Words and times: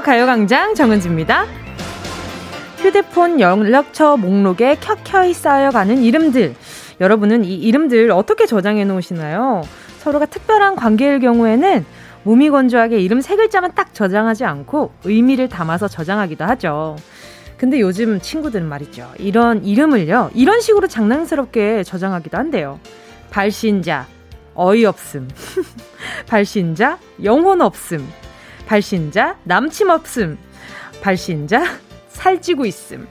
가요광장 0.00 0.74
정은지입니다. 0.74 1.46
휴대폰 2.78 3.40
연락처 3.40 4.16
목록에 4.16 4.76
켜켜이 4.76 5.34
쌓여가는 5.34 6.02
이름들. 6.02 6.54
여러분은 7.00 7.44
이 7.44 7.54
이름들 7.54 8.10
어떻게 8.10 8.46
저장해 8.46 8.84
놓으시나요? 8.84 9.62
서로가 9.98 10.26
특별한 10.26 10.76
관계일 10.76 11.20
경우에는 11.20 11.84
몸이 12.22 12.50
건조하게 12.50 13.00
이름 13.00 13.20
세 13.20 13.36
글자만 13.36 13.74
딱 13.74 13.94
저장하지 13.94 14.44
않고 14.44 14.92
의미를 15.04 15.48
담아서 15.48 15.88
저장하기도 15.88 16.44
하죠. 16.44 16.96
근데 17.56 17.80
요즘 17.80 18.20
친구들은 18.20 18.66
말이죠. 18.66 19.10
이런 19.18 19.64
이름을요, 19.64 20.30
이런 20.34 20.60
식으로 20.60 20.88
장난스럽게 20.88 21.84
저장하기도 21.84 22.38
한대요. 22.38 22.80
발신자, 23.30 24.06
어이없음. 24.54 25.28
발신자, 26.26 26.98
영혼 27.22 27.60
없음. 27.60 28.06
발신자, 28.70 29.34
남침 29.42 29.90
없음. 29.90 30.38
발신자, 31.02 31.64
살찌고 32.06 32.64
있음. 32.66 33.08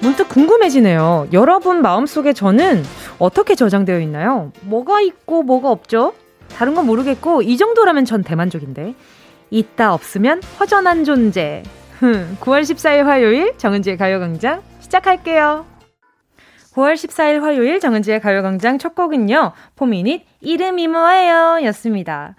문득 0.00 0.28
궁금해지네요. 0.28 1.30
여러분 1.32 1.82
마음속에 1.82 2.32
저는 2.32 2.84
어떻게 3.18 3.56
저장되어 3.56 3.98
있나요? 3.98 4.52
뭐가 4.60 5.00
있고 5.00 5.42
뭐가 5.42 5.72
없죠? 5.72 6.14
다른 6.56 6.76
건 6.76 6.86
모르겠고 6.86 7.42
이 7.42 7.56
정도라면 7.56 8.04
전 8.04 8.22
대만족인데. 8.22 8.94
있다 9.54 9.94
없으면 9.94 10.42
허전한 10.58 11.04
존재. 11.04 11.62
9월 12.40 12.62
14일 12.62 13.04
화요일 13.04 13.56
정은지의 13.56 13.96
가요광장 13.96 14.62
시작할게요. 14.80 15.64
9월 16.74 16.94
14일 16.94 17.40
화요일 17.40 17.78
정은지의 17.78 18.20
가요광장 18.20 18.78
첫 18.78 18.96
곡은요. 18.96 19.52
포미닛 19.76 20.26
이름이 20.40 20.88
뭐예요? 20.88 21.60
였습니다. 21.66 22.34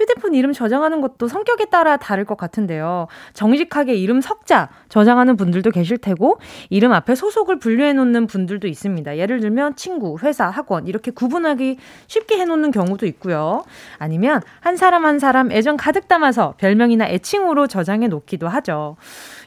휴대폰 0.00 0.34
이름 0.34 0.54
저장하는 0.54 1.02
것도 1.02 1.28
성격에 1.28 1.66
따라 1.66 1.98
다를 1.98 2.24
것 2.24 2.38
같은데요. 2.38 3.06
정직하게 3.34 3.94
이름 3.94 4.22
석자 4.22 4.70
저장하는 4.88 5.36
분들도 5.36 5.70
계실 5.70 5.98
테고, 5.98 6.38
이름 6.70 6.92
앞에 6.92 7.14
소속을 7.14 7.58
분류해 7.58 7.92
놓는 7.92 8.26
분들도 8.26 8.66
있습니다. 8.66 9.18
예를 9.18 9.40
들면 9.40 9.76
친구, 9.76 10.16
회사, 10.22 10.48
학원, 10.48 10.86
이렇게 10.86 11.10
구분하기 11.10 11.76
쉽게 12.06 12.38
해 12.38 12.46
놓는 12.46 12.70
경우도 12.70 13.04
있고요. 13.06 13.64
아니면 13.98 14.40
한 14.60 14.76
사람 14.76 15.04
한 15.04 15.18
사람 15.18 15.52
애정 15.52 15.76
가득 15.76 16.08
담아서 16.08 16.54
별명이나 16.56 17.06
애칭으로 17.08 17.66
저장해 17.66 18.08
놓기도 18.08 18.48
하죠. 18.48 18.96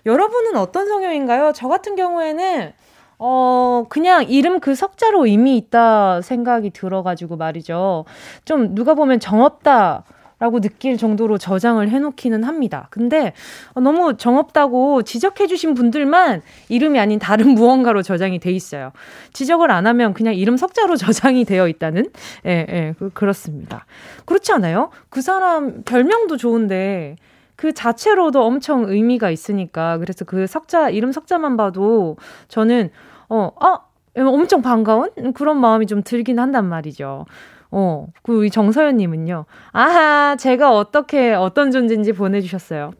여러분은 0.05 0.55
어떤 0.57 0.87
성향인가요? 0.87 1.53
저 1.55 1.67
같은 1.67 1.95
경우에는 1.95 2.73
어, 3.17 3.85
그냥 3.89 4.25
이름 4.27 4.59
그 4.59 4.75
석자로 4.75 5.25
의미 5.25 5.57
있다 5.57 6.21
생각이 6.21 6.71
들어가지고 6.71 7.37
말이죠. 7.37 8.05
좀 8.45 8.75
누가 8.75 8.93
보면 8.95 9.19
정없다. 9.19 10.03
라고 10.43 10.59
느낄 10.59 10.97
정도로 10.97 11.37
저장을 11.37 11.87
해놓기는 11.87 12.43
합니다. 12.43 12.87
근데 12.89 13.31
너무 13.75 14.17
정없다고 14.17 15.03
지적해주신 15.03 15.73
분들만 15.73 16.41
이름이 16.67 16.99
아닌 16.99 17.17
다른 17.17 17.51
무언가로 17.55 18.01
저장이 18.01 18.39
돼 18.39 18.51
있어요. 18.51 18.91
지적을 19.31 19.71
안 19.71 19.87
하면 19.87 20.13
그냥 20.13 20.35
이름 20.35 20.57
석자로 20.57 20.97
저장이 20.97 21.45
되어 21.45 21.69
있다는? 21.69 22.09
예, 22.45 22.65
예, 22.69 22.93
그, 22.99 23.09
그렇습니다. 23.11 23.85
그렇지 24.25 24.51
않아요? 24.51 24.89
그 25.07 25.21
사람 25.21 25.83
별명도 25.83 26.35
좋은데 26.35 27.15
그 27.55 27.71
자체로도 27.71 28.43
엄청 28.43 28.83
의미가 28.89 29.29
있으니까 29.29 29.97
그래서 29.99 30.25
그 30.25 30.45
석자, 30.45 30.89
이름 30.89 31.13
석자만 31.13 31.55
봐도 31.55 32.17
저는 32.49 32.89
어, 33.29 33.49
아, 33.61 33.79
엄청 34.17 34.61
반가운 34.61 35.09
그런 35.33 35.61
마음이 35.61 35.87
좀 35.87 36.03
들긴 36.03 36.37
한단 36.37 36.67
말이죠. 36.67 37.27
어, 37.75 38.07
그 38.21 38.37
우리 38.37 38.51
정서연님은요. 38.51 39.45
아하, 39.71 40.35
제가 40.37 40.75
어떻게, 40.75 41.33
어떤 41.33 41.71
존재인지 41.71 42.13
보내주셨어요. 42.13 42.91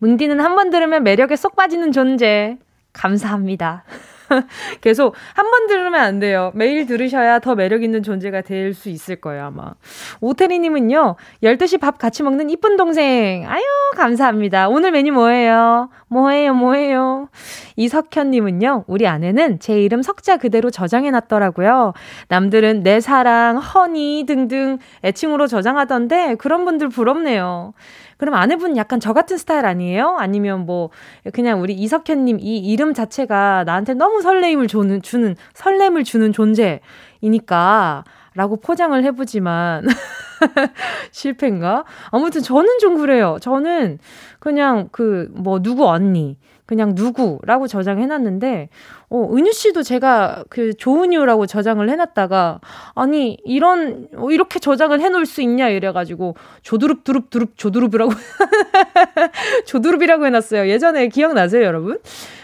뭉디는 0.00 0.40
한 0.40 0.56
번 0.56 0.70
들으면 0.70 1.04
매력에 1.04 1.36
쏙 1.36 1.54
빠지는 1.54 1.92
존재. 1.92 2.58
감사합니다. 2.92 3.84
계속 4.80 5.14
한 5.34 5.50
번 5.50 5.66
들으면 5.66 5.96
안 5.96 6.20
돼요. 6.20 6.52
매일 6.54 6.86
들으셔야 6.86 7.40
더 7.40 7.54
매력 7.56 7.82
있는 7.82 8.02
존재가 8.04 8.42
될 8.42 8.72
수 8.74 8.88
있을 8.88 9.16
거예요, 9.16 9.46
아마. 9.46 9.72
오태리 10.20 10.60
님은요, 10.60 11.16
12시 11.42 11.80
밥 11.80 11.98
같이 11.98 12.22
먹는 12.22 12.50
이쁜 12.50 12.76
동생. 12.76 13.44
아유, 13.48 13.62
감사합니다. 13.96 14.68
오늘 14.68 14.92
메뉴 14.92 15.12
뭐예요? 15.12 15.90
뭐예요, 16.08 16.54
뭐예요? 16.54 17.28
이석현 17.76 18.30
님은요, 18.30 18.84
우리 18.86 19.06
아내는 19.08 19.58
제 19.58 19.80
이름 19.82 20.02
석자 20.02 20.36
그대로 20.36 20.70
저장해 20.70 21.10
놨더라고요. 21.10 21.94
남들은 22.28 22.82
내 22.84 23.00
사랑, 23.00 23.58
허니 23.58 24.24
등등 24.28 24.78
애칭으로 25.04 25.48
저장하던데, 25.48 26.36
그런 26.36 26.64
분들 26.64 26.88
부럽네요. 26.90 27.72
그럼 28.20 28.34
아내분 28.34 28.76
약간 28.76 29.00
저 29.00 29.14
같은 29.14 29.38
스타일 29.38 29.64
아니에요? 29.64 30.16
아니면 30.18 30.66
뭐 30.66 30.90
그냥 31.32 31.62
우리 31.62 31.72
이석현님 31.72 32.38
이 32.38 32.58
이름 32.58 32.92
자체가 32.92 33.64
나한테 33.64 33.94
너무 33.94 34.20
설레임을 34.20 34.68
주는 34.68 35.00
주는 35.00 35.34
설렘을 35.54 36.04
주는 36.04 36.30
존재이니까 36.30 38.04
라고 38.34 38.56
포장을 38.56 39.02
해보지만 39.02 39.86
실패인가? 41.12 41.84
아무튼 42.10 42.42
저는 42.42 42.78
좀 42.78 42.98
그래요. 42.98 43.38
저는 43.40 43.98
그냥 44.38 44.88
그 44.92 45.28
뭐 45.34 45.60
누구 45.62 45.88
언니 45.88 46.36
그냥 46.70 46.92
누구라고 46.94 47.66
저장해놨는데, 47.66 48.68
어, 49.08 49.28
은유 49.34 49.50
씨도 49.50 49.82
제가 49.82 50.44
그 50.48 50.72
조은유라고 50.72 51.46
저장을 51.46 51.90
해놨다가, 51.90 52.60
아니, 52.94 53.38
이런, 53.44 54.06
어, 54.14 54.30
이렇게 54.30 54.60
저장을 54.60 55.00
해놓을 55.00 55.26
수 55.26 55.42
있냐 55.42 55.68
이래가지고, 55.68 56.36
조두릅, 56.62 57.02
두릅, 57.02 57.28
두릅, 57.30 57.56
조두릅이라고, 57.56 58.12
조두릅이라고 59.66 60.26
해놨어요. 60.26 60.68
예전에 60.68 61.08
기억나세요, 61.08 61.64
여러분? 61.64 61.98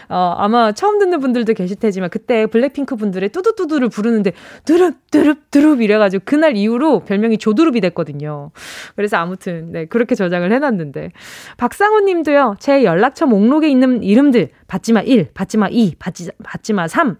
어, 0.09 0.35
아마 0.37 0.71
처음 0.71 0.99
듣는 0.99 1.19
분들도 1.19 1.53
계실 1.53 1.77
테지만 1.77 2.09
그때 2.09 2.45
블랙핑크 2.45 2.95
분들의 2.95 3.29
뚜두뚜두를 3.29 3.89
부르는데 3.89 4.33
두릅 4.65 4.95
두릅 5.11 5.51
두릅 5.51 5.81
이래가지고 5.81 6.23
그날 6.25 6.55
이후로 6.55 7.01
별명이 7.01 7.37
조두릅이 7.37 7.81
됐거든요. 7.81 8.51
그래서 8.95 9.17
아무튼 9.17 9.71
네 9.71 9.85
그렇게 9.85 10.15
저장을 10.15 10.51
해놨는데 10.51 11.11
박상훈 11.57 12.05
님도요. 12.05 12.55
제 12.59 12.83
연락처 12.83 13.25
목록에 13.25 13.69
있는 13.69 14.03
이름들 14.03 14.49
받지마 14.67 15.01
1, 15.01 15.29
받지마 15.33 15.69
2, 15.69 15.95
받지, 15.99 16.29
받지마 16.43 16.87
3 16.87 17.17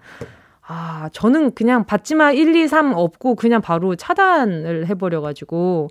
아, 0.69 1.09
저는 1.13 1.53
그냥 1.53 1.85
받지마 1.85 2.33
1, 2.33 2.53
2, 2.55 2.67
3 2.67 2.93
없고 2.93 3.35
그냥 3.35 3.61
바로 3.61 3.95
차단을 3.95 4.87
해버려가지고, 4.87 5.87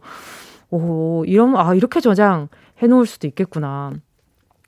오, 0.71 1.25
이런, 1.25 1.57
아, 1.57 1.75
이렇게 1.75 2.01
저장 2.01 2.49
해 2.83 2.87
놓을 2.87 3.07
수도 3.07 3.27
있겠구나. 3.27 3.93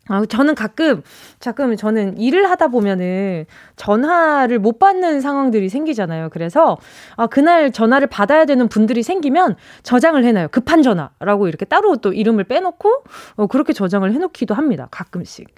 아, 0.08 0.24
저는 0.26 0.54
가끔, 0.54 1.02
가끔 1.40 1.76
저는 1.76 2.18
일을 2.18 2.50
하다 2.50 2.68
보면은 2.68 3.44
전화를 3.76 4.58
못 4.58 4.78
받는 4.78 5.20
상황들이 5.20 5.68
생기잖아요. 5.68 6.30
그래서, 6.30 6.78
아, 7.16 7.26
그날 7.26 7.70
전화를 7.70 8.08
받아야 8.08 8.44
되는 8.44 8.68
분들이 8.68 9.02
생기면 9.02 9.56
저장을 9.82 10.24
해놔요. 10.24 10.48
급한 10.48 10.82
전화라고 10.82 11.48
이렇게 11.48 11.64
따로 11.64 11.96
또 11.96 12.12
이름을 12.12 12.44
빼놓고, 12.44 13.04
어, 13.36 13.46
그렇게 13.46 13.72
저장을 13.72 14.12
해놓기도 14.12 14.54
합니다. 14.54 14.88
가끔씩. 14.90 15.54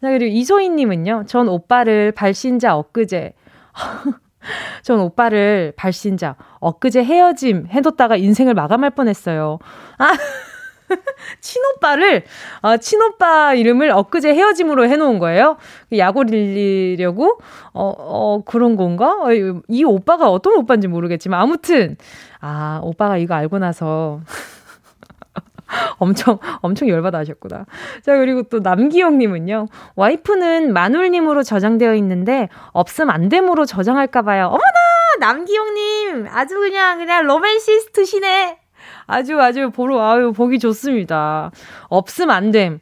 자, 0.00 0.10
그리고 0.10 0.26
이소희님은요, 0.26 1.24
전 1.26 1.48
오빠를 1.48 2.12
발신자 2.12 2.76
엊그제, 2.76 3.34
전 4.82 5.00
오빠를 5.00 5.72
발신자 5.76 6.36
엊그제 6.60 7.02
헤어짐 7.04 7.66
해뒀다가 7.70 8.16
인생을 8.16 8.54
마감할 8.54 8.90
뻔 8.90 9.08
했어요. 9.08 9.58
아, 9.98 10.12
친오빠를, 11.40 12.24
아, 12.62 12.76
친오빠 12.76 13.54
이름을 13.54 13.90
엊그제 13.90 14.34
헤어짐으로 14.34 14.88
해놓은 14.88 15.18
거예요. 15.18 15.56
약올리려고? 15.96 17.40
어, 17.72 17.94
어, 17.96 18.42
그런 18.44 18.76
건가? 18.76 19.18
어, 19.20 19.28
이 19.68 19.84
오빠가 19.84 20.30
어떤 20.30 20.56
오빠인지 20.56 20.88
모르겠지만, 20.88 21.40
아무튼, 21.40 21.96
아, 22.40 22.80
오빠가 22.82 23.16
이거 23.18 23.34
알고 23.34 23.58
나서. 23.58 24.20
엄청, 25.98 26.38
엄청 26.62 26.88
열받아 26.88 27.18
하셨구나. 27.18 27.66
자, 28.02 28.16
그리고 28.16 28.42
또 28.44 28.60
남기영님은요. 28.60 29.68
와이프는 29.96 30.72
마눌님으로 30.72 31.42
저장되어 31.42 31.94
있는데, 31.96 32.48
없음 32.72 33.10
안 33.10 33.28
됨으로 33.28 33.66
저장할까봐요. 33.66 34.46
어머나! 34.46 34.62
남기영님! 35.20 36.26
아주 36.30 36.58
그냥, 36.58 36.98
그냥 36.98 37.26
로맨시스트시네! 37.26 38.67
아주 39.08 39.40
아주 39.40 39.70
보러 39.70 40.00
아유 40.00 40.32
보기 40.32 40.60
좋습니다. 40.60 41.50
없음 41.88 42.30
안 42.30 42.52
됨. 42.52 42.78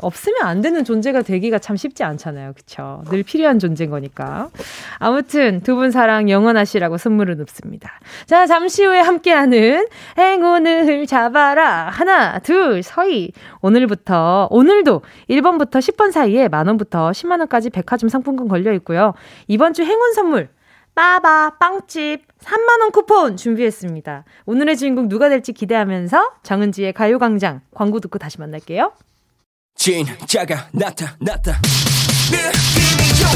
없으면 0.00 0.40
안 0.42 0.62
되는 0.62 0.84
존재가 0.84 1.20
되기가 1.20 1.58
참 1.58 1.76
쉽지 1.76 2.02
않잖아요. 2.02 2.54
그쵸? 2.54 3.02
늘 3.10 3.22
필요한 3.22 3.58
존재인 3.58 3.90
거니까. 3.90 4.48
아무튼 4.98 5.60
두 5.60 5.74
분 5.76 5.90
사랑 5.90 6.30
영원하시라고 6.30 6.96
선물을 6.96 7.36
눕습니다. 7.36 7.90
자, 8.24 8.46
잠시 8.46 8.84
후에 8.86 9.00
함께하는 9.00 9.86
행운을 10.16 11.06
잡아라. 11.06 11.90
하나, 11.90 12.38
둘, 12.38 12.82
서희. 12.82 13.32
오늘부터, 13.60 14.48
오늘도 14.50 15.02
1번부터 15.28 15.72
10번 15.72 16.10
사이에 16.10 16.48
만원부터 16.48 17.10
10만원까지 17.10 17.70
백화점 17.70 18.08
상품권 18.08 18.48
걸려 18.48 18.72
있고요. 18.74 19.12
이번 19.46 19.74
주 19.74 19.82
행운 19.82 20.14
선물. 20.14 20.48
빠바 20.94 21.56
빵집 21.58 22.29
3만원 22.44 22.92
쿠폰 22.92 23.36
준비했습니다. 23.36 24.24
오늘의 24.46 24.76
주인공 24.76 25.08
누가 25.08 25.28
될지 25.28 25.52
기대하면서 25.52 26.30
정은지의 26.42 26.92
가요광장 26.92 27.60
광고 27.74 28.00
듣고 28.00 28.18
다시 28.18 28.38
만날게요. 28.40 28.92
진짜가 29.76 30.68
나타났다 30.72 31.60
느낌이 32.30 33.08
좋아. 33.18 33.30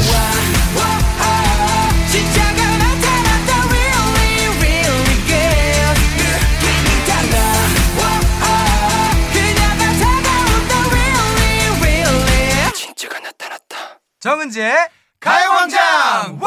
진짜가 2.11 2.77
나타났다 2.77 3.51
really 3.69 4.47
really 4.59 5.15
good. 5.25 5.97
느낌이 6.21 6.89
달라. 7.07 7.35
그녀가 9.33 9.87
다가온다. 9.99 10.71
Really 10.91 11.67
really. 11.81 12.71
진짜가 12.73 13.19
나타났다. 13.19 13.99
정은지의 14.19 14.73
가요광장 15.19 16.39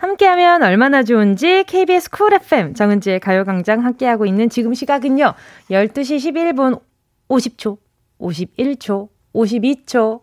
함께하면 0.00 0.62
얼마나 0.62 1.02
좋은지 1.02 1.64
KBS 1.64 2.10
쿨 2.10 2.32
FM 2.34 2.74
정은지의 2.74 3.20
가요광장 3.20 3.84
함께하고 3.84 4.26
있는 4.26 4.48
지금 4.48 4.74
시각은요 4.74 5.34
12시 5.70 6.16
11분 6.16 6.80
50초, 7.28 7.76
51초, 8.18 9.08
52초 9.34 10.20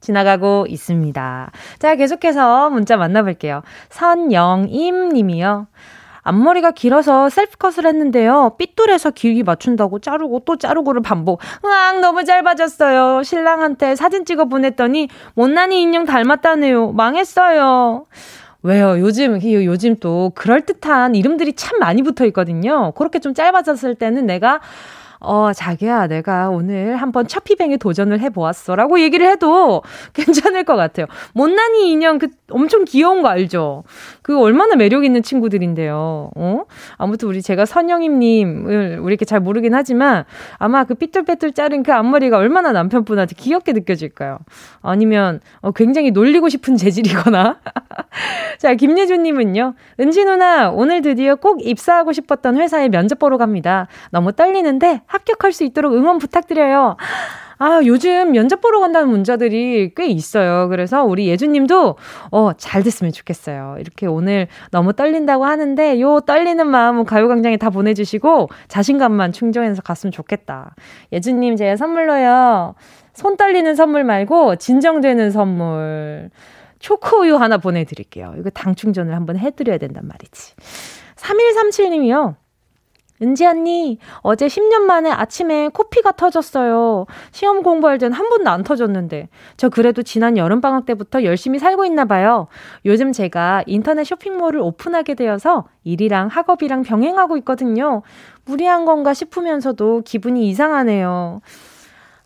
지나가고 0.00 0.66
있습니다. 0.68 1.52
자, 1.78 1.94
계속해서 1.94 2.70
문자 2.70 2.96
만나볼게요. 2.96 3.62
선영임 3.90 5.10
님이요. 5.10 5.66
앞머리가 6.22 6.72
길어서 6.72 7.28
셀프컷을 7.28 7.86
했는데요. 7.86 8.56
삐뚤해서 8.58 9.10
길기 9.10 9.42
맞춘다고 9.42 10.00
자르고 10.00 10.40
또 10.44 10.56
자르고를 10.56 11.02
반복. 11.02 11.40
으앙, 11.64 12.00
너무 12.00 12.24
짧아졌어요. 12.24 13.22
신랑한테 13.22 13.96
사진 13.96 14.24
찍어 14.24 14.44
보냈더니 14.46 15.08
못난이 15.34 15.80
인형 15.80 16.04
닮았다네요. 16.04 16.92
망했어요. 16.92 18.06
왜요? 18.62 18.98
요즘, 18.98 19.40
요즘 19.42 19.96
또 19.96 20.32
그럴 20.34 20.60
듯한 20.62 21.14
이름들이 21.14 21.54
참 21.54 21.78
많이 21.78 22.02
붙어 22.02 22.26
있거든요. 22.26 22.92
그렇게 22.92 23.18
좀 23.18 23.32
짧아졌을 23.34 23.94
때는 23.94 24.26
내가 24.26 24.60
어, 25.22 25.52
자기야, 25.52 26.06
내가 26.06 26.48
오늘 26.48 26.96
한번 26.96 27.28
차피뱅에 27.28 27.76
도전을 27.76 28.20
해보았어. 28.20 28.74
라고 28.74 29.00
얘기를 29.00 29.28
해도 29.28 29.82
괜찮을 30.14 30.64
것 30.64 30.76
같아요. 30.76 31.06
못난이 31.34 31.90
인형 31.90 32.18
그 32.18 32.28
엄청 32.50 32.84
귀여운 32.86 33.20
거 33.20 33.28
알죠? 33.28 33.84
그 34.30 34.38
얼마나 34.38 34.76
매력 34.76 35.04
있는 35.04 35.24
친구들인데요. 35.24 36.30
어? 36.36 36.62
아무튼 36.98 37.26
우리 37.26 37.42
제가 37.42 37.66
선영임님을 37.66 39.00
우리 39.02 39.10
이렇게 39.10 39.24
잘 39.24 39.40
모르긴 39.40 39.74
하지만 39.74 40.22
아마 40.56 40.84
그 40.84 40.94
삐뚤빼뚤 40.94 41.52
자른 41.52 41.82
그 41.82 41.92
앞머리가 41.92 42.36
얼마나 42.36 42.70
남편분한테 42.70 43.34
귀엽게 43.36 43.72
느껴질까요? 43.72 44.38
아니면 44.82 45.40
어, 45.62 45.72
굉장히 45.72 46.12
놀리고 46.12 46.48
싶은 46.48 46.76
재질이거나. 46.76 47.58
자, 48.58 48.74
김예준님은요. 48.74 49.74
은지 49.98 50.24
누나, 50.24 50.70
오늘 50.70 51.02
드디어 51.02 51.34
꼭 51.34 51.66
입사하고 51.66 52.12
싶었던 52.12 52.56
회사에 52.56 52.88
면접 52.88 53.18
보러 53.18 53.36
갑니다. 53.36 53.88
너무 54.12 54.32
떨리는데 54.32 55.02
합격할 55.06 55.52
수 55.52 55.64
있도록 55.64 55.92
응원 55.94 56.18
부탁드려요. 56.18 56.96
아, 57.62 57.82
요즘 57.84 58.32
면접 58.32 58.62
보러 58.62 58.80
간다는 58.80 59.10
문자들이 59.10 59.92
꽤 59.94 60.06
있어요. 60.06 60.70
그래서 60.70 61.04
우리 61.04 61.28
예주님도, 61.28 61.96
어, 62.30 62.52
잘 62.54 62.82
됐으면 62.82 63.12
좋겠어요. 63.12 63.76
이렇게 63.78 64.06
오늘 64.06 64.48
너무 64.70 64.94
떨린다고 64.94 65.44
하는데, 65.44 66.00
요 66.00 66.20
떨리는 66.20 66.66
마음 66.66 67.04
가요광장에 67.04 67.58
다 67.58 67.68
보내주시고, 67.68 68.48
자신감만 68.68 69.32
충전해서 69.32 69.82
갔으면 69.82 70.10
좋겠다. 70.10 70.74
예주님, 71.12 71.56
제 71.56 71.76
선물로요. 71.76 72.76
손 73.12 73.36
떨리는 73.36 73.74
선물 73.74 74.04
말고, 74.04 74.56
진정되는 74.56 75.30
선물. 75.30 76.30
초코우유 76.78 77.36
하나 77.36 77.58
보내드릴게요. 77.58 78.36
이거 78.38 78.48
당 78.48 78.74
충전을 78.74 79.14
한번 79.14 79.36
해드려야 79.36 79.76
된단 79.76 80.08
말이지. 80.08 80.54
3137님이요. 81.16 82.36
은지 83.22 83.44
언니, 83.46 83.98
어제 84.18 84.46
10년 84.46 84.80
만에 84.82 85.10
아침에 85.10 85.68
코피가 85.68 86.12
터졌어요. 86.12 87.06
시험 87.32 87.62
공부할 87.62 87.98
땐 87.98 88.12
한 88.12 88.28
번도 88.28 88.50
안 88.50 88.62
터졌는데. 88.62 89.28
저 89.56 89.68
그래도 89.68 90.02
지난 90.02 90.36
여름방학 90.36 90.86
때부터 90.86 91.24
열심히 91.24 91.58
살고 91.58 91.84
있나 91.84 92.04
봐요. 92.06 92.48
요즘 92.84 93.12
제가 93.12 93.62
인터넷 93.66 94.04
쇼핑몰을 94.04 94.60
오픈하게 94.60 95.14
되어서 95.14 95.66
일이랑 95.84 96.28
학업이랑 96.28 96.82
병행하고 96.82 97.36
있거든요. 97.38 98.02
무리한 98.44 98.84
건가 98.84 99.14
싶으면서도 99.14 100.02
기분이 100.04 100.48
이상하네요. 100.48 101.40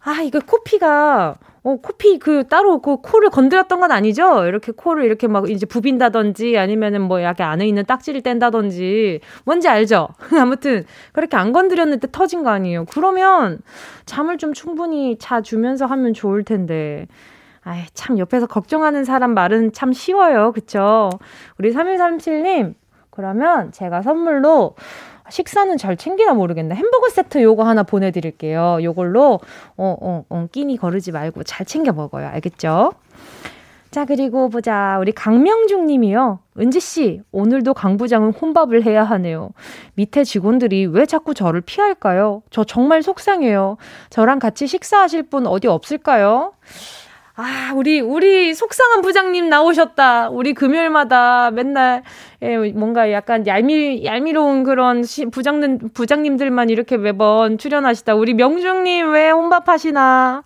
아, 0.05 0.23
이거 0.23 0.39
코피가 0.39 1.35
어, 1.65 1.77
코피 1.77 2.19
그 2.19 2.47
따로 2.47 2.81
그 2.83 2.99
코를 2.99 3.31
건드렸던 3.31 3.81
건 3.81 3.91
아니죠? 3.91 4.45
이렇게 4.45 4.71
코를 4.71 5.05
이렇게 5.05 5.27
막 5.27 5.49
이제 5.49 5.65
부빈다든지 5.65 6.59
아니면은 6.59 7.01
뭐 7.01 7.23
약간 7.23 7.49
안에 7.51 7.67
있는 7.67 7.87
딱지를 7.87 8.21
뗀다든지 8.21 9.21
뭔지 9.45 9.69
알죠? 9.69 10.09
아무튼 10.39 10.85
그렇게 11.13 11.39
안 11.39 11.53
건드렸는데 11.53 12.09
터진 12.13 12.43
거 12.43 12.51
아니에요. 12.51 12.85
그러면 12.91 13.61
잠을 14.05 14.37
좀 14.37 14.53
충분히 14.53 15.17
자 15.19 15.41
주면서 15.41 15.87
하면 15.87 16.13
좋을 16.13 16.45
텐데. 16.45 17.07
아이, 17.63 17.81
참 17.95 18.19
옆에서 18.19 18.47
걱정하는 18.47 19.07
사람 19.07 19.33
말은 19.33 19.73
참 19.73 19.95
쉬워요. 19.95 20.53
그쵸? 20.53 21.09
우리 21.57 21.73
3137님, 21.73 22.75
그러면 23.09 23.73
제가 23.73 24.03
선물로 24.03 24.75
식사는 25.29 25.77
잘 25.79 25.97
챙기나 25.97 26.35
모르겠네. 26.35 26.75
햄버거 26.75 27.09
세트 27.09 27.43
요거 27.43 27.65
하나 27.65 27.83
보내드릴게요. 27.83 28.79
요걸로, 28.83 29.41
어, 29.77 29.97
어, 30.01 30.25
어, 30.29 30.47
끼니 30.53 30.77
거르지 30.77 31.13
말고 31.13 31.45
잘 31.45 31.67
챙겨 31.67 31.93
먹어요. 31.93 32.29
알겠죠? 32.29 32.93
자, 33.91 34.05
그리고 34.05 34.49
보자. 34.49 34.99
우리 34.99 35.13
강명중 35.13 35.87
님이요. 35.87 36.41
은지씨, 36.59 37.23
오늘도 37.31 37.75
강 37.75 37.97
부장은 37.97 38.33
혼밥을 38.33 38.85
해야 38.85 39.05
하네요. 39.05 39.51
밑에 39.95 40.25
직원들이 40.25 40.87
왜 40.87 41.07
자꾸 41.07 41.33
저를 41.33 41.61
피할까요? 41.61 42.43
저 42.51 42.65
정말 42.65 43.05
속상해요. 43.05 43.77
저랑 44.11 44.41
같이 44.41 44.67
식사하실 44.67 45.25
분 45.25 45.47
어디 45.47 45.69
없을까요? 45.69 46.55
아, 47.37 47.73
우리, 47.75 48.01
우리 48.01 48.55
속상한 48.55 49.03
부장님 49.03 49.49
나오셨다. 49.49 50.29
우리 50.31 50.55
금요일마다 50.55 51.51
맨날, 51.51 52.05
예, 52.43 52.57
뭔가 52.57 53.11
약간 53.11 53.45
얄미, 53.45 54.05
얄미로운 54.05 54.63
그런 54.63 55.03
시, 55.03 55.27
부장님, 55.27 55.91
부장님들만 55.95 56.71
이렇게 56.71 56.97
매번 56.97 57.59
출연하시다. 57.59 58.15
우리 58.15 58.35
명중님 58.35 59.11
왜 59.13 59.31
혼밥하시나. 59.31 60.45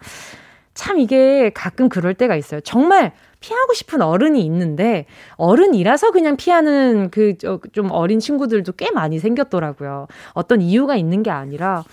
참 0.72 0.98
이게 0.98 1.50
가끔 1.52 1.90
그럴 1.90 2.14
때가 2.14 2.36
있어요. 2.36 2.60
정말 2.62 3.12
피하고 3.40 3.74
싶은 3.74 4.00
어른이 4.00 4.40
있는데 4.44 5.06
어른이라서 5.36 6.10
그냥 6.12 6.36
피하는 6.36 7.10
그 7.10 7.34
좀 7.72 7.90
어린 7.90 8.18
친구들도 8.18 8.72
꽤 8.72 8.90
많이 8.90 9.18
생겼더라고요. 9.18 10.06
어떤 10.32 10.60
이유가 10.62 10.96
있는 10.96 11.22
게 11.22 11.30
아니라 11.30 11.84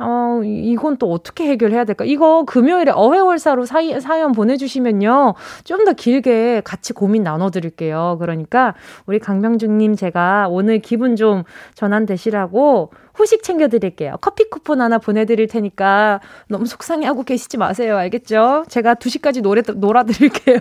어, 0.00 0.40
이건 0.44 0.96
또 0.96 1.12
어떻게 1.12 1.46
해결해야 1.48 1.84
될까? 1.84 2.04
이거 2.04 2.44
금요일에 2.44 2.92
어회월사로 2.94 3.66
사이, 3.66 4.00
사연 4.00 4.32
보내주시면요. 4.32 5.34
좀 5.64 5.80
더 5.84 5.92
길게 5.94 6.60
같이 6.62 6.92
고민 6.92 7.22
나눠드릴게요. 7.22 8.16
그러니까 8.20 8.74
우리 9.06 9.18
강명중님 9.18 9.96
제가 9.96 10.48
오늘 10.50 10.78
기분 10.80 11.16
좀 11.16 11.44
전환되시라고 11.74 12.92
후식 13.14 13.42
챙겨드릴게요. 13.42 14.16
커피 14.20 14.48
쿠폰 14.48 14.80
하나 14.80 14.98
보내드릴 14.98 15.46
테니까 15.46 16.20
너무 16.48 16.66
속상해하고 16.66 17.22
계시지 17.24 17.56
마세요. 17.56 17.96
알겠죠? 17.96 18.64
제가 18.68 18.94
2시까지 18.94 19.42
노래, 19.42 19.62
놀아드릴게요. 19.66 20.60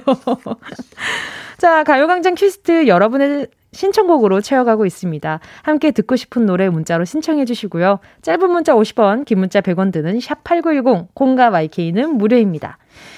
자, 1.58 1.84
가요광장 1.84 2.36
퀴스트 2.36 2.88
여러분의 2.88 3.48
신청곡으로 3.72 4.42
채워가고 4.42 4.86
있습니다. 4.86 5.40
함께 5.62 5.92
듣고 5.92 6.16
싶은 6.16 6.46
노래 6.46 6.70
문자로 6.70 7.06
신청해 7.06 7.46
주시고요. 7.46 8.00
짧은 8.22 8.50
문자 8.50 8.74
50원, 8.74 9.26
긴 9.26 9.40
문자 9.40 9.62
100원 9.62 9.92
드는 9.92 10.20
샵8910, 10.20 11.08
공과 11.14 11.50
YK는 11.50 12.18
무료입니다. 12.18 12.78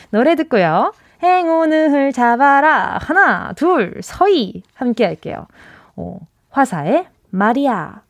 노래 0.10 0.36
듣고요. 0.36 0.94
행운을 1.24 2.12
잡아라. 2.12 2.98
하나, 3.02 3.54
둘, 3.54 4.00
서희. 4.02 4.64
함께 4.74 5.06
할게요. 5.06 5.48
어, 5.96 6.18
화사의 6.50 7.06
마리아. 7.30 8.02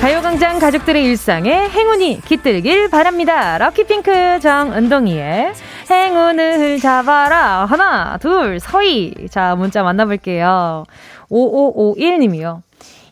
가요광장 0.00 0.58
가족들의 0.58 1.04
일상에 1.04 1.68
행운이 1.68 2.22
깃들길 2.22 2.88
바랍니다. 2.88 3.58
럭키핑크 3.58 4.40
정은동이의 4.40 5.52
행운을 5.90 6.78
잡아라. 6.78 7.66
하나, 7.66 8.16
둘, 8.16 8.58
서희. 8.60 9.14
자, 9.30 9.54
문자 9.56 9.82
만나볼게요. 9.82 10.84
5551님이요. 11.30 12.62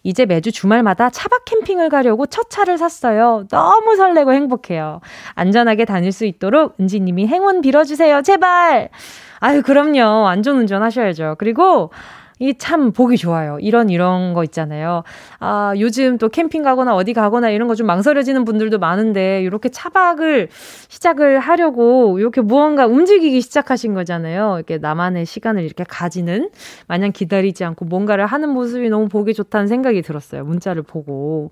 이제 0.03 0.25
매주 0.25 0.51
주말마다 0.51 1.11
차박 1.11 1.45
캠핑을 1.45 1.91
가려고 1.91 2.25
첫 2.25 2.49
차를 2.49 2.79
샀어요. 2.79 3.45
너무 3.51 3.95
설레고 3.95 4.33
행복해요. 4.33 5.03
안전하게 5.35 5.85
다닐 5.85 6.11
수 6.11 6.25
있도록 6.25 6.75
은지님이 6.81 7.27
행운 7.27 7.61
빌어주세요. 7.61 8.23
제발! 8.23 8.89
아유, 9.41 9.63
그럼요. 9.63 10.27
안전 10.27 10.57
운전 10.57 10.83
하셔야죠. 10.83 11.37
그리고 11.39 11.91
이 12.41 12.55
참 12.59 12.93
보기 12.93 13.17
좋아요. 13.17 13.59
이런 13.61 13.89
이런 13.91 14.35
거 14.35 14.45
있잖아요. 14.45 15.03
아, 15.41 15.73
요즘 15.79 16.19
또 16.19 16.29
캠핑 16.29 16.63
가거나 16.63 16.95
어디 16.95 17.13
가거나 17.13 17.51
이런 17.51 17.67
거 17.69 17.75
좀 17.75 17.87
망설여지는 17.87 18.45
분들도 18.45 18.79
많은데 18.79 19.43
이렇게 19.43 19.69
차박을 19.69 20.49
시작을 20.89 21.39
하려고 21.39 22.19
이렇게 22.19 22.41
무언가 22.41 22.87
움직이기 22.87 23.41
시작하신 23.41 23.95
거잖아요. 23.95 24.55
이렇게 24.57 24.79
나만의 24.79 25.27
시간을 25.27 25.63
이렇게 25.63 25.85
가지는 25.89 26.51
마냥 26.89 27.13
기다리지 27.13 27.65
않고 27.65 27.85
뭔가를 27.85 28.27
하는 28.27 28.49
모습이 28.49 28.89
너무 28.89 29.09
보기 29.09 29.35
좋다는 29.35 29.69
생각이 29.69 30.03
들었어요. 30.03 30.45
문자를 30.45 30.83
보고. 30.83 31.51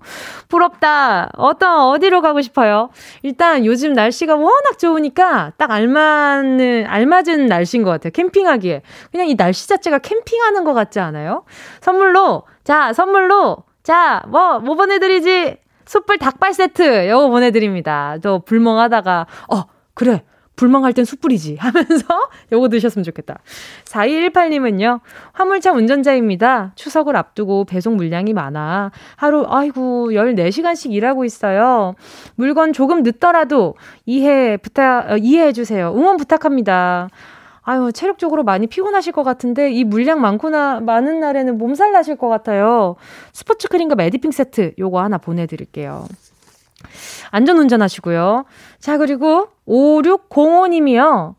부럽다. 0.49 1.29
어떤 1.37 1.79
어디로 1.89 2.21
가고 2.21 2.41
싶어요? 2.41 2.89
일단 3.23 3.65
요즘 3.65 3.93
날씨가 3.93 4.35
워낙 4.35 4.77
좋으니까 4.79 5.53
딱 5.57 5.71
알맞는 5.71 6.85
알맞은 6.87 7.45
날씨인 7.47 7.83
것 7.83 7.91
같아요. 7.91 8.11
캠핑하기에. 8.11 8.81
그냥 9.11 9.27
이 9.27 9.35
날씨 9.35 9.67
자체가 9.69 9.99
캠핑하는 9.99 10.63
것 10.63 10.73
같지 10.77 10.99
않아요? 10.99 11.43
선물로, 11.81 12.43
자, 12.63 12.93
선물로, 12.93 13.63
자, 13.83 14.23
뭐, 14.27 14.59
뭐 14.59 14.75
보내드리지? 14.75 15.57
숯불 15.85 16.17
닭발 16.17 16.53
세트, 16.53 17.09
요거 17.09 17.29
보내드립니다. 17.29 18.17
또 18.21 18.39
불멍하다가, 18.39 19.27
어, 19.53 19.63
그래. 19.93 20.23
불멍할 20.57 20.91
땐 20.93 21.05
숯불이지 21.05 21.55
하면서 21.61 22.05
요거 22.51 22.67
드셨으면 22.67 23.03
좋겠다. 23.03 23.39
4218님은요. 23.85 24.99
화물차 25.31 25.71
운전자입니다. 25.71 26.73
추석을 26.75 27.15
앞두고 27.15 27.63
배송 27.63 27.95
물량이 27.95 28.33
많아. 28.33 28.91
하루 29.15 29.45
아이고 29.47 30.09
14시간씩 30.11 30.91
일하고 30.91 31.23
있어요. 31.23 31.93
물건 32.35 32.73
조금 32.73 33.03
늦더라도 33.03 33.75
이해 34.05 34.57
부탁 34.57 35.11
어, 35.11 35.17
이해해 35.17 35.53
주세요. 35.53 35.93
응원 35.95 36.17
부탁합니다. 36.17 37.09
아유, 37.69 37.91
체력적으로 37.91 38.45
많이 38.45 38.65
피곤하실 38.65 39.11
것 39.11 39.23
같은데, 39.23 39.69
이 39.71 39.83
물량 39.83 40.21
많구나, 40.21 40.79
많은 40.79 41.19
날에는 41.19 41.57
몸살 41.57 41.91
나실 41.91 42.15
것 42.15 42.29
같아요. 42.29 42.95
스포츠 43.33 43.67
크림과 43.67 43.95
매디핑 43.95 44.31
세트, 44.31 44.75
요거 44.79 45.01
하나 45.01 45.17
보내 45.17 45.45
드릴게요. 45.47 46.07
안전 47.29 47.57
운전하시고요. 47.57 48.45
자, 48.79 48.97
그리고 48.97 49.49
5605 49.65 50.67
님이요. 50.67 51.35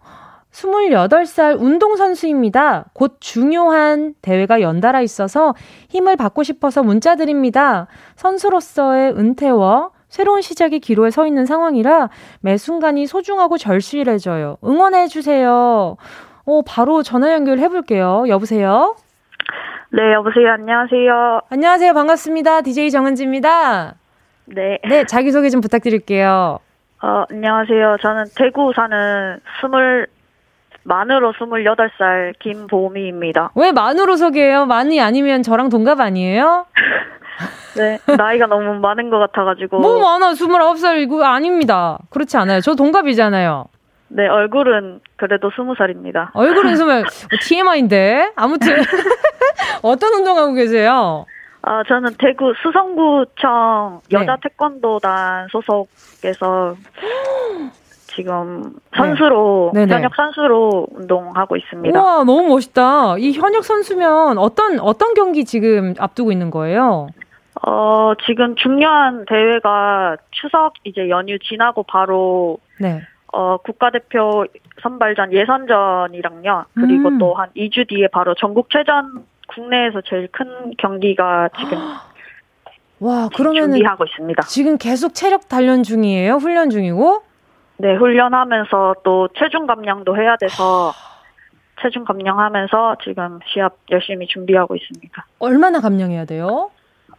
28살 0.53 1.59
운동선수입니다. 1.59 2.91
곧 2.93 3.17
중요한 3.21 4.13
대회가 4.21 4.61
연달아 4.61 5.01
있어서 5.01 5.55
힘을 5.89 6.17
받고 6.17 6.43
싶어서 6.43 6.83
문자 6.83 7.17
드립니다. 7.17 7.87
선수로서의 8.17 9.13
은퇴와 9.13 9.93
새로운 10.09 10.41
시작의 10.41 10.81
기로에 10.81 11.11
서 11.11 11.27
있는 11.27 11.47
상황이라 11.47 12.09
매 12.41 12.57
순간이 12.57 13.07
소중하고 13.07 13.59
절실해져요. 13.59 14.57
응원해주세요. 14.65 15.97
어, 16.47 16.63
바로 16.67 17.03
전화 17.03 17.33
연결해 17.35 17.69
볼게요. 17.69 18.25
여보세요? 18.29 18.97
네, 19.91 20.13
여보세요. 20.15 20.51
안녕하세요. 20.53 21.41
안녕하세요. 21.51 21.93
반갑습니다. 21.95 22.63
DJ 22.63 22.91
정은지입니다. 22.91 23.95
네. 24.47 24.79
네, 24.89 25.05
자기소개 25.05 25.51
좀 25.51 25.61
부탁드릴게요. 25.61 26.59
어, 27.03 27.25
안녕하세요. 27.31 27.97
저는 28.03 28.25
대구 28.35 28.73
사는 28.75 29.39
스물, 29.61 30.07
만으로 30.85 31.33
28살 31.33 32.39
김보미입니다. 32.39 33.53
왜 33.55 33.73
만으로 33.73 34.17
소개해요? 34.17 34.65
만이 34.65 35.01
아니면 35.01 35.43
저랑 35.43 35.69
동갑 35.69 36.01
아니에요? 36.01 36.67
네, 37.77 37.99
나이가 38.17 38.47
너무 38.47 38.79
많은 38.81 39.11
것 39.11 39.19
같아가지고. 39.19 39.79
뭐 39.81 39.99
많아, 40.01 40.33
29살, 40.33 41.01
이거 41.01 41.25
아닙니다. 41.25 41.99
그렇지 42.11 42.37
않아요. 42.37 42.61
저 42.61 42.75
동갑이잖아요. 42.75 43.67
네, 44.09 44.27
얼굴은 44.27 45.01
그래도 45.17 45.51
20살입니다. 45.51 46.31
얼굴은 46.33 46.73
20, 46.73 46.87
살, 46.87 47.05
TMI인데? 47.43 48.33
아무튼, 48.37 48.77
어떤 49.83 50.15
운동하고 50.15 50.55
계세요? 50.55 51.27
아, 51.63 51.83
저는 51.87 52.15
대구 52.19 52.53
수성구청 52.63 54.01
여자 54.13 54.37
네. 54.37 54.41
태권도단 54.43 55.49
소속에서 55.51 56.77
지금 58.07 58.73
선수로 58.97 59.73
네. 59.75 59.87
현역 59.87 60.13
선수로 60.15 60.87
운동하고 60.93 61.57
있습니다. 61.57 62.01
와 62.01 62.25
너무 62.25 62.49
멋있다. 62.49 63.19
이 63.19 63.33
현역 63.33 63.65
선수면 63.65 64.39
어떤 64.39 64.81
어떤 64.81 65.15
경기 65.15 65.45
지금 65.45 65.95
앞두고 65.99 66.33
있는 66.33 66.51
거예요? 66.51 67.09
어 67.67 68.13
지금 68.27 68.55
중요한 68.57 69.25
대회가 69.27 70.17
추석 70.31 70.75
이제 70.85 71.09
연휴 71.09 71.39
지나고 71.39 71.83
바로 71.83 72.59
네. 72.81 73.03
어 73.33 73.57
국가대표 73.59 74.47
선발전 74.83 75.33
예선전이랑요. 75.33 76.65
그리고 76.75 77.09
음. 77.09 77.19
또한 77.19 77.51
2주 77.57 77.89
뒤에 77.89 78.09
바로 78.09 78.35
전국체전 78.35 79.25
국내에서 79.49 80.03
제일 80.03 80.29
큰 80.31 80.73
경기가 80.79 81.49
지금 81.59 81.79
와, 83.01 83.29
그러면 83.37 83.71
준비하고 83.71 84.05
있습니다. 84.05 84.43
지금 84.43 84.77
계속 84.77 85.15
체력 85.15 85.49
단련 85.49 85.83
중이에요? 85.83 86.35
훈련 86.35 86.71
중이고? 86.71 87.23
네, 87.79 87.95
훈련하면서 87.95 88.97
또 89.05 89.29
체중 89.39 89.67
감량도 89.67 90.17
해야 90.17 90.37
돼서 90.37 90.93
체중 91.81 92.05
감량하면서 92.05 92.97
지금 93.05 93.39
시합 93.47 93.77
열심히 93.91 94.27
준비하고 94.27 94.75
있습니다. 94.75 95.27
얼마나 95.39 95.81
감량해야 95.81 96.25
돼요? 96.25 96.71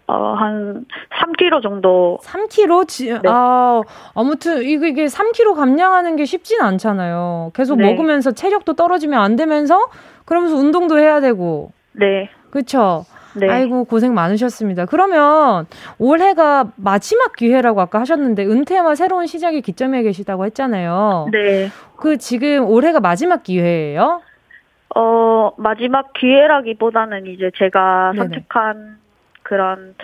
어, 0.10 0.34
한 0.34 0.86
3kg 1.22 1.62
정도. 1.62 2.18
3kg? 2.24 2.88
지, 2.88 3.12
네. 3.12 3.20
아, 3.28 3.82
아무튼 4.16 4.64
이게, 4.64 4.90
이게 4.90 5.06
3kg 5.06 5.54
감량하는 5.54 6.16
게 6.16 6.26
쉽진 6.26 6.62
않잖아요. 6.62 7.52
계속 7.54 7.78
네. 7.78 7.92
먹으면서 7.92 8.32
체력도 8.32 8.74
떨어지면 8.74 9.22
안 9.22 9.36
되면서 9.36 9.88
그러면서 10.26 10.56
운동도 10.56 10.98
해야 10.98 11.22
되고. 11.22 11.72
네. 11.92 12.28
그렇죠. 12.50 13.06
네. 13.36 13.48
아이고 13.48 13.84
고생 13.84 14.16
많으셨습니다. 14.16 14.86
그러면 14.86 15.68
올해가 16.00 16.66
마지막 16.76 17.36
기회라고 17.36 17.80
아까 17.80 18.00
하셨는데 18.00 18.44
은퇴와 18.48 18.96
새로운 18.96 19.28
시작의 19.28 19.62
기점에 19.62 20.02
계시다고 20.02 20.46
했잖아요. 20.46 21.28
네. 21.32 21.70
그 21.96 22.18
지금 22.18 22.66
올해가 22.66 23.00
마지막 23.00 23.44
기회예요? 23.44 24.22
어 24.96 25.52
마지막 25.58 26.14
기회라기보다는 26.14 27.28
이제 27.28 27.52
제가 27.56 28.14
네네. 28.16 28.24
선택한 28.24 28.98
그런 29.50 29.96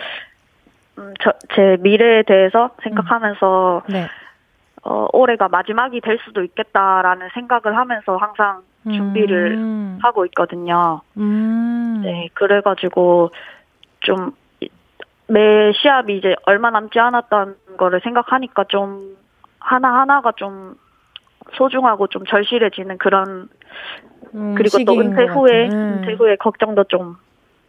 음, 0.98 1.14
저, 1.20 1.32
제 1.54 1.76
미래에 1.80 2.24
대해서 2.24 2.70
생각하면서 2.82 3.82
음. 3.88 3.92
네. 3.92 4.06
어, 4.82 5.06
올해가 5.12 5.48
마지막이 5.48 6.00
될 6.00 6.18
수도 6.24 6.42
있겠다라는 6.42 7.30
생각을 7.34 7.76
하면서 7.76 8.16
항상 8.16 8.62
준비를 8.84 9.52
음. 9.52 9.98
하고 10.02 10.26
있거든요. 10.26 11.00
음. 11.16 12.02
네, 12.04 12.28
그래가지고 12.34 13.30
좀 14.00 14.32
매 15.28 15.72
시합이 15.72 16.16
이제 16.16 16.34
얼마 16.44 16.70
남지 16.70 16.98
않았던 16.98 17.56
거를 17.76 18.00
생각하니까 18.02 18.64
좀 18.68 19.16
하나하나가 19.58 20.32
좀 20.36 20.76
소중하고 21.54 22.06
좀 22.06 22.24
절실해지는 22.24 22.98
그런 22.98 23.48
음, 24.34 24.54
그리고 24.56 24.84
또 24.84 25.00
은퇴 25.00 25.24
후에 25.24 25.68
은퇴 25.68 26.12
후에 26.14 26.36
걱정도 26.36 26.84
좀 26.84 27.16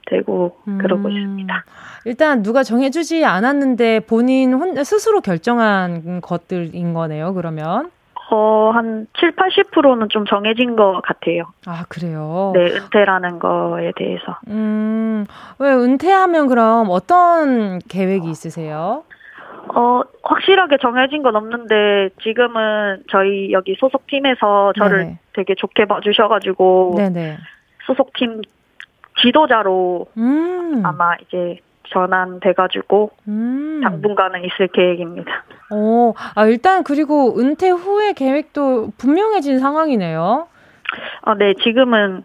되고 0.10 0.58
음. 0.68 0.78
그러고 0.80 1.10
있습니다. 1.10 1.64
일단 2.06 2.42
누가 2.42 2.64
정해주지 2.64 3.26
않았는데 3.26 4.02
본인 4.02 4.54
혼, 4.54 4.84
스스로 4.84 5.22
결정한 5.22 6.22
것들인 6.22 6.94
거네요. 6.94 7.34
그러면 7.34 7.92
어, 8.30 8.72
한 8.74 9.08
7, 9.20 9.36
80%는 9.36 10.10
좀 10.10 10.26
정해진 10.26 10.76
것 10.76 11.02
같아요. 11.02 11.44
아, 11.66 11.86
그래요? 11.88 12.52
네, 12.54 12.72
은퇴라는 12.72 13.40
거에 13.40 13.94
대해서. 13.96 14.38
음, 14.50 15.26
왜 15.60 15.72
은퇴하면 15.72 16.48
그럼 16.48 16.88
어떤 16.90 17.80
계획이 17.80 18.30
있으세요? 18.30 19.04
어, 19.74 20.02
확실하게 20.24 20.78
정해진 20.82 21.24
건 21.24 21.38
없는데, 21.38 22.10
지금은 22.22 23.04
저희 23.10 23.52
여기 23.54 23.76
소속팀에서 23.80 24.74
저를 24.78 24.98
네네. 25.00 25.20
되게 25.34 25.56
좋게 25.56 25.86
봐주셔가지고, 25.86 26.96
네네. 26.98 27.38
소속팀 27.86 28.42
지도자로 29.22 30.08
음. 30.18 30.82
아마 30.86 31.16
이제 31.16 31.60
전환돼가지고 31.90 33.12
음. 33.28 33.82
당분간은 33.84 34.44
있을 34.46 34.68
계획입니다. 34.68 35.32
오, 35.72 36.14
아 36.36 36.46
일단 36.46 36.84
그리고 36.84 37.40
은퇴 37.40 37.70
후의 37.70 38.14
계획도 38.14 38.92
분명해진 38.98 39.60
상황이네요. 39.60 40.48
아, 41.22 41.36
네, 41.36 41.54
지금은 41.64 42.24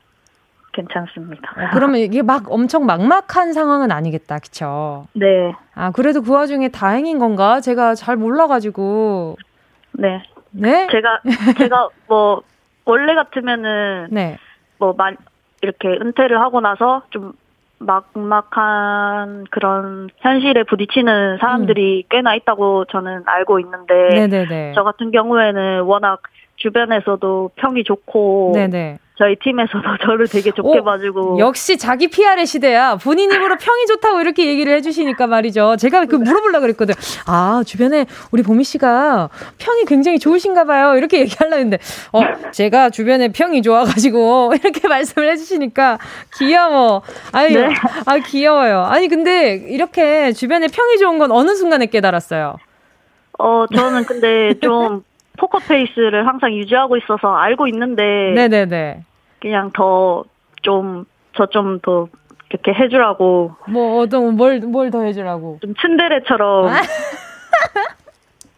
괜찮습니다. 0.72 1.50
어, 1.50 1.70
그러면 1.72 2.00
이게 2.00 2.22
막 2.22 2.50
엄청 2.50 2.86
막막한 2.86 3.52
상황은 3.52 3.92
아니겠다, 3.92 4.38
그쵸? 4.38 5.06
네. 5.12 5.54
아, 5.74 5.90
그래도 5.90 6.22
그 6.22 6.32
와중에 6.32 6.68
다행인 6.68 7.18
건가? 7.18 7.60
제가 7.60 7.94
잘 7.94 8.16
몰라가지고. 8.16 9.36
네. 9.92 10.22
네? 10.50 10.86
제가, 10.90 11.20
제가 11.58 11.88
뭐, 12.08 12.42
원래 12.84 13.14
같으면은 13.14 14.08
네. 14.10 14.38
뭐 14.78 14.94
만, 14.96 15.16
이렇게 15.62 15.88
은퇴를 15.88 16.40
하고 16.40 16.60
나서 16.60 17.02
좀 17.10 17.32
막막한 17.78 19.46
그런 19.50 20.08
현실에 20.18 20.64
부딪히는 20.64 21.38
사람들이 21.38 22.04
음. 22.04 22.08
꽤나 22.10 22.34
있다고 22.34 22.84
저는 22.86 23.22
알고 23.26 23.58
있는데 23.60 24.08
네네네. 24.10 24.72
저 24.74 24.84
같은 24.84 25.10
경우에는 25.10 25.82
워낙 25.82 26.22
주변에서도 26.56 27.52
평이 27.56 27.84
좋고 27.84 28.52
네네. 28.54 28.98
저희 29.22 29.36
팀에서도 29.36 29.82
저를 30.04 30.26
되게 30.26 30.50
좋게 30.50 30.80
오, 30.80 30.82
봐주고. 30.82 31.38
역시 31.38 31.78
자기 31.78 32.08
PR의 32.08 32.44
시대야. 32.44 32.96
본인 32.96 33.30
입으로 33.30 33.56
평이 33.56 33.86
좋다고 33.86 34.20
이렇게 34.20 34.46
얘기를 34.46 34.74
해주시니까 34.74 35.28
말이죠. 35.28 35.76
제가 35.76 36.06
그 36.06 36.16
물어보려 36.16 36.58
고 36.58 36.62
그랬거든. 36.62 36.94
아 37.28 37.62
주변에 37.64 38.06
우리 38.32 38.42
보미 38.42 38.64
씨가 38.64 39.28
평이 39.58 39.84
굉장히 39.84 40.18
좋으신가 40.18 40.64
봐요. 40.64 40.96
이렇게 40.96 41.20
얘기하려 41.20 41.54
했는데 41.56 41.78
어 42.12 42.20
제가 42.50 42.90
주변에 42.90 43.28
평이 43.28 43.62
좋아가지고 43.62 44.54
이렇게 44.60 44.88
말씀을 44.88 45.30
해주시니까 45.30 45.98
귀여워. 46.36 47.02
아유 47.30 47.60
네. 47.60 47.68
아 48.06 48.18
귀여워요. 48.18 48.82
아니 48.82 49.06
근데 49.06 49.54
이렇게 49.54 50.32
주변에 50.32 50.66
평이 50.66 50.98
좋은 50.98 51.18
건 51.18 51.30
어느 51.30 51.54
순간에 51.54 51.86
깨달았어요? 51.86 52.56
어 53.38 53.66
저는 53.72 54.04
근데 54.04 54.54
좀 54.60 55.04
포커페이스를 55.38 56.26
항상 56.26 56.52
유지하고 56.52 56.96
있어서 56.96 57.34
알고 57.36 57.68
있는데 57.68 58.02
네네네. 58.34 59.11
그냥 59.42 59.70
더 59.72 60.24
좀 60.62 61.04
저 61.34 61.46
좀 61.46 61.80
더 61.80 62.08
이렇게 62.50 62.72
해주라고 62.74 63.52
뭐 63.68 64.00
어떤 64.02 64.36
뭘 64.36 64.60
뭘 64.60 64.90
더 64.90 65.02
해주라고 65.02 65.58
좀 65.60 65.74
츤데레처럼 65.74 66.66
아. 66.68 66.76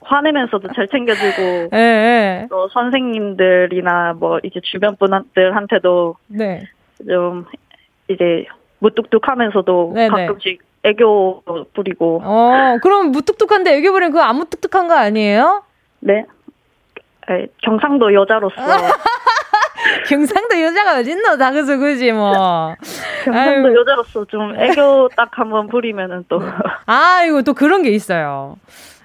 화내면서도 0.02 0.68
잘 0.74 0.86
챙겨주고 0.88 1.42
네, 1.42 1.68
네. 1.70 2.46
또 2.50 2.68
선생님들이나 2.68 4.14
뭐 4.18 4.38
이제 4.42 4.60
주변 4.62 4.96
분들한테도 4.96 6.16
네. 6.28 6.64
좀 7.08 7.46
이제 8.08 8.44
무뚝뚝하면서도 8.80 9.92
네네. 9.94 10.08
가끔씩 10.08 10.60
애교 10.82 11.42
부리고 11.72 12.20
어 12.22 12.76
그럼 12.82 13.12
무뚝뚝한데 13.12 13.76
애교 13.78 13.92
부리는 13.92 14.12
그거 14.12 14.22
안 14.24 14.36
무뚝뚝한 14.36 14.88
거 14.88 14.94
아니에요? 14.94 15.62
네 16.00 16.26
에, 17.30 17.46
경상도 17.62 18.12
여자로서 18.12 18.54
경상도 20.08 20.60
여자가 20.60 20.98
어딨노? 21.00 21.36
다 21.38 21.50
그서 21.50 21.76
그지 21.76 22.12
뭐. 22.12 22.74
경상도 23.24 23.68
아유. 23.68 23.76
여자로서 23.78 24.24
좀 24.26 24.54
애교 24.58 25.10
딱 25.16 25.30
한번 25.38 25.68
부리면은 25.68 26.24
또. 26.28 26.40
아이고 26.86 27.42
또 27.42 27.54
그런 27.54 27.82
게 27.82 27.90
있어요. 27.90 28.56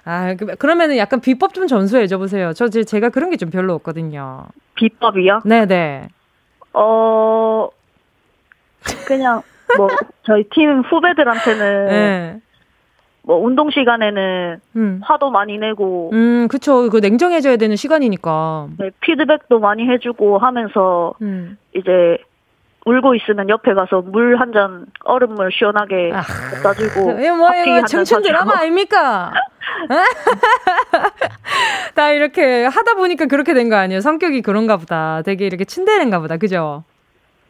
아 0.04 0.34
그, 0.34 0.46
그러면은 0.56 0.96
약간 0.96 1.20
비법 1.20 1.52
좀 1.54 1.66
전수해 1.66 2.06
줘 2.06 2.18
보세요. 2.18 2.52
저 2.54 2.68
제가 2.68 3.10
그런 3.10 3.30
게 3.30 3.36
좀 3.36 3.50
별로 3.50 3.74
없거든요. 3.74 4.46
비법이요? 4.74 5.42
네네. 5.44 6.08
어 6.72 7.68
그냥 9.06 9.42
뭐 9.76 9.88
저희 10.24 10.44
팀 10.50 10.80
후배들한테는 10.80 11.86
네. 11.86 12.40
뭐 13.30 13.38
운동 13.38 13.70
시간에는 13.70 14.58
음. 14.74 15.00
화도 15.04 15.30
많이 15.30 15.56
내고 15.56 16.10
음 16.12 16.48
그쵸 16.48 16.90
그 16.90 16.96
냉정해져야 16.96 17.58
되는 17.58 17.76
시간이니까 17.76 18.66
네 18.76 18.90
피드백도 19.00 19.60
많이 19.60 19.88
해주고 19.88 20.38
하면서 20.38 21.14
음. 21.22 21.56
이제 21.76 22.18
울고 22.86 23.14
있으면 23.14 23.48
옆에 23.48 23.72
가서 23.74 24.02
물 24.02 24.36
한 24.40 24.52
잔 24.52 24.86
얼음물 25.04 25.52
시원하게 25.52 26.10
아. 26.12 26.22
갖다 26.22 26.74
주고 26.74 27.12
이거 27.20 27.36
뭐 27.36 27.50
청춘 27.86 28.22
드라마 28.22 28.58
아닙니까? 28.58 29.32
다 31.94 32.10
이렇게 32.10 32.64
하다 32.64 32.94
보니까 32.94 33.26
그렇게 33.26 33.54
된 33.54 33.70
거 33.70 33.76
아니에요? 33.76 34.00
성격이 34.00 34.42
그런가 34.42 34.76
보다. 34.76 35.22
되게 35.24 35.46
이렇게 35.46 35.64
친데레인가 35.64 36.18
보다. 36.18 36.36
그죠? 36.36 36.82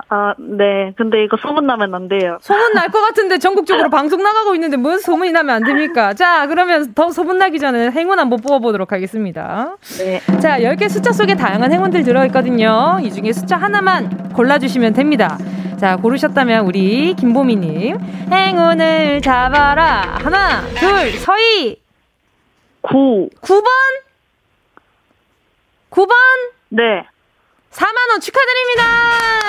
아, 0.09 0.35
네. 0.39 0.93
근데 0.97 1.23
이거 1.25 1.37
소문 1.37 1.67
나면 1.67 1.95
안 1.95 2.09
돼요. 2.09 2.39
소문 2.41 2.73
날 2.75 2.89
것 2.91 3.01
같은데 3.01 3.39
전국적으로 3.39 3.89
방송 3.91 4.23
나가고 4.23 4.55
있는데 4.55 4.77
무슨 4.77 4.99
소문이 5.01 5.33
나면 5.33 5.57
안 5.57 5.65
됩니까? 5.65 6.15
자, 6.15 6.47
그러면 6.47 6.93
더 6.95 7.11
소문 7.11 7.39
나기 7.39 7.59
전에 7.59 7.91
행운 7.91 8.19
한번 8.19 8.41
뽑아보도록 8.41 8.93
하겠습니다. 8.93 9.77
네. 9.99 10.21
자, 10.41 10.59
10개 10.61 10.89
숫자 10.89 11.13
속에 11.13 11.35
다양한 11.35 11.73
행운들 11.73 12.03
들어있거든요. 12.03 12.99
이 13.03 13.13
중에 13.13 13.33
숫자 13.33 13.57
하나만 13.57 14.33
골라주시면 14.33 14.93
됩니다. 14.95 15.39
자, 15.79 15.97
고르셨다면 15.97 16.67
우리 16.67 17.15
김보미님. 17.15 17.99
행운을 18.31 19.21
잡아라. 19.23 20.19
하나, 20.23 20.63
둘, 20.79 21.13
서희. 21.13 21.81
9. 22.83 23.29
9번? 23.41 23.65
9번? 25.91 26.11
네. 26.71 27.05
4만원 27.73 28.21
축하드립니다! 28.21 28.83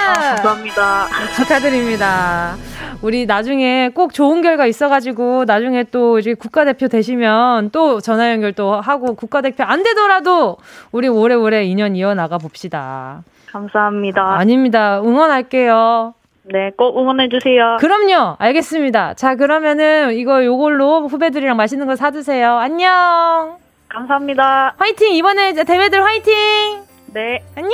아, 0.08 0.36
감사합니다. 0.36 1.08
축하드립니다. 1.36 2.56
우리 3.02 3.26
나중에 3.26 3.90
꼭 3.90 4.14
좋은 4.14 4.42
결과 4.42 4.68
있어가지고, 4.68 5.46
나중에 5.46 5.84
또 5.86 6.20
이제 6.20 6.36
국가대표 6.36 6.88
되시면 6.88 7.72
또 7.72 8.00
전화 8.00 8.32
연결 8.32 8.54
또 8.54 8.80
하고, 8.80 9.16
국가대표 9.16 9.64
안 9.64 9.82
되더라도, 9.84 10.58
우리 10.92 11.08
오래오래 11.08 11.64
인연 11.64 11.96
이어나가 11.96 12.38
봅시다. 12.38 13.24
감사합니다. 13.52 14.22
아닙니다. 14.38 15.02
응원할게요. 15.02 16.14
네, 16.44 16.72
꼭 16.78 17.00
응원해주세요. 17.00 17.78
그럼요. 17.80 18.36
알겠습니다. 18.40 19.16
자, 19.16 19.36
그러면은 19.36 20.14
이거 20.14 20.46
요걸로 20.46 21.08
후배들이랑 21.08 21.58
맛있는 21.58 21.88
거 21.88 21.96
사드세요. 21.96 22.58
안녕! 22.58 23.58
감사합니다. 23.90 24.76
화이팅! 24.78 25.14
이번에 25.16 25.54
대회들 25.54 26.04
화이팅! 26.04 26.91
네. 27.14 27.44
안녕. 27.56 27.72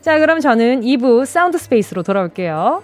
자, 0.00 0.18
그럼 0.18 0.40
저는 0.40 0.80
2부 0.80 1.26
사운드 1.26 1.58
스페이스로 1.58 2.02
돌아올게요. 2.02 2.82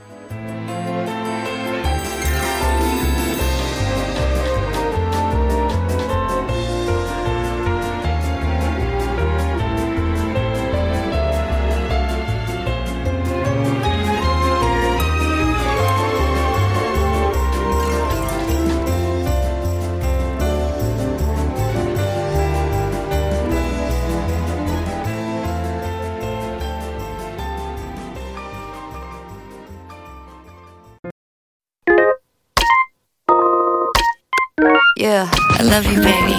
Yeah, 35.09 35.25
I 35.57 35.63
love 35.63 35.87
you, 35.89 36.03
baby. 36.05 36.37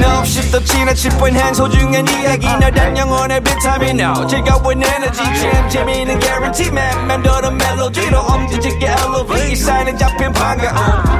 No, 0.00 0.24
shift 0.24 0.52
the 0.52 0.60
china 0.64 0.94
chip 0.94 1.12
when 1.20 1.34
hands 1.34 1.58
hold 1.58 1.74
you 1.76 1.86
and 1.92 2.08
이야기 2.08 2.46
너단 2.46 2.96
영혼의 2.96 3.42
비타민 3.42 4.00
O 4.00 4.26
즐거운 4.26 4.82
에너지 4.82 5.22
참 5.22 5.68
재미있는 5.68 6.18
guarantee 6.18 6.68
man 6.68 7.06
맴도는 7.06 7.58
멜로디로 7.58 8.20
엄지짓게 8.20 8.86
elevate 8.86 9.54
사인은 9.54 9.98
잡힌 9.98 10.32
반가움 10.32 10.76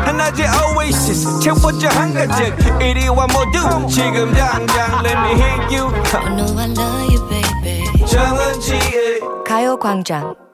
하나의 0.06 0.48
oasis 0.74 1.38
채워져 1.40 1.88
한가득 1.88 2.56
이리와 2.80 3.26
모두 3.26 3.86
지금 3.88 4.32
당장 4.32 5.04
let 5.04 5.18
me 5.18 5.32
hit 5.36 5.76
you 5.76 5.92
I 6.14 6.34
know 6.34 6.48
I 6.56 6.70
love 6.72 7.12
you, 7.12 7.28
baby. 7.28 8.06
정은지의 8.06 9.20
가요광장 9.46 10.47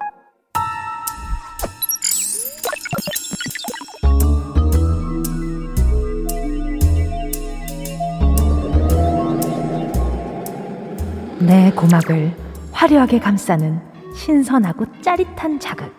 내 11.46 11.70
고막을 11.72 12.34
화려하게 12.72 13.18
감싸는 13.20 13.78
신선하고 14.14 14.86
짜릿한 15.02 15.60
자극 15.60 15.92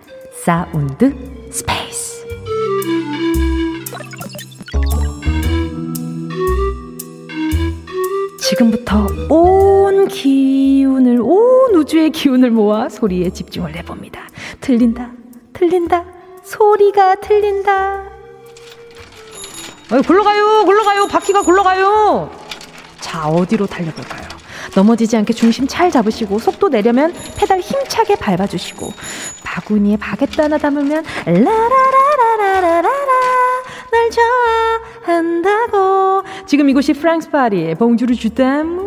sound 0.43 1.13
space. 1.51 2.25
지금부터 8.39 9.05
온 9.29 10.07
기운을 10.07 11.19
온 11.21 11.75
우주의 11.75 12.09
기운을 12.09 12.49
모아 12.51 12.89
소리에 12.89 13.29
집중을 13.29 13.75
해봅니다. 13.75 14.21
들린다 14.61 15.11
들린다. 15.53 16.05
소리가 16.43 17.15
들린다. 17.15 18.03
어, 19.91 20.01
굴러가요 20.05 20.65
굴러가요. 20.65 21.07
바퀴가 21.07 21.41
굴러가요. 21.43 22.31
자 22.99 23.27
어디로 23.27 23.67
달려볼까요 23.67 24.34
넘어지지 24.75 25.17
않게 25.17 25.33
중심 25.33 25.67
잘 25.67 25.89
잡으시고 25.89 26.39
속도 26.39 26.69
내려면 26.69 27.13
페달 27.37 27.59
힘차게 27.59 28.15
밟아주시고 28.15 28.91
바구니에 29.43 29.97
바게트 29.97 30.41
하나 30.41 30.57
담으면 30.57 31.03
라라라라라라라 31.25 32.89
날 33.91 34.09
좋아한다고 35.05 36.23
지금 36.45 36.69
이곳이 36.69 36.93
프랑스 36.93 37.29
파리의 37.29 37.75
봉주르 37.75 38.15
주담 38.15 38.85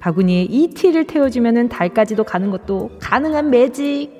바구니에 0.00 0.44
ET를 0.44 1.06
태워주면은 1.06 1.68
달까지도 1.68 2.24
가는 2.24 2.50
것도 2.50 2.90
가능한 3.00 3.50
매직. 3.50 4.10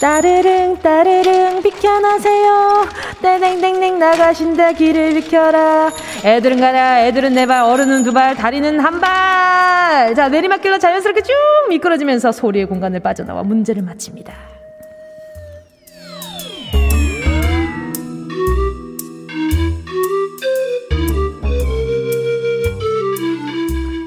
따르릉 0.00 0.76
따르릉 0.82 1.62
비켜나세요. 1.62 2.86
땡땡땡땡 3.22 3.98
나가신다 3.98 4.72
길을 4.72 5.14
비켜라. 5.14 5.90
애들은 6.24 6.60
가라 6.60 7.06
애들은 7.06 7.32
네 7.34 7.46
발 7.46 7.62
어른은 7.62 8.02
두 8.04 8.12
발 8.12 8.34
다리는 8.34 8.78
한 8.80 9.00
발 9.00 10.14
자 10.14 10.28
내리막길로 10.28 10.78
자연스럽게 10.78 11.22
쭉 11.22 11.32
미끄러지면서 11.70 12.30
소리의 12.32 12.66
공간을 12.66 13.00
빠져나와 13.00 13.42
문제를 13.42 13.82
마칩니다. 13.82 14.34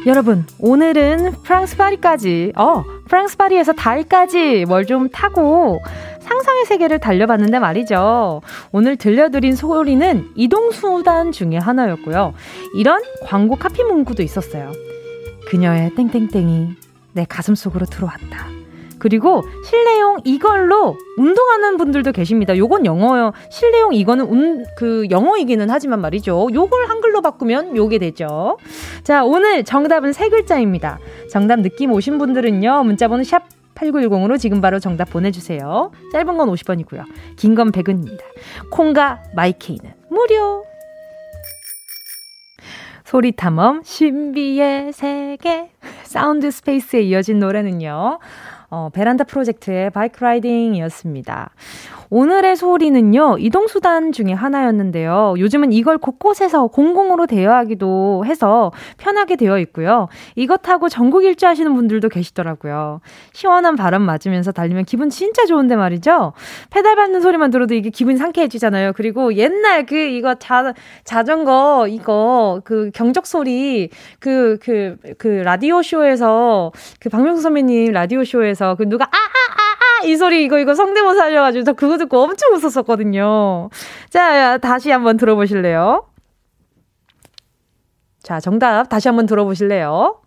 여러분, 0.05 0.45
오늘은 0.59 1.33
프랑스 1.43 1.75
파리까지, 1.77 2.53
어, 2.55 2.83
프랑스 3.09 3.37
파리에서 3.37 3.73
달까지 3.73 4.65
뭘 4.67 4.85
좀 4.85 5.09
타고 5.09 5.81
상상의 6.21 6.65
세계를 6.65 6.99
달려봤는데 6.99 7.59
말이죠. 7.59 8.41
오늘 8.71 8.95
들려드린 8.97 9.55
소리는 9.55 10.29
이동수단 10.35 11.31
중에 11.31 11.57
하나였고요. 11.57 12.33
이런 12.75 13.01
광고 13.25 13.55
카피 13.55 13.83
문구도 13.83 14.23
있었어요. 14.23 14.71
그녀의 15.49 15.95
땡땡땡이 15.95 16.69
내 17.13 17.25
가슴 17.27 17.55
속으로 17.55 17.85
들어왔다. 17.85 18.58
그리고 18.99 19.41
실내용 19.65 20.17
이걸로 20.25 20.97
운동하는 21.17 21.77
분들도 21.77 22.11
계십니다. 22.11 22.55
요건 22.57 22.85
영어요. 22.85 23.31
실내용 23.49 23.93
이거는 23.93 24.25
운, 24.25 24.65
그 24.75 25.07
영어이기는 25.09 25.69
하지만 25.69 26.01
말이죠. 26.01 26.49
요걸 26.53 26.85
한글로 26.87 27.21
바꾸면 27.21 27.75
요게 27.75 27.97
되죠. 27.99 28.57
자, 29.03 29.23
오늘 29.23 29.63
정답은 29.63 30.13
세 30.13 30.29
글자입니다. 30.29 30.99
정답 31.31 31.59
느낌 31.61 31.91
오신 31.91 32.17
분들은요. 32.17 32.83
문자번호 32.83 33.23
샵 33.23 33.43
8910으로 33.75 34.37
지금 34.37 34.59
바로 34.59 34.77
정답 34.79 35.09
보내주세요. 35.09 35.91
짧은 36.11 36.37
건 36.37 36.49
50원이고요. 36.49 37.05
긴 37.37 37.55
건 37.55 37.71
100원입니다. 37.71 38.19
콩과 38.71 39.23
마이케이는 39.35 39.93
무료. 40.09 40.65
소리 43.05 43.31
탐험 43.31 43.81
신비의 43.83 44.93
세계 44.93 45.71
sound 46.03 46.51
space에 46.51 47.01
이어진 47.01 47.39
노래는요. 47.39 48.19
어, 48.69 48.89
베란다 48.93 49.23
프로젝트의 49.23 49.89
Bike 49.89 50.23
Riding이었습니다. 50.23 51.51
오늘의 52.09 52.55
소리는요, 52.55 53.37
이동수단 53.39 54.11
중에 54.11 54.33
하나였는데요. 54.33 55.35
요즘은 55.37 55.71
이걸 55.71 55.97
곳곳에서 55.97 56.67
공공으로 56.67 57.27
대여하기도 57.27 58.23
해서 58.25 58.71
편하게 58.97 59.35
되어 59.35 59.59
있고요. 59.59 60.07
이것 60.35 60.61
타고 60.61 60.89
전국 60.89 61.23
일주 61.23 61.45
하시는 61.45 61.73
분들도 61.73 62.09
계시더라고요. 62.09 63.01
시원한 63.33 63.75
바람 63.75 64.01
맞으면서 64.01 64.51
달리면 64.51 64.85
기분 64.85 65.09
진짜 65.09 65.45
좋은데 65.45 65.75
말이죠. 65.75 66.33
페달 66.71 66.95
밟는 66.95 67.21
소리만 67.21 67.51
들어도 67.51 67.75
이게 67.75 67.89
기분이 67.89 68.17
상쾌해지잖아요. 68.17 68.93
그리고 68.93 69.35
옛날 69.35 69.85
그 69.85 69.95
이거 69.95 70.35
자, 70.35 70.73
자전거 71.03 71.87
이거 71.89 72.61
그 72.63 72.89
경적 72.93 73.27
소리 73.27 73.89
그, 74.19 74.57
그, 74.61 74.97
그 75.17 75.27
라디오 75.27 75.81
쇼에서 75.83 76.71
그 76.99 77.09
박명수 77.09 77.41
선배님 77.41 77.91
라디오 77.91 78.23
쇼에서 78.23 78.75
그 78.75 78.87
누가 78.89 79.05
아아아 79.05 79.68
이 80.03 80.15
소리 80.15 80.43
이거 80.43 80.59
이거 80.59 80.75
성대모사 80.75 81.25
하셔가지고 81.25 81.63
저 81.63 81.73
그거 81.73 81.97
듣고 81.97 82.23
엄청 82.23 82.53
웃었었거든요. 82.53 83.69
자, 84.09 84.57
다시 84.57 84.91
한번 84.91 85.17
들어보실래요? 85.17 86.05
자, 88.23 88.39
정답 88.39 88.89
다시 88.89 89.07
한번 89.07 89.25
들어보실래요? 89.25 90.19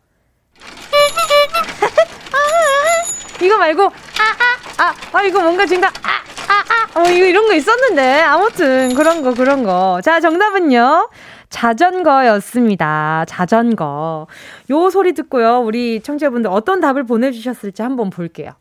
이거 3.43 3.59
말고 3.59 3.83
아아아 3.83 4.89
아, 4.89 4.95
아, 5.13 5.23
이거 5.23 5.41
뭔가 5.41 5.67
지금 5.67 5.85
아아아 5.85 7.01
어 7.01 7.11
이거 7.11 7.27
이런 7.27 7.47
거 7.47 7.55
있었는데 7.55 8.23
아무튼 8.23 8.95
그런 8.95 9.23
거 9.23 9.35
그런 9.35 9.63
거. 9.65 10.01
자, 10.03 10.21
정답은요. 10.21 11.11
자전거였습니다. 11.49 13.25
자전거. 13.29 14.27
요 14.73 14.91
소리 14.91 15.13
듣고요. 15.13 15.61
우리 15.61 16.01
청취자분들 16.01 16.51
어떤 16.51 16.81
답을 16.81 17.05
보내주셨을지 17.05 17.83
한번 17.83 18.11
볼게요. 18.11 18.53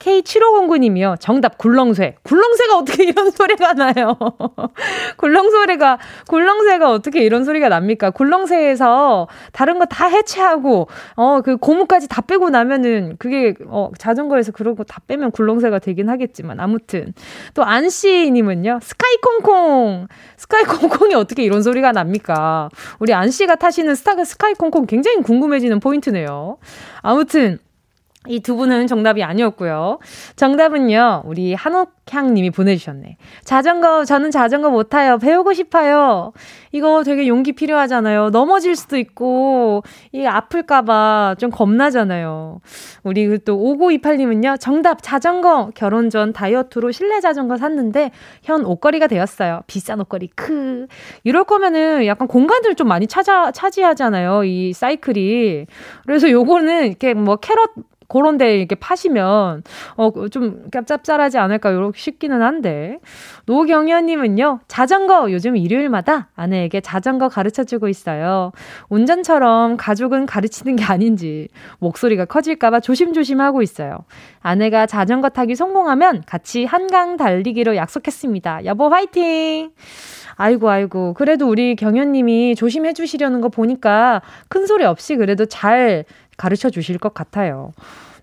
K7509님이요. 0.00 1.16
정답 1.20 1.58
굴렁쇠. 1.58 2.16
굴렁쇠가 2.22 2.76
어떻게 2.78 3.04
이런 3.08 3.30
소리가 3.30 3.72
나요? 3.74 4.16
굴렁소리가 5.16 5.98
굴렁쇠가 6.28 6.90
어떻게 6.90 7.22
이런 7.22 7.44
소리가 7.44 7.68
납니까? 7.68 8.10
굴렁쇠에서 8.10 9.28
다른 9.52 9.78
거 9.78 9.86
다 9.90 10.06
해체하고 10.06 10.88
어 11.16 11.40
그 11.44 11.56
고무까지 11.56 12.08
다 12.08 12.20
빼고 12.22 12.50
나면은 12.50 13.16
그게 13.18 13.54
어 13.66 13.90
자전거에서 13.98 14.52
그런 14.52 14.74
거 14.76 14.84
다 14.84 15.00
빼면 15.06 15.30
굴렁쇠가 15.30 15.78
되긴 15.78 16.08
하겠지만 16.08 16.58
아무튼 16.58 17.12
또 17.54 17.64
안씨 17.64 18.30
님은요. 18.32 18.80
스카이콩콩. 18.82 20.08
스카이콩콩이 20.36 21.14
어떻게 21.14 21.42
이런 21.44 21.62
소리가 21.62 21.92
납니까? 21.92 22.70
우리 22.98 23.12
안씨가 23.14 23.56
타시는 23.56 23.94
스타가 23.94 24.24
스카이콩콩 24.24 24.86
굉장히 24.86 25.18
궁금해 25.22 25.59
지는 25.60 25.80
포인트네요. 25.80 26.58
아무튼 27.02 27.58
이두 28.28 28.54
분은 28.56 28.86
정답이 28.86 29.22
아니었고요. 29.22 29.98
정답은요, 30.36 31.22
우리 31.24 31.54
한옥향 31.54 32.34
님이 32.34 32.50
보내주셨네. 32.50 33.16
자전거, 33.44 34.04
저는 34.04 34.30
자전거 34.30 34.68
못 34.68 34.90
타요. 34.90 35.16
배우고 35.16 35.54
싶어요. 35.54 36.34
이거 36.70 37.02
되게 37.02 37.26
용기 37.28 37.52
필요하잖아요. 37.52 38.28
넘어질 38.28 38.76
수도 38.76 38.98
있고, 38.98 39.84
이 40.12 40.26
아플까봐 40.26 41.36
좀 41.38 41.50
겁나잖아요. 41.50 42.60
우리 43.04 43.26
그또 43.26 43.56
5928님은요, 43.56 44.60
정답, 44.60 44.98
자전거. 45.02 45.70
결혼 45.74 46.10
전 46.10 46.34
다이어트로 46.34 46.90
실내 46.90 47.20
자전거 47.20 47.56
샀는데, 47.56 48.10
현 48.42 48.66
옷걸이가 48.66 49.06
되었어요. 49.06 49.62
비싼 49.66 49.98
옷걸이, 49.98 50.28
크. 50.36 50.86
이럴 51.24 51.44
거면은 51.44 52.04
약간 52.04 52.28
공간을 52.28 52.74
좀 52.74 52.86
많이 52.86 53.06
찾아, 53.06 53.50
차지하잖아요. 53.50 54.44
이 54.44 54.74
사이클이. 54.74 55.64
그래서 56.04 56.30
요거는 56.30 56.86
이렇게 56.86 57.14
뭐 57.14 57.36
캐럿 57.36 57.70
그런 58.10 58.38
데 58.38 58.58
이렇게 58.58 58.74
파시면, 58.74 59.62
어, 59.96 60.28
좀 60.30 60.64
짭짭짤하지 60.72 61.38
않을까, 61.38 61.72
요렇게 61.72 61.98
싶기는 61.98 62.42
한데. 62.42 62.98
노경현님은요, 63.46 64.60
자전거 64.66 65.30
요즘 65.30 65.56
일요일마다 65.56 66.28
아내에게 66.34 66.80
자전거 66.80 67.28
가르쳐 67.28 67.62
주고 67.64 67.88
있어요. 67.88 68.50
운전처럼 68.88 69.76
가족은 69.76 70.26
가르치는 70.26 70.76
게 70.76 70.84
아닌지, 70.84 71.48
목소리가 71.78 72.24
커질까봐 72.24 72.80
조심조심 72.80 73.40
하고 73.40 73.62
있어요. 73.62 73.98
아내가 74.40 74.86
자전거 74.86 75.28
타기 75.28 75.54
성공하면 75.54 76.24
같이 76.26 76.64
한강 76.64 77.16
달리기로 77.16 77.76
약속했습니다. 77.76 78.64
여보, 78.64 78.88
화이팅! 78.88 79.70
아이고, 80.36 80.70
아이고. 80.70 81.12
그래도 81.12 81.48
우리 81.48 81.76
경현님이 81.76 82.54
조심해 82.54 82.94
주시려는 82.94 83.42
거 83.42 83.50
보니까 83.50 84.22
큰 84.48 84.66
소리 84.66 84.84
없이 84.84 85.16
그래도 85.16 85.44
잘 85.44 86.06
가르쳐 86.40 86.70
주실 86.70 86.96
것 86.96 87.12
같아요. 87.12 87.72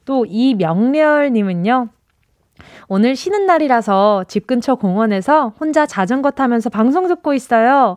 또 0.03 0.25
이명렬님은요. 0.25 1.89
오늘 2.87 3.15
쉬는 3.15 3.45
날이라서 3.45 4.23
집 4.27 4.47
근처 4.47 4.73
공원에서 4.73 5.53
혼자 5.59 5.85
자전거 5.85 6.31
타면서 6.31 6.71
방송 6.71 7.07
듣고 7.07 7.35
있어요. 7.35 7.95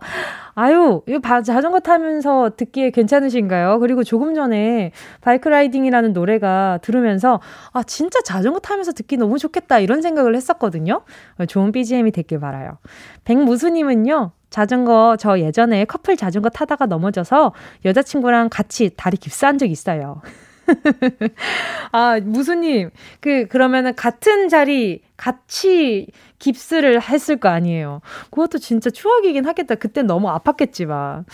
아유, 0.55 1.01
이거 1.07 1.21
자전거 1.43 1.81
타면서 1.81 2.51
듣기에 2.55 2.91
괜찮으신가요? 2.91 3.79
그리고 3.79 4.05
조금 4.05 4.35
전에 4.35 4.93
바이크 5.23 5.49
라이딩이라는 5.49 6.13
노래가 6.13 6.81
들으면서 6.83 7.41
아, 7.73 7.83
진짜 7.83 8.21
자전거 8.21 8.59
타면서 8.59 8.93
듣기 8.93 9.17
너무 9.17 9.39
좋겠다 9.39 9.79
이런 9.79 10.03
생각을 10.03 10.37
했었거든요. 10.37 11.01
좋은 11.49 11.73
BGM이 11.73 12.11
됐길 12.11 12.41
바라요. 12.41 12.77
백무수님은요. 13.25 14.33
자전거 14.51 15.17
저 15.19 15.39
예전에 15.39 15.85
커플 15.85 16.17
자전거 16.17 16.49
타다가 16.49 16.87
넘어져서 16.87 17.53
여자친구랑 17.85 18.49
같이 18.51 18.91
다리 18.97 19.17
깁스한 19.17 19.59
적 19.59 19.71
있어요. 19.71 20.21
아, 21.93 22.21
무수님, 22.23 22.91
그, 23.21 23.47
그러면은 23.47 23.95
같은 23.95 24.49
자리 24.49 25.03
같이 25.17 26.09
깁스를 26.39 27.03
했을 27.03 27.37
거 27.39 27.49
아니에요. 27.49 28.01
그것도 28.31 28.59
진짜 28.59 28.91
추억이긴 28.91 29.47
하겠다. 29.47 29.75
그땐 29.77 30.07
너무 30.07 30.29
아팠겠지 30.29 30.87
만. 30.87 31.25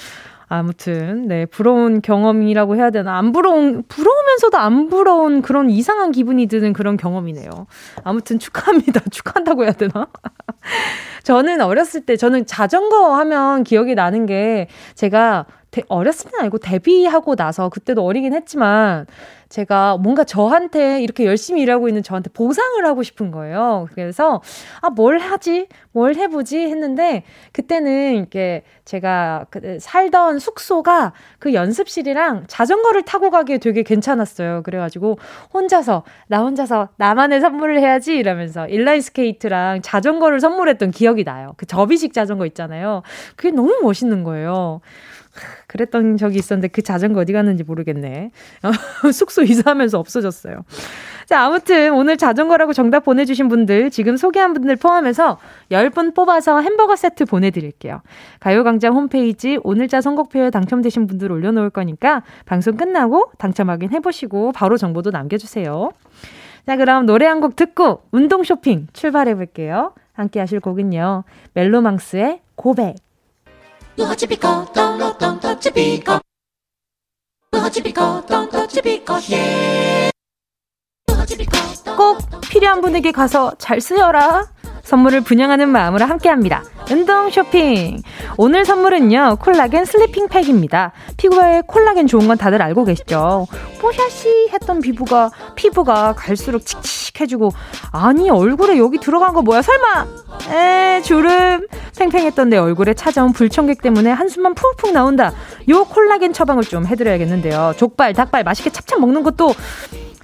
아무튼, 0.48 1.26
네, 1.26 1.46
부러운 1.46 2.00
경험이라고 2.00 2.76
해야 2.76 2.90
되나. 2.90 3.18
안 3.18 3.32
부러운, 3.32 3.82
부러우면 3.88 4.26
하면서도 4.36 4.58
안 4.58 4.88
부러운 4.88 5.42
그런 5.42 5.70
이상한 5.70 6.12
기분이 6.12 6.46
드는 6.46 6.72
그런 6.72 6.96
경험이네요. 6.96 7.50
아무튼 8.04 8.38
축하합니다. 8.38 9.00
축하한다고 9.10 9.64
해야 9.64 9.72
되나? 9.72 10.08
저는 11.24 11.60
어렸을 11.60 12.02
때, 12.02 12.16
저는 12.16 12.46
자전거 12.46 13.14
하면 13.16 13.64
기억이 13.64 13.94
나는 13.94 14.26
게 14.26 14.68
제가 14.94 15.46
어렸을 15.88 16.30
때 16.30 16.38
아니고 16.40 16.58
데뷔하고 16.58 17.36
나서 17.36 17.68
그때도 17.68 18.04
어리긴 18.04 18.34
했지만 18.34 19.06
제가 19.48 19.96
뭔가 19.98 20.24
저한테 20.24 21.00
이렇게 21.02 21.24
열심히 21.24 21.62
일하고 21.62 21.88
있는 21.88 22.02
저한테 22.02 22.30
보상을 22.30 22.84
하고 22.84 23.02
싶은 23.02 23.30
거예요. 23.30 23.86
그래서 23.94 24.42
아, 24.80 24.90
뭘 24.90 25.18
하지? 25.18 25.68
뭘 25.92 26.16
해보지? 26.16 26.58
했는데 26.58 27.22
그때는 27.52 28.16
이렇게 28.16 28.64
제가 28.84 29.46
그 29.50 29.78
살던 29.80 30.40
숙소가 30.40 31.12
그 31.38 31.54
연습실이랑 31.54 32.44
자전거를 32.48 33.02
타고 33.02 33.30
가기에 33.30 33.58
되게 33.58 33.82
괜찮았어요. 33.82 34.62
그래가지고 34.62 35.18
혼자서 35.54 36.02
나 36.26 36.40
혼자서 36.40 36.88
나만의 36.96 37.40
선물을 37.40 37.80
해야지 37.80 38.16
이러면서 38.16 38.66
인라인 38.68 39.00
스케이트랑 39.00 39.82
자전거를 39.82 40.40
선물했던 40.40 40.90
기억이 40.90 41.24
나요. 41.24 41.52
그 41.56 41.66
접이식 41.66 42.12
자전거 42.12 42.46
있잖아요. 42.46 43.02
그게 43.36 43.50
너무 43.50 43.78
멋있는 43.82 44.24
거예요. 44.24 44.80
그랬던 45.76 46.16
적이 46.16 46.38
있었는데 46.38 46.68
그 46.68 46.82
자전거 46.82 47.20
어디 47.20 47.32
갔는지 47.32 47.64
모르겠네. 47.64 48.30
숙소 49.12 49.42
이사하면서 49.42 49.98
없어졌어요. 49.98 50.64
자, 51.26 51.42
아무튼 51.42 51.92
오늘 51.94 52.16
자전거라고 52.16 52.72
정답 52.72 53.00
보내주신 53.04 53.48
분들, 53.48 53.90
지금 53.90 54.16
소개한 54.16 54.54
분들 54.54 54.76
포함해서 54.76 55.38
10분 55.70 56.14
뽑아서 56.14 56.60
햄버거 56.60 56.96
세트 56.96 57.24
보내드릴게요. 57.24 58.00
가요광장 58.40 58.94
홈페이지 58.94 59.58
오늘자 59.62 60.00
선곡표에 60.00 60.50
당첨되신 60.50 61.06
분들 61.06 61.32
올려놓을 61.32 61.70
거니까 61.70 62.22
방송 62.46 62.76
끝나고 62.76 63.30
당첨 63.38 63.70
확인해보시고 63.70 64.52
바로 64.52 64.76
정보도 64.76 65.10
남겨주세요. 65.10 65.90
자, 66.66 66.76
그럼 66.76 67.06
노래 67.06 67.26
한 67.26 67.40
곡 67.40 67.54
듣고 67.54 68.02
운동 68.10 68.42
쇼핑 68.42 68.86
출발해볼게요. 68.92 69.92
함께 70.14 70.40
하실 70.40 70.60
곡은요. 70.60 71.24
멜로망스의 71.54 72.40
고백. 72.54 72.96
꼭 81.96 82.18
필요한 82.42 82.80
분에게 82.82 83.10
가서 83.12 83.54
잘 83.58 83.80
쓰여라. 83.80 84.46
선물을 84.86 85.22
분양하는 85.22 85.68
마음으로 85.68 86.04
함께합니다. 86.04 86.62
운동 86.92 87.28
쇼핑. 87.28 88.00
오늘 88.36 88.64
선물은요, 88.64 89.38
콜라겐 89.40 89.84
sleeping 89.84 90.28
팩입니다. 90.28 90.92
피부에 91.16 91.62
콜라겐 91.66 92.06
좋은 92.06 92.28
건 92.28 92.38
다들 92.38 92.62
알고 92.62 92.84
계시죠? 92.84 93.48
뽀샤시 93.80 94.48
했던 94.52 94.80
피부가, 94.80 95.30
피부가 95.56 96.14
갈수록 96.14 96.60
칙칙해지고, 96.60 97.50
아니, 97.90 98.30
얼굴에 98.30 98.78
여기 98.78 98.98
들어간 98.98 99.34
거 99.34 99.42
뭐야, 99.42 99.60
설마! 99.60 100.06
에, 100.52 101.02
주름. 101.02 101.66
팽팽했던 101.98 102.50
내 102.50 102.56
얼굴에 102.56 102.94
찾아온 102.94 103.32
불청객 103.32 103.82
때문에 103.82 104.12
한숨만 104.12 104.54
푹푹 104.54 104.92
나온다. 104.92 105.32
요 105.68 105.84
콜라겐 105.84 106.32
처방을 106.32 106.62
좀 106.62 106.86
해드려야겠는데요. 106.86 107.72
족발, 107.76 108.12
닭발 108.12 108.44
맛있게 108.44 108.70
찹찹 108.70 109.00
먹는 109.00 109.24
것도 109.24 109.52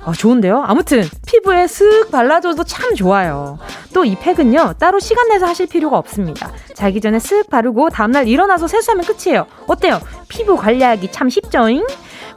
어, 0.05 0.13
좋은데요? 0.13 0.63
아무튼 0.67 1.03
피부에 1.27 1.67
슥 1.69 2.11
발라줘도 2.11 2.65
참 2.65 2.95
좋아요. 2.95 3.59
또 3.95 4.05
이 4.05 4.17
팩은요 4.17 4.75
따로 4.79 4.99
시간 4.99 5.29
내서 5.29 5.47
하실 5.47 5.67
필요가 5.69 5.97
없습니다. 5.99 6.51
자기 6.75 7.01
전에 7.01 7.19
쓱 7.19 7.49
바르고 7.51 7.91
다음날 7.91 8.27
일어나서 8.27 8.67
세수하면 8.67 9.05
끝이에요. 9.05 9.47
어때요? 9.69 10.01
피부 10.29 10.57
관리하기 10.57 11.13
참 11.13 11.29
쉽죠잉? 11.29 11.87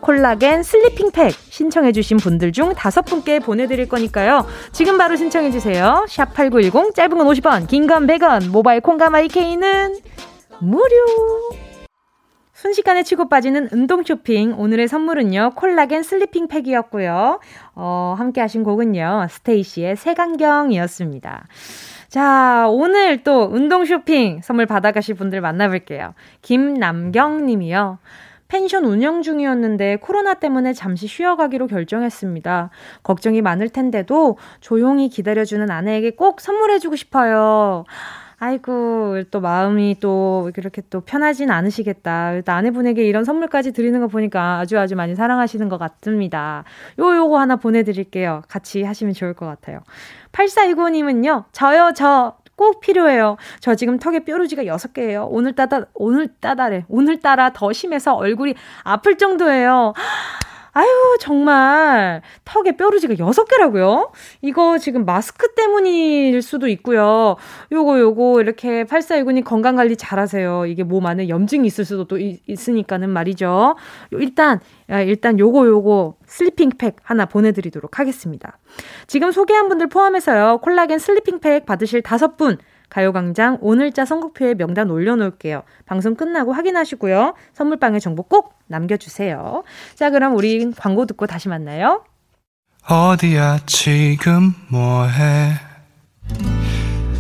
콜라겐 0.02 0.62
sleeping 0.62 1.10
팩 1.10 1.32
신청해주신 1.50 2.18
분들 2.18 2.52
중 2.52 2.76
다섯 2.76 3.02
분께 3.02 3.40
보내드릴 3.40 3.90
거니까요. 3.90 4.46
지금 4.72 5.00
바로 5.00 5.16
신청해주세요. 5.16 6.06
샵 6.08 6.34
8910 6.36 6.94
짧은 6.94 7.18
건 7.18 7.28
50원, 7.28 7.68
긴 7.68 7.88
건 7.88 8.06
100원, 8.06 8.50
모바일 8.50 8.82
콩과 8.82 9.16
마이케이는 9.16 9.96
무료. 10.60 11.65
순식간에 12.66 13.04
치고 13.04 13.30
빠지는 13.30 13.70
운동 13.72 14.02
쇼핑. 14.02 14.56
오늘의 14.58 14.88
선물은요, 14.88 15.52
콜라겐 15.56 16.02
sleeping 16.02 16.48
팩이었고요. 16.48 17.40
어, 17.76 18.16
함께 18.18 18.42
하신 18.42 18.64
곡은요, 18.64 19.28
스테이씨의 19.30 19.96
색안경이었습니다. 19.96 21.46
자, 22.08 22.66
오늘 22.68 23.24
또 23.24 23.44
운동 23.52 23.86
쇼핑 23.86 24.42
선물 24.42 24.66
받아가실 24.66 25.14
분들 25.14 25.42
만나볼게요. 25.42 26.16
김남경 26.42 27.46
님이요. 27.46 28.00
펜션 28.48 28.86
운영 28.86 29.22
중이었는데 29.22 29.98
코로나 29.98 30.34
때문에 30.34 30.74
잠시 30.74 31.06
쉬어가기로 31.06 31.68
결정했습니다. 31.68 32.72
걱정이 33.04 33.44
많을 33.44 33.70
텐데도 33.70 34.40
조용히 34.60 35.10
기다려주는 35.10 35.70
아내에게 35.70 36.16
꼭 36.16 36.42
선물해주고 36.42 36.96
싶어요. 36.96 37.86
아이고, 38.46 39.24
또 39.32 39.42
마음이 39.42 39.98
또 40.00 40.52
이렇게 40.56 40.84
또 40.92 41.02
편하진 41.02 41.50
않으시겠다. 41.50 42.34
일단 42.34 42.58
아내분에게 42.58 43.04
이런 43.04 43.24
선물까지 43.24 43.74
드리는 43.74 44.00
거 44.00 44.08
보니까 44.08 44.60
아주 44.60 44.78
아주 44.78 44.96
많이 44.96 45.16
사랑하시는 45.16 45.68
것 45.68 45.80
같습니다. 45.80 46.64
요, 47.00 47.16
요거 47.16 47.40
하나 47.40 47.56
보내드릴게요. 47.56 48.44
같이 48.48 48.84
하시면 48.84 49.16
좋을 49.16 49.34
것 49.34 49.48
같아요. 49.48 49.80
8429님은요, 50.32 51.46
저요, 51.54 51.94
저, 51.96 52.38
꼭 52.56 52.82
필요해요. 52.82 53.38
저 53.62 53.74
지금 53.74 53.98
턱에 53.98 54.20
뾰루지가 54.20 54.64
6개예요. 54.64 55.28
오늘따라, 55.28 55.86
오늘따라래. 55.96 56.86
오늘따라 56.88 57.52
더 57.52 57.74
심해서 57.74 58.14
얼굴이 58.14 58.54
아플 58.84 59.18
정도예요. 59.18 59.94
아유, 60.78 61.18
정말 61.22 62.22
턱에 62.44 62.76
뾰루지가 62.76 63.14
6개라고요? 63.14 64.12
이거 64.42 64.78
지금 64.78 65.06
마스크 65.06 65.54
때문일 65.54 66.42
수도 66.42 66.68
있고요. 66.68 67.38
요거 67.72 67.98
요거 67.98 68.42
이렇게 68.42 68.84
8419님 68.84 69.46
건강 69.46 69.78
관리 69.78 69.96
잘 69.96 70.20
하세요. 70.20 70.66
이게 70.66 70.84
몸 70.84 71.06
안에 71.06 71.30
염증이 71.30 71.66
있을 71.66 71.86
수도 71.86 72.04
또 72.04 72.18
있으니까는 72.18 73.10
말이죠. 73.10 73.78
일단 74.12 74.60
일단 74.90 75.40
요거 75.40 75.66
요거 75.66 76.16
sleeping 76.26 76.72
팩 76.78 76.98
하나 77.04 77.26
보내드리도록 77.26 77.98
하겠습니다. 77.98 78.58
지금 79.08 79.32
소개한 79.32 79.70
분들 79.70 79.88
포함해서요. 79.88 80.58
콜라겐 80.58 81.00
sleeping 81.00 81.40
팩 81.40 81.66
받으실 81.66 82.02
다섯 82.02 82.36
분 82.36 82.58
가요광장 82.96 83.58
오늘자 83.60 84.06
선곡표에 84.06 84.54
명단 84.54 84.90
올려놓을게요. 84.90 85.64
방송 85.86 86.16
끝나고 86.16 86.54
확인하시고요. 86.54 87.34
선물방에 87.54 88.00
정보 88.00 88.24
꼭 88.24 88.54
남겨주세요. 88.68 89.64
자, 89.96 90.10
그럼 90.12 90.34
우리 90.34 90.72
광고 90.72 91.06
듣고 91.06 91.28
다시 91.28 91.50
만나요. 91.50 92.06
어디야 92.88 93.60
지금 93.66 94.54
뭐해 94.70 95.56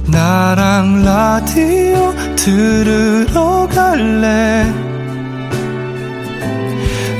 나랑 0.09 1.03
라디오 1.03 2.13
들으러 2.37 3.67
갈래 3.67 4.63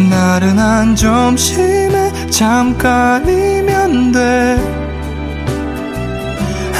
나른한 0.10 0.96
점심에 0.96 2.30
잠깐이면 2.30 4.12
돼 4.14 4.85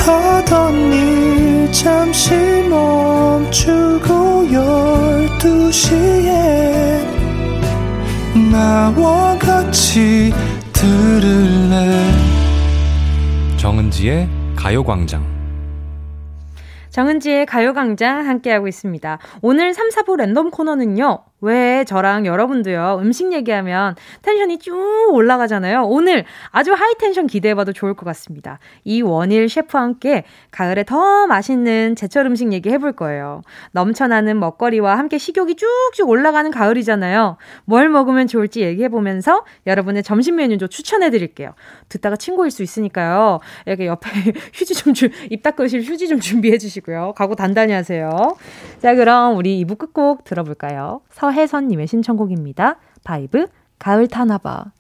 하던 0.06 0.94
일 0.94 1.72
잠시 1.72 2.32
멈추고 2.70 4.52
열두 4.52 5.72
시에 5.72 7.02
나와 8.52 9.38
같이 9.40 10.32
들을래 10.72 12.12
정은지의 13.58 14.30
가요광장 14.56 15.36
정은지의 16.92 17.46
가요광장 17.46 18.26
함께하고 18.26 18.70
있습니다. 18.70 19.20
오늘 19.42 19.74
3, 19.74 19.90
4부 19.90 20.16
랜덤 20.16 20.50
코너는요. 20.50 21.26
왜 21.46 21.84
저랑 21.84 22.26
여러분도요, 22.26 22.98
음식 23.02 23.32
얘기하면 23.32 23.96
tension이 24.24 24.58
쭉 24.58 25.10
올라가잖아요. 25.12 25.84
오늘 25.84 26.26
아주 26.50 26.74
high 26.74 26.96
tension 26.98 27.28
기대해봐도 27.28 27.72
좋을 27.72 27.94
것 27.94 28.04
같습니다. 28.06 28.58
이원일 28.84 29.48
셰프와 29.48 29.84
함께 29.84 30.24
가을에 30.50 30.84
더 30.84 31.28
맛있는 31.28 31.96
제철 31.96 32.26
음식 32.26 32.52
얘기해볼 32.52 32.94
거예요. 32.94 33.44
넘쳐나는 33.74 34.40
먹거리와 34.40 34.98
함께 34.98 35.20
식욕이 35.20 35.56
쭉쭉 35.56 36.10
올라가는 36.10 36.50
가을이잖아요. 36.50 37.38
뭘 37.66 37.90
먹으면 37.90 38.26
좋을지 38.26 38.62
얘기해보면서 38.62 39.46
여러분의 39.68 40.02
점심 40.02 40.38
메뉴도 40.38 40.66
추천해드릴게요. 40.68 41.54
듣다가 41.90 42.16
침 42.16 42.30
고일 42.30 42.50
수 42.50 42.64
있으니까요. 42.64 43.40
이렇게 43.68 43.86
옆에 43.86 44.10
휴지 44.52 44.74
좀, 44.74 44.96
주, 44.96 45.10
입 45.30 45.44
닦으실 45.44 45.84
휴지 45.84 46.08
좀 46.08 46.20
준비해주시고요. 46.20 47.14
각오 47.16 47.36
단단히 47.36 47.74
하세요. 47.74 48.36
자, 48.80 48.96
그럼 48.96 49.38
우리 49.38 49.64
2부 49.64 49.78
끝곡 49.78 50.24
들어볼까요? 50.24 51.02
서 51.12 51.35
혜선님의 51.36 51.88
신청곡입니다. 51.88 52.78
바이브, 53.04 53.48
가을 53.78 54.08
타나봐. 54.08 54.72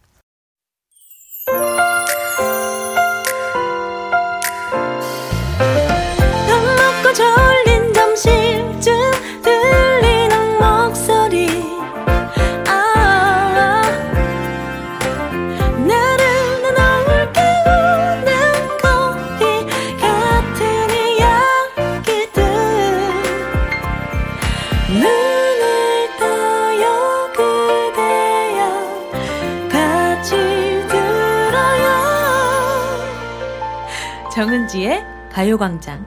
가요광장 35.36 36.06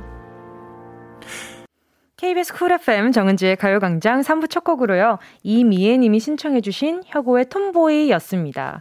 KBS 2.17 2.55
쿨 2.55 2.73
FM 2.73 3.13
정은지의 3.13 3.57
가요광장 3.57 4.23
3부 4.23 4.49
첫 4.49 4.65
곡으로요. 4.65 5.19
이미애님이 5.43 6.19
신청해주신 6.19 7.03
혁오의 7.05 7.51
톰보이였습니다. 7.51 8.81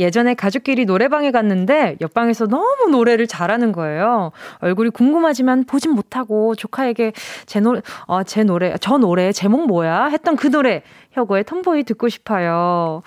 예전에 0.00 0.34
가족끼리 0.34 0.86
노래방에 0.86 1.30
갔는데 1.30 1.98
옆방에서 2.00 2.48
너무 2.48 2.88
노래를 2.90 3.28
잘하는 3.28 3.70
거예요. 3.70 4.32
얼굴이 4.58 4.90
궁금하지만 4.90 5.62
보진 5.62 5.92
못하고 5.92 6.56
조카에게 6.56 7.12
제 7.46 7.60
노래, 7.60 7.80
어, 8.08 8.24
제 8.24 8.42
노래, 8.42 8.74
저 8.80 8.98
노래 8.98 9.30
제목 9.30 9.68
뭐야? 9.68 10.06
했던 10.06 10.34
그 10.34 10.50
노래 10.50 10.82
혁오의 11.12 11.44
톰보이 11.44 11.84
듣고 11.84 12.08
싶어요. 12.08 13.02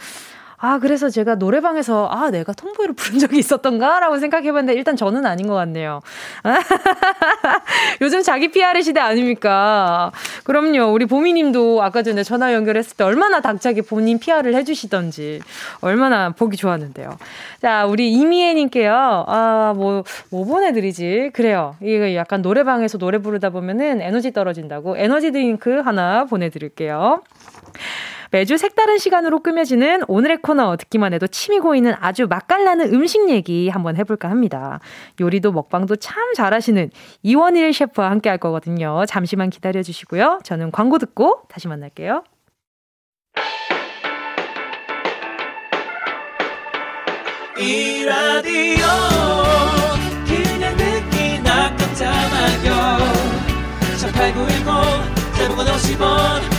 아, 0.62 0.78
그래서 0.80 1.10
제가 1.10 1.36
노래방에서, 1.36 2.08
아, 2.12 2.32
내가 2.32 2.52
톰보이를 2.52 2.94
부른 2.94 3.20
적이 3.20 3.38
있었던가? 3.38 4.00
라고 4.02 4.18
생각해 4.18 4.52
봤는데, 4.52 4.78
일단 4.78 4.98
저는 4.98 5.26
아닌 5.26 5.48
것 5.48 5.54
같네요. 5.54 6.02
요즘 8.02 8.22
자기 8.22 8.50
PR의 8.50 8.84
시대 8.84 9.00
아닙니까? 9.00 10.12
그럼요. 10.44 10.92
우리 10.92 11.06
보미 11.06 11.32
님도 11.34 11.82
아까 11.82 12.04
전에 12.04 12.24
전화 12.24 12.54
연결했을 12.54 12.98
때 12.98 13.06
얼마나 13.06 13.40
당차게 13.40 13.84
본인 13.84 14.20
PR을 14.20 14.54
해 14.54 14.66
주시던지, 14.66 15.42
얼마나 15.80 16.32
보기 16.32 16.58
좋았는데요. 16.58 17.18
자, 17.62 17.86
우리 17.86 18.12
이미애 18.12 18.54
님께요. 18.54 19.26
아, 19.28 19.74
뭐, 19.78 20.04
뭐 20.30 20.44
보내드리지? 20.44 21.32
그래요. 21.34 21.76
이거 21.82 22.14
약간 22.16 22.42
노래방에서 22.42 22.98
노래 22.98 23.20
부르다 23.20 23.50
보면은 23.50 24.02
에너지 24.02 24.34
떨어진다고 24.34 24.98
에너지 24.98 25.32
드링크 25.32 25.80
하나 25.80 26.26
보내드릴게요. 26.26 27.22
매주 28.32 28.58
색다른 28.58 28.98
시간으로 28.98 29.40
꾸며지는 29.40 30.04
오늘의 30.08 30.38
코너 30.42 30.78
듣기만 30.78 31.14
해도 31.14 31.26
침이 31.28 31.60
고이는 31.60 31.96
아주 32.00 32.28
맛깔나는 32.28 32.94
음식 32.94 33.30
얘기 33.30 33.70
한번 33.70 33.98
해볼까 33.98 34.30
합니다. 34.30 34.80
요리도 35.20 35.52
먹방도 35.52 35.96
참 35.96 36.34
잘하시는 36.34 36.92
이원일 37.24 37.74
셰프와 37.74 38.12
함께 38.12 38.30
할 38.30 38.38
거거든요. 38.38 39.06
잠시만 39.08 39.50
기다려 39.50 39.82
주시고요. 39.82 40.40
저는 40.44 40.72
광고 40.72 41.00
듣고 41.00 41.42
다시 41.50 41.68
만날게요. 41.68 42.24
이 47.58 48.06
라디오 48.06 48.86
그냥 50.26 50.78
듣기나 50.78 51.76
깜짝마요 51.76 53.00
18910 53.98 55.36
대목원 55.36 55.68
50원 55.68 56.59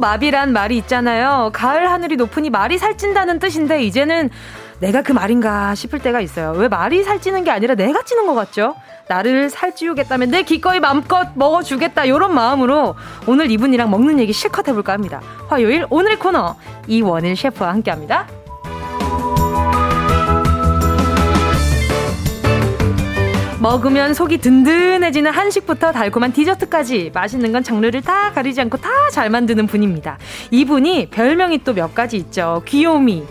마비란 0.00 0.52
말이 0.52 0.76
있잖아요. 0.78 1.50
가을 1.52 1.90
하늘이 1.90 2.16
높으니 2.16 2.50
말이 2.50 2.78
살찐다는 2.78 3.38
뜻인데 3.38 3.82
이제는 3.84 4.30
내가 4.80 5.02
그 5.02 5.12
말인가 5.12 5.74
싶을 5.74 5.98
때가 5.98 6.20
있어요. 6.20 6.52
왜 6.56 6.68
말이 6.68 7.04
살찌는 7.04 7.44
게 7.44 7.50
아니라 7.50 7.74
내가 7.74 8.02
찌는 8.02 8.26
것 8.26 8.34
같죠? 8.34 8.74
나를 9.08 9.50
살찌우겠다면 9.50 10.30
내 10.30 10.42
기꺼이 10.42 10.80
맘껏 10.80 11.28
먹어주겠다 11.34 12.04
이런 12.04 12.34
마음으로 12.34 12.94
오늘 13.26 13.50
이분이랑 13.50 13.90
먹는 13.90 14.18
얘기 14.18 14.32
실컷 14.32 14.68
해볼까 14.68 14.92
합니다. 14.92 15.20
화요일 15.48 15.86
오늘의 15.90 16.18
코너 16.18 16.56
이원일 16.86 17.36
셰프와 17.36 17.70
함께합니다. 17.70 18.39
먹으면 23.60 24.14
속이 24.14 24.38
든든해지는 24.38 25.30
한식부터 25.32 25.92
달콤한 25.92 26.32
디저트까지 26.32 27.10
맛있는 27.12 27.52
건 27.52 27.62
장르를 27.62 28.00
다 28.00 28.32
가리지 28.32 28.60
않고 28.62 28.78
다 28.78 28.90
잘 29.10 29.28
만드는 29.28 29.66
분입니다. 29.66 30.18
이분이 30.52 31.08
별명이 31.10 31.64
또 31.64 31.74
몇 31.74 31.94
가지 31.96 32.16
있죠. 32.16 32.62
귀요미, 32.64 33.24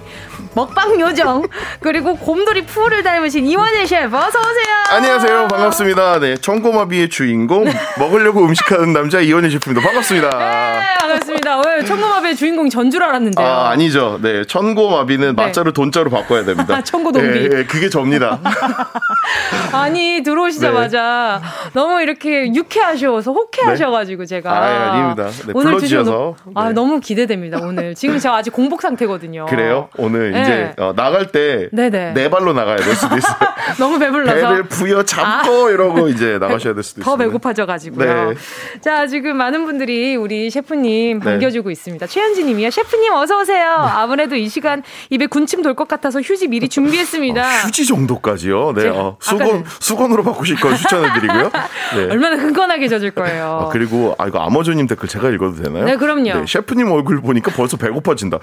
먹방 0.59 0.99
요정 0.99 1.47
그리고 1.79 2.17
곰돌이 2.17 2.65
푸를 2.65 3.01
닮으신 3.01 3.47
이원일 3.47 3.87
셰프 3.87 4.17
어서 4.17 4.39
오세요. 4.39 4.75
안녕하세요. 4.89 5.47
반갑습니다. 5.47 6.19
네, 6.19 6.35
청고마비의 6.35 7.09
주인공 7.09 7.63
먹으려고 7.97 8.43
음식하는 8.43 8.91
남자 8.91 9.21
이원일 9.21 9.51
셰프입니다. 9.51 9.87
반갑습니다. 9.87 10.29
네, 10.37 10.81
반갑습니다. 10.99 11.61
왜 11.65 11.85
청고마비의 11.85 12.35
주인공이 12.35 12.69
전줄 12.69 13.01
알았는데요. 13.01 13.47
아, 13.47 13.69
아니죠. 13.69 14.19
네, 14.21 14.43
천고마비는 14.43 15.27
네. 15.35 15.43
맞자로 15.43 15.71
돈자로 15.71 16.09
바꿔야 16.09 16.43
됩니다. 16.43 16.75
아, 16.75 16.83
청고동비. 16.83 17.27
네, 17.27 17.47
네, 17.47 17.63
그게 17.63 17.87
접니다. 17.89 18.39
아니 19.71 20.23
들어오시자마자 20.23 21.41
네. 21.41 21.69
너무 21.73 22.01
이렇게 22.01 22.53
유쾌하셔서 22.53 23.31
호쾌하셔가지고 23.31 24.25
제가 24.25 24.51
아, 24.51 24.69
예, 24.69 24.75
아닙니다. 24.75 25.23
네, 25.45 25.51
오늘 25.53 25.71
불러주셔서 25.71 26.35
아 26.55 26.71
너무 26.71 26.99
기대됩니다. 26.99 27.59
오늘 27.61 27.95
지금 27.95 28.19
제가 28.19 28.35
아직 28.35 28.51
공복 28.51 28.81
상태거든요. 28.81 29.45
그래요? 29.45 29.87
오늘 29.97 30.31
네. 30.31 30.41
이제 30.49 30.73
어, 30.77 30.93
나갈 30.95 31.31
때 31.31 31.69
네 31.71 32.29
발로 32.29 32.53
나가야 32.53 32.77
될 32.77 32.95
수도 32.95 33.17
있어요. 33.17 33.35
너무 33.77 33.99
배불러서 33.99 34.33
배를 34.49 34.63
부여 34.63 35.03
잡고 35.03 35.67
아. 35.67 35.69
이러고 35.69 36.09
이제 36.09 36.37
나가셔야 36.39 36.73
될 36.73 36.83
수도 36.83 37.01
있어요. 37.01 37.11
더 37.11 37.17
배고파져 37.17 37.65
가지고요. 37.65 38.31
네. 38.31 38.35
자 38.81 39.07
지금 39.07 39.37
많은 39.37 39.65
분들이 39.65 40.15
우리 40.15 40.49
셰프님 40.49 41.19
네. 41.19 41.25
반겨주고 41.25 41.69
있습니다. 41.71 42.07
최현지님이요. 42.07 42.69
셰프님 42.69 43.13
어서 43.13 43.39
오세요. 43.39 43.65
네. 43.65 43.91
아무래도 43.91 44.35
이 44.35 44.47
시간 44.49 44.83
입에 45.09 45.25
군침 45.27 45.61
돌 45.61 45.69
것 45.75 45.87
같아서 45.87 46.19
휴지 46.19 46.47
미리 46.47 46.67
준비했습니다. 46.67 47.41
어, 47.41 47.45
휴지 47.67 47.85
정도까지요. 47.85 48.73
네. 48.73 48.89
어, 48.89 49.17
수건 49.21 49.63
수건으로 49.79 50.23
바꾸실 50.23 50.59
거 50.59 50.73
추천해드리고요. 50.75 51.51
네. 51.95 52.03
얼마나 52.11 52.35
흥건하게 52.37 52.87
젖을 52.87 53.11
거예요. 53.11 53.65
아, 53.67 53.69
그리고 53.71 54.15
아 54.17 54.27
이거 54.27 54.39
아머조님 54.39 54.87
댓글 54.87 55.07
제가 55.07 55.29
읽어도 55.29 55.61
되나요? 55.61 55.85
네 55.85 55.95
그럼요. 55.95 56.45
셰프님 56.47 56.91
얼굴 56.91 57.21
보니까 57.21 57.51
벌써 57.51 57.77
배고파진다. 57.77 58.39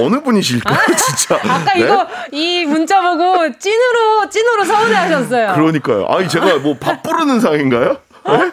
어느 0.00 0.22
분이실까요, 0.22 0.78
아, 0.78 0.86
진짜? 1.22 1.36
아까 1.36 1.74
네? 1.74 1.80
이거 1.80 2.06
이 2.32 2.64
문자 2.66 3.00
보고 3.00 3.50
찐으로 3.58 4.28
찐으로 4.28 4.64
서운해하셨어요. 4.64 5.54
그러니까요. 5.54 6.06
아니 6.08 6.28
제가 6.28 6.58
뭐 6.58 6.72
밥 6.80 7.02
부르는 7.02 7.38
상인가요? 7.40 7.98
네? 8.24 8.52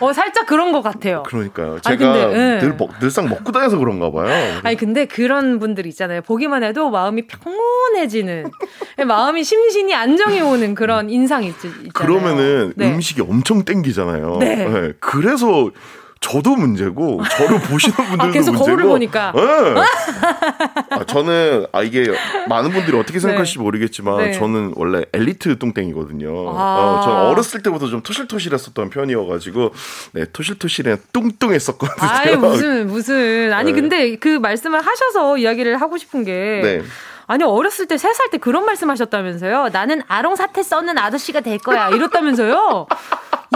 어 0.00 0.12
살짝 0.12 0.46
그런 0.46 0.72
것 0.72 0.82
같아요. 0.82 1.22
그러니까요. 1.24 1.78
제가 1.80 1.90
아니, 2.12 2.22
근데, 2.24 2.36
네. 2.38 2.58
늘 2.60 2.74
먹, 2.76 2.90
늘상 3.00 3.28
먹고 3.28 3.52
다녀서 3.52 3.78
그런가 3.78 4.10
봐요. 4.10 4.60
아니 4.62 4.76
근데 4.76 5.04
그런 5.06 5.58
분들 5.58 5.86
있잖아요. 5.86 6.22
보기만 6.22 6.62
해도 6.64 6.90
마음이 6.90 7.26
평온해지는 7.26 8.50
마음이 9.06 9.44
심신이 9.44 9.94
안정이 9.94 10.40
오는 10.40 10.74
그런 10.74 11.10
인상이 11.10 11.48
있, 11.48 11.60
잖아요 11.60 11.76
그러면은 11.92 12.72
네. 12.76 12.88
음식이 12.92 13.20
엄청 13.22 13.64
땡기잖아요. 13.64 14.38
네. 14.40 14.56
네. 14.56 14.92
그래서 15.00 15.70
저도 16.24 16.56
문제고 16.56 17.20
저를 17.36 17.60
보시는 17.60 17.94
분들도 17.96 18.22
아, 18.24 18.30
계속 18.30 18.52
문제고. 18.52 18.64
거울을 18.64 18.84
보니까. 18.88 19.32
네. 19.36 19.42
아, 20.90 21.04
저는 21.04 21.66
아 21.72 21.82
이게 21.82 22.06
많은 22.48 22.70
분들이 22.72 22.98
어떻게 22.98 23.20
생각할지 23.20 23.58
네. 23.58 23.62
모르겠지만 23.62 24.16
네. 24.18 24.32
저는 24.32 24.72
원래 24.76 25.04
엘리트 25.12 25.58
뚱땡이거든요. 25.58 26.28
아. 26.56 26.62
어, 26.62 27.00
저 27.04 27.10
어렸을 27.10 27.62
때부터 27.62 27.88
좀 27.88 28.02
토실토실했었던 28.02 28.90
편이어가지고 28.90 29.72
네 30.12 30.24
토실토실해 30.32 30.96
뚱뚱했었거든요. 31.12 32.08
아 32.08 32.36
무슨 32.36 32.86
무슨 32.86 33.52
아니 33.52 33.72
네. 33.72 33.80
근데 33.80 34.16
그 34.16 34.38
말씀을 34.38 34.80
하셔서 34.80 35.36
이야기를 35.36 35.80
하고 35.80 35.98
싶은 35.98 36.24
게. 36.24 36.32
네. 36.62 36.82
아니 37.26 37.42
어렸을 37.42 37.86
때 37.86 37.94
세 37.96 38.12
살 38.12 38.28
때 38.30 38.36
그런 38.38 38.66
말씀하셨다면서요? 38.66 39.70
나는 39.72 40.02
아롱 40.08 40.36
사태 40.36 40.62
써는 40.62 40.98
아저씨가 40.98 41.40
될 41.40 41.56
거야 41.58 41.88
이렇다면서요? 41.90 42.86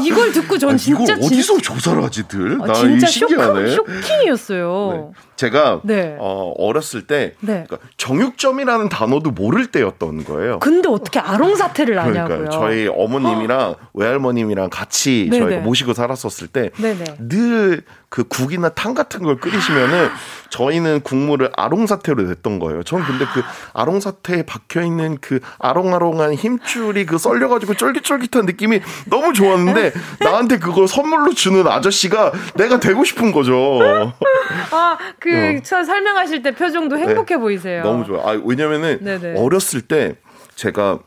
이걸 0.03 0.33
듣고 0.33 0.59
전 0.59 0.75
아, 0.75 0.77
진짜 0.77 1.15
이거 1.15 1.27
어디서 1.27 1.55
진... 1.55 1.63
조사를 1.63 2.03
하지들? 2.03 2.59
아, 2.63 2.67
나 2.67 2.75
진짜. 2.75 3.07
쇼킹, 3.07 3.77
쇼킹이었어요. 3.77 5.13
네. 5.15 5.28
제가 5.39 5.81
네. 5.85 6.17
어, 6.19 6.53
어렸을 6.59 7.07
때 7.07 7.35
네. 7.41 7.65
그러니까 7.69 7.79
정육점이라는 7.97 8.89
단어도 8.89 9.31
모를 9.31 9.69
때였던 9.71 10.25
거예요. 10.25 10.59
근데 10.59 10.89
어떻게 10.89 11.21
아롱 11.21 11.55
사태를 11.55 11.97
아냐고요? 11.99 12.51
저희 12.51 12.89
어머님이랑 12.89 13.77
외할머님이랑 13.95 14.69
같이 14.69 15.31
저희가 15.33 15.61
모시고 15.61 15.95
살았었을 15.95 16.49
때 16.49 16.71
늘 17.19 17.85
그 18.11 18.25
국이나 18.25 18.71
탕 18.71 18.95
같은 18.95 19.23
걸 19.23 19.39
끓이시면은 19.39 20.09
저희는 20.49 21.01
국물을 21.03 21.51
아롱 21.55 21.87
사태로 21.87 22.23
냈던 22.23 22.59
거예요. 22.59 22.83
저는 22.83 23.05
근데 23.05 23.27
그 23.35 23.43
아롱 23.75 24.01
사태에 24.01 24.45
박혀 24.45 24.83
있는 24.83 25.19
그 25.21 25.41
아롱아롱한 25.59 26.33
힘줄이 26.35 27.05
그 27.05 27.19
썰려가지고 27.19 27.75
쫄깃쫄깃한 27.75 28.47
느낌이 28.47 28.81
너무 29.07 29.35
좋았는데 29.35 29.93
나한테 30.21 30.59
그걸 30.59 30.89
선물로 30.89 31.35
주는 31.35 31.67
아저씨가 31.67 32.33
내가 32.55 32.81
되고 32.81 33.05
싶은 33.05 33.31
거죠. 33.31 33.79
아, 34.73 34.97
그 35.21 35.28
어. 35.35 35.85
설명하실 35.85 36.43
때 36.43 36.55
표정도 36.55 36.99
행복해 36.99 37.35
네. 37.35 37.41
보이세요. 37.41 37.83
너무 37.83 38.05
좋아요. 38.05 38.23
아, 38.27 38.41
왜냐면은 38.45 38.99
네네. 39.03 39.41
어렸을 39.41 39.83
때 39.83 40.17
제가 40.55 40.99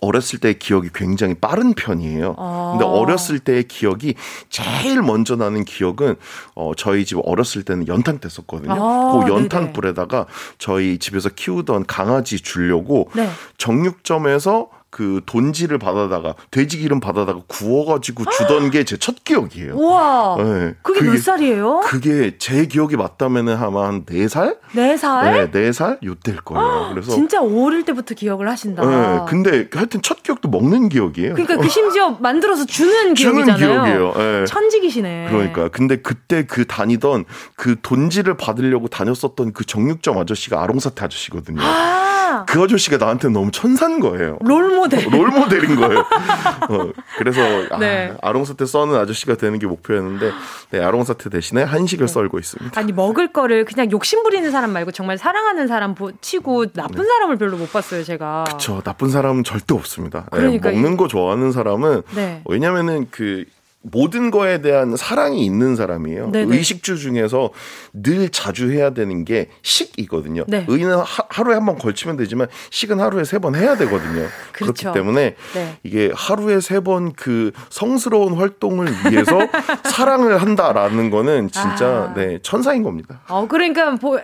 어렸을 0.00 0.38
때의 0.40 0.58
기억이 0.58 0.90
굉장히 0.94 1.34
빠른 1.34 1.72
편이에요. 1.72 2.34
아. 2.38 2.70
근데 2.72 2.84
어렸을 2.84 3.38
때의 3.38 3.64
기억이 3.64 4.14
제일 4.50 5.00
먼저 5.00 5.36
나는 5.36 5.64
기억은 5.64 6.16
어 6.54 6.72
저희 6.76 7.04
집 7.04 7.18
어렸을 7.24 7.62
때는 7.62 7.88
연탄 7.88 8.18
뗐었거든요. 8.18 8.70
아, 8.70 9.24
그 9.24 9.30
연탄 9.32 9.72
불에다가 9.72 10.26
저희 10.58 10.98
집에서 10.98 11.28
키우던 11.30 11.86
강아지 11.86 12.40
주려고 12.40 13.08
네. 13.14 13.28
정육점에서 13.58 14.68
그 14.96 15.20
돈지를 15.26 15.78
받아다가 15.78 16.34
돼지 16.50 16.78
기름 16.78 17.00
받아다가 17.00 17.40
구워가지고 17.48 18.24
주던 18.30 18.70
게 18.70 18.82
제 18.82 18.96
첫 18.96 19.24
기억이에요. 19.24 19.78
와. 19.78 20.36
네. 20.38 20.74
그게, 20.80 21.00
그게, 21.00 21.10
몇 21.10 21.18
살이에요? 21.22 21.80
그게 21.84 22.38
제 22.38 22.64
기억이 22.64 22.96
맞다면은 22.96 23.58
아마 23.58 23.88
한 23.88 24.06
4살? 24.06 24.56
4살? 24.74 25.50
네, 25.50 25.68
4살? 25.70 25.98
요때일 26.02 26.38
거예요. 26.40 26.88
그래서. 26.94 27.12
진짜 27.12 27.42
어릴 27.42 27.84
때부터 27.84 28.14
기억을 28.14 28.48
하신다. 28.48 28.86
네. 28.86 29.20
근데 29.28 29.68
하여튼 29.74 30.00
첫 30.00 30.22
기억도 30.22 30.48
먹는 30.48 30.88
기억이에요. 30.88 31.34
그러니까 31.34 31.58
그 31.58 31.68
심지어 31.68 32.12
만들어서 32.18 32.64
주는 32.64 33.12
기억이잖아요. 33.12 33.58
주는 33.58 33.84
기억이에요. 33.84 34.12
네. 34.16 34.44
천직이시네. 34.46 35.28
그러니까. 35.30 35.68
근데 35.68 35.96
그때 35.96 36.46
그 36.46 36.64
다니던 36.66 37.26
그 37.54 37.76
돈지를 37.82 38.38
받으려고 38.38 38.88
다녔었던 38.88 39.52
그 39.52 39.66
정육점 39.66 40.16
아저씨가 40.16 40.62
아롱사태 40.62 41.04
아저씨거든요. 41.04 41.60
아~ 42.26 42.44
그 42.44 42.62
아저씨가 42.62 42.96
나한테 42.96 43.28
너무 43.28 43.50
천산 43.50 44.00
거예요. 44.00 44.38
롤 44.42 44.74
모델. 44.74 45.06
어, 45.06 45.10
롤모델인 45.10 45.76
거예요. 45.76 46.00
어, 46.00 46.92
그래서 47.18 47.40
아, 47.70 47.78
네. 47.78 48.12
아, 48.22 48.32
롱사태 48.32 48.66
써는 48.66 48.94
아저씨가 48.96 49.36
되는 49.36 49.58
게 49.58 49.66
목표였는데 49.66 50.32
네, 50.70 50.80
아롱사태 50.80 51.30
대신에 51.30 51.62
한식을 51.62 52.06
네. 52.06 52.12
썰고 52.12 52.38
있습니다. 52.38 52.78
아니 52.78 52.92
먹을 52.92 53.32
거를 53.32 53.64
그냥 53.64 53.90
욕심 53.90 54.22
부리는 54.22 54.50
사람 54.50 54.72
말고 54.72 54.92
정말 54.92 55.18
사랑하는 55.18 55.66
사람 55.66 55.94
치고 56.20 56.72
나쁜 56.72 57.02
네. 57.02 57.08
사람을 57.08 57.36
별로 57.36 57.56
못 57.56 57.72
봤어요, 57.72 58.04
제가. 58.04 58.44
그렇죠. 58.46 58.82
나쁜 58.82 59.08
사람은 59.08 59.44
절대 59.44 59.74
없습니다. 59.74 60.26
네, 60.32 60.38
그러니까 60.38 60.70
먹는 60.70 60.96
거 60.96 61.08
좋아하는 61.08 61.52
사람은 61.52 62.02
네. 62.14 62.42
왜냐면은 62.44 63.06
그 63.10 63.44
모든 63.92 64.30
거에 64.30 64.60
대한 64.62 64.96
사랑이 64.96 65.44
있는 65.44 65.76
사람이에요. 65.76 66.30
네네. 66.32 66.56
의식주 66.56 66.98
중에서 66.98 67.50
늘 67.92 68.28
자주 68.30 68.70
해야 68.72 68.90
되는 68.90 69.24
게 69.24 69.48
식이거든요. 69.62 70.44
네. 70.48 70.64
의는 70.68 70.96
하, 70.98 71.42
루에 71.44 71.54
한 71.54 71.66
번 71.66 71.78
걸치면 71.78 72.16
되지만 72.16 72.46
식은 72.70 73.00
하루에 73.00 73.24
세 73.24 73.38
번 73.38 73.54
해야 73.54 73.76
되거든요. 73.76 74.26
그렇죠. 74.52 74.72
그렇기 74.72 74.98
때문에 74.98 75.34
네. 75.54 75.76
이게 75.82 76.10
하루에 76.14 76.60
세 76.60 76.80
번 76.80 77.12
그 77.16 77.52
성스러운 77.70 78.34
활동을 78.34 78.88
위해서 79.10 79.38
사랑을 79.84 80.40
한다라는 80.40 81.10
거는 81.10 81.50
진짜 81.50 81.86
아. 81.86 82.14
네 82.16 82.38
천사인 82.42 82.82
겁니다. 82.82 83.20
어 83.28 83.46
그러니까 83.48 83.94
보, 83.96 84.18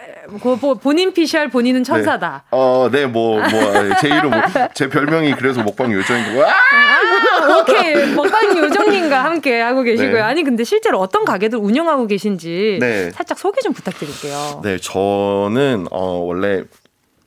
보, 0.60 0.74
본인 0.76 1.12
피셜 1.12 1.48
본인은 1.48 1.84
천사다. 1.84 2.44
네. 2.44 2.48
어 2.58 2.88
네 2.92 3.06
뭐 3.06 3.40
뭐 3.40 3.94
제 4.00 4.08
이름 4.08 4.30
제 4.74 4.88
별명이 4.88 5.34
그래서 5.34 5.62
먹방 5.62 5.92
요정이고. 5.92 6.42
아! 6.44 6.48
아 6.50 7.58
오케이 7.60 8.14
먹방 8.14 8.56
요정님과 8.56 9.24
함께 9.24 9.51
이렇게 9.52 9.60
하고 9.60 9.82
계시고요. 9.82 10.14
네. 10.14 10.20
아니 10.20 10.42
근데 10.42 10.64
실제로 10.64 10.98
어떤 10.98 11.24
가게들 11.24 11.58
운영하고 11.58 12.06
계신지 12.06 12.78
네. 12.80 13.10
살짝 13.10 13.38
소개 13.38 13.60
좀 13.60 13.72
부탁드릴게요. 13.72 14.60
네, 14.64 14.78
저는 14.78 15.86
어 15.90 16.18
원래 16.24 16.64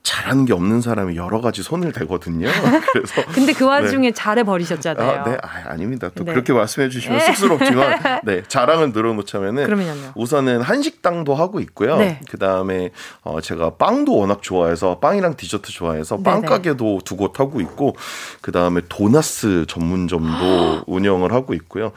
잘하는 0.05 0.45
게 0.45 0.53
없는 0.53 0.81
사람이 0.81 1.15
여러 1.17 1.41
가지 1.41 1.63
손을 1.63 1.91
대거든요. 1.91 2.47
그래서 2.93 3.25
근데 3.33 3.53
그 3.53 3.65
와중에 3.65 4.09
네. 4.09 4.13
잘해 4.13 4.43
버리셨잖아요. 4.43 5.21
아, 5.21 5.23
네, 5.23 5.37
아, 5.41 5.75
닙니다또 5.75 6.23
네. 6.23 6.31
그렇게 6.31 6.53
말씀해 6.53 6.89
주시면 6.89 7.17
네. 7.19 7.25
쑥스럽지만 7.33 8.21
네 8.23 8.43
자랑을 8.47 8.91
늘어놓자면은 8.91 9.65
그러면요. 9.65 10.11
우선은 10.15 10.61
한식당도 10.61 11.33
하고 11.33 11.59
있고요. 11.59 11.97
네. 11.97 12.19
그 12.29 12.37
다음에 12.37 12.91
어, 13.23 13.41
제가 13.41 13.71
빵도 13.77 14.15
워낙 14.15 14.43
좋아해서 14.43 14.99
빵이랑 14.99 15.35
디저트 15.35 15.71
좋아해서 15.71 16.17
빵 16.17 16.41
가게도 16.41 16.99
두 17.03 17.15
곳 17.15 17.39
하고 17.39 17.59
있고 17.61 17.95
그 18.41 18.51
다음에 18.51 18.81
도나스 18.87 19.65
전문점도 19.67 20.83
운영을 20.85 21.33
하고 21.33 21.53
있고요. 21.55 21.93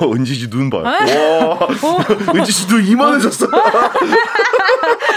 어, 0.00 0.12
은지 0.12 0.34
씨 0.34 0.48
눈 0.48 0.70
봐요. 0.70 0.84
와, 0.84 1.54
어? 1.54 2.36
은지 2.36 2.52
씨눈 2.52 2.86
이만해졌어. 2.86 3.46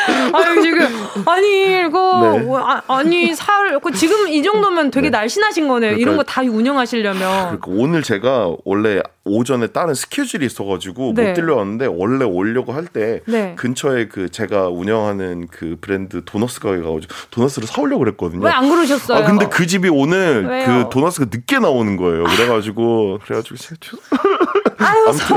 아니 0.34 0.62
지금 0.62 0.88
아니 1.26 1.86
이거 1.88 2.32
네. 2.38 2.40
뭐, 2.46 2.60
아, 2.60 2.82
아니 2.88 3.34
살그 3.36 3.92
지금 3.94 4.28
이 4.28 4.42
정도면 4.44 4.92
되게 4.92 5.10
네. 5.10 5.18
날씬하신 5.18 5.68
거네요. 5.68 5.92
그러니까, 5.92 6.02
이런 6.02 6.18
거 6.18 6.24
다 6.24 6.42
운영하시려면. 6.42 7.20
그러니까 7.60 7.66
오늘 7.68 8.02
제가 8.04 8.52
원래 8.64 9.02
오전에 9.26 9.68
다른 9.68 9.94
스케줄이 9.94 10.46
있어가지고 10.46 11.14
네. 11.16 11.28
못 11.30 11.34
들려왔는데 11.34 11.86
원래 11.88 12.26
오려고 12.26 12.74
할때 12.74 13.22
네. 13.26 13.54
근처에 13.58 14.08
그 14.08 14.30
제가 14.30 14.70
운영하는 14.70 15.48
그 15.52 15.78
브랜드 15.80 16.24
도너스 16.26 16.60
가게 16.60 16.78
가가지고 16.82 17.14
도너스를 17.32 17.68
사오려고 17.68 18.00
그랬거든요. 18.00 18.44
왜 18.46 18.52
안 18.52 18.70
그러셨어요? 18.70 19.18
아 19.20 19.24
근데 19.24 19.48
그 19.48 19.66
집이 19.68 19.90
오늘 19.90 20.46
왜요? 20.48 20.66
그 20.66 20.90
도너스가 20.92 21.28
늦게 21.32 21.60
나오는 21.60 21.98
거예요. 21.98 22.24
그래가지고 22.24 23.20
그래가지고 23.24 23.56
아유, 24.78 25.14
서, 25.14 25.36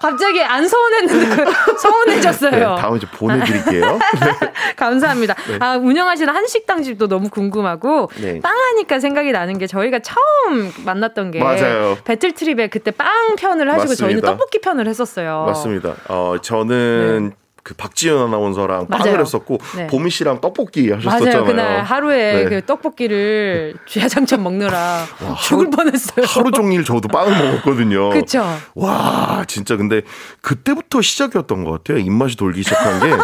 갑자기 0.00 0.42
안 0.42 0.66
서운했는데 0.66 1.44
서운해졌어요. 1.80 2.50
네, 2.74 2.80
다음에 2.80 2.98
보내드릴게요. 3.00 3.98
네. 4.20 4.52
감사합니다. 4.76 5.34
네. 5.48 5.58
아, 5.60 5.76
운영하시는 5.76 6.32
한식당 6.34 6.82
집도 6.82 7.08
너무 7.08 7.28
궁금하고 7.28 8.10
네. 8.20 8.40
빵 8.40 8.56
하니까 8.56 9.00
생각이 9.00 9.32
나는 9.32 9.58
게 9.58 9.66
저희가 9.66 10.00
처음 10.00 10.72
만났던 10.84 11.30
게 11.30 11.38
맞아요. 11.40 11.96
배틀 12.04 12.32
트립에 12.32 12.68
그때 12.68 12.90
빵 12.90 13.36
편을 13.36 13.68
하시고 13.68 13.82
맞습니다. 13.90 14.04
저희는 14.04 14.22
떡볶이 14.22 14.60
편을 14.60 14.86
했었어요. 14.88 15.44
맞습니다. 15.46 15.94
어, 16.08 16.36
저는 16.42 17.30
네. 17.30 17.36
그 17.66 17.74
박지현 17.74 18.16
아나운서랑 18.28 18.86
맞아요. 18.88 19.02
빵을 19.06 19.20
했었고 19.22 19.58
네. 19.74 19.88
보미 19.88 20.08
씨랑 20.08 20.40
떡볶이 20.40 20.92
하셨었잖아요. 20.92 21.32
맞아요. 21.32 21.44
그날 21.44 21.82
하루에 21.82 22.44
네. 22.44 22.44
그 22.44 22.64
떡볶이를 22.64 23.74
쥐야장천 23.90 24.40
먹느라 24.40 25.04
와, 25.20 25.34
죽을 25.42 25.68
뻔했어요. 25.70 26.24
하루 26.28 26.52
종일 26.52 26.84
저도 26.84 27.08
빵을 27.08 27.32
먹었거든요. 27.44 28.10
그렇죠. 28.10 28.46
와 28.76 29.44
진짜 29.48 29.76
근데 29.76 30.02
그때부터 30.42 31.02
시작이었던 31.02 31.64
것 31.64 31.72
같아요. 31.72 31.98
입맛이 31.98 32.36
돌기 32.36 32.62
시작한 32.62 33.00
게. 33.00 33.16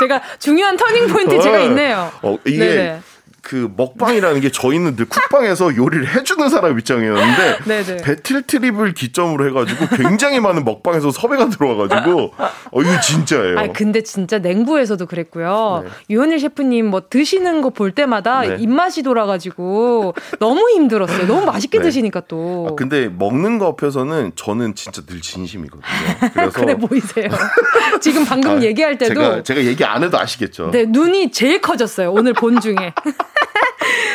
제가 0.00 0.20
중요한 0.40 0.76
터닝 0.76 1.06
포인트 1.06 1.40
제가 1.40 1.58
어, 1.58 1.60
있네요. 1.66 2.10
어, 2.22 2.36
이게 2.44 2.58
네네. 2.58 3.00
그 3.42 3.72
먹방이라는 3.76 4.40
게 4.40 4.50
저희는 4.50 4.96
늘 4.96 5.06
쿡방에서 5.08 5.76
요리를 5.76 6.14
해주는 6.14 6.48
사람 6.50 6.78
입장이었는데 6.78 7.58
네네. 7.64 7.96
배틀 8.04 8.42
트립을 8.42 8.94
기점으로 8.94 9.48
해가지고 9.48 9.96
굉장히 9.96 10.38
많은 10.40 10.64
먹방에서 10.64 11.10
섭외가 11.10 11.48
들어와가지고 11.48 12.32
어 12.72 12.82
이거 12.82 13.00
진짜예요. 13.00 13.58
아 13.58 13.66
근데 13.72 14.02
진짜 14.02 14.38
냉부에서도 14.38 15.04
그랬고요. 15.06 15.82
네. 15.84 15.90
유현일 16.10 16.38
셰프님 16.40 16.86
뭐 16.86 17.02
드시는 17.08 17.62
거 17.62 17.70
볼 17.80 17.92
때마다 17.92 18.42
네. 18.42 18.56
입맛이 18.58 19.02
돌아가지고 19.02 20.14
너무 20.38 20.68
힘들었어요. 20.70 21.26
너무 21.26 21.46
맛있게 21.46 21.78
네. 21.78 21.84
드시니까 21.84 22.22
또. 22.28 22.68
아, 22.70 22.74
근데 22.74 23.08
먹는 23.08 23.58
거 23.58 23.68
앞에서는 23.68 24.32
저는 24.34 24.74
진짜 24.74 25.00
늘 25.06 25.22
진심이거든요. 25.22 25.82
그래서 26.34 26.50
그래 26.60 26.74
보이세요. 26.76 27.28
지금 28.02 28.24
방금 28.24 28.58
아, 28.58 28.62
얘기할 28.62 28.98
때도 28.98 29.14
제가, 29.14 29.42
제가 29.44 29.64
얘기 29.64 29.84
안 29.84 30.02
해도 30.02 30.18
아시겠죠. 30.18 30.72
네 30.72 30.84
눈이 30.84 31.30
제일 31.30 31.60
커졌어요. 31.60 32.12
오늘 32.12 32.32
본 32.34 32.60
중에. 32.60 32.92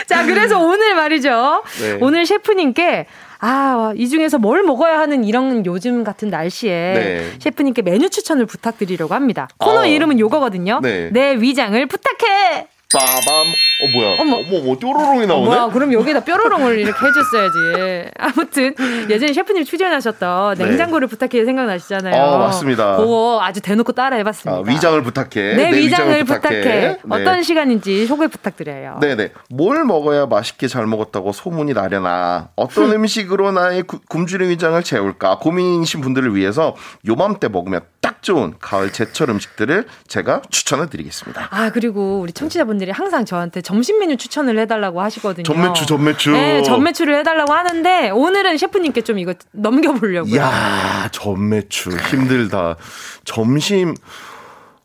자, 0.07 0.25
그래서 0.25 0.59
오늘 0.59 0.95
말이죠. 0.95 1.63
네. 1.81 1.97
오늘 2.01 2.25
셰프님께 2.25 3.07
아, 3.39 3.93
이 3.95 4.07
중에서 4.07 4.37
뭘 4.37 4.63
먹어야 4.63 4.99
하는 4.99 5.23
이런 5.23 5.65
요즘 5.65 6.03
같은 6.03 6.29
날씨에 6.29 6.69
네. 6.71 7.31
셰프님께 7.39 7.81
메뉴 7.81 8.09
추천을 8.09 8.45
부탁드리려고 8.45 9.13
합니다. 9.13 9.47
코너 9.57 9.81
어. 9.81 9.85
이름은 9.85 10.19
요거거든요. 10.19 10.79
네. 10.81 11.09
내 11.11 11.35
위장을 11.35 11.85
부탁해! 11.85 12.67
빠밤. 12.95 13.53
어 13.77 13.87
뭐야? 13.91 14.15
어머, 14.21 14.37
어머, 14.37 14.59
뭐 14.63 14.77
뾰로롱이 14.79 15.27
나오네. 15.27 15.45
뭐야? 15.47 15.67
그럼 15.67 15.91
여기다 15.91 16.21
뾰로롱을 16.21 16.79
이렇게 16.79 16.97
해줬어야지. 17.05 18.09
아무튼 18.17 18.73
예전에 19.09 19.33
셰프님 19.33 19.65
출연하셨던 19.65 20.57
네. 20.57 20.65
냉장고를 20.65 21.09
부탁해 21.09 21.43
생각나시잖아요. 21.43 22.15
어 22.15 22.37
맞습니다. 22.37 22.95
그거 22.95 23.39
아주 23.43 23.59
대놓고 23.59 23.91
따라해봤습니다. 23.91 24.59
아, 24.59 24.63
위장을 24.65 25.01
부탁해. 25.03 25.55
네, 25.55 25.55
내 25.71 25.77
위장을, 25.77 26.19
위장을 26.19 26.23
부탁해. 26.23 26.39
부탁해. 26.61 26.63
네. 26.63 26.99
어떤 27.09 27.43
시간인지 27.43 28.05
소개 28.07 28.27
부탁드려요. 28.27 28.99
네네. 29.01 29.31
뭘 29.49 29.83
먹어야 29.83 30.25
맛있게 30.25 30.69
잘 30.69 30.87
먹었다고 30.87 31.33
소문이 31.33 31.73
나려나? 31.73 32.49
어떤 32.55 32.93
음식으로 32.93 33.51
나의 33.51 33.83
굶주린 33.83 34.49
위장을 34.51 34.81
채울까? 34.81 35.39
고민이신 35.39 35.99
분들을 35.99 36.33
위해서 36.33 36.75
요맘때 37.05 37.49
먹으면 37.49 37.81
딱 37.99 38.23
좋은 38.23 38.55
가을 38.59 38.93
제철 38.93 39.29
음식들을 39.31 39.85
제가 40.07 40.43
추천해드리겠습니다. 40.49 41.49
아 41.51 41.71
그리고 41.71 42.21
우리 42.21 42.31
청취자분들 42.31 42.84
이 42.87 42.91
항상 42.91 43.25
저한테 43.25 43.61
점심 43.61 43.99
메뉴 43.99 44.17
추천을 44.17 44.57
해달라고 44.59 45.01
하시거든요. 45.01 45.43
전매추, 45.43 45.85
전매추. 45.85 46.31
네, 46.31 46.61
전매추를 46.63 47.15
해달라고 47.19 47.53
하는데 47.53 48.09
오늘은 48.09 48.57
셰프님께 48.57 49.01
좀 49.01 49.19
이거 49.19 49.33
넘겨보려고요. 49.51 50.35
야 50.39 51.09
전매추 51.11 51.91
힘들다. 51.91 52.75
점심. 53.23 53.95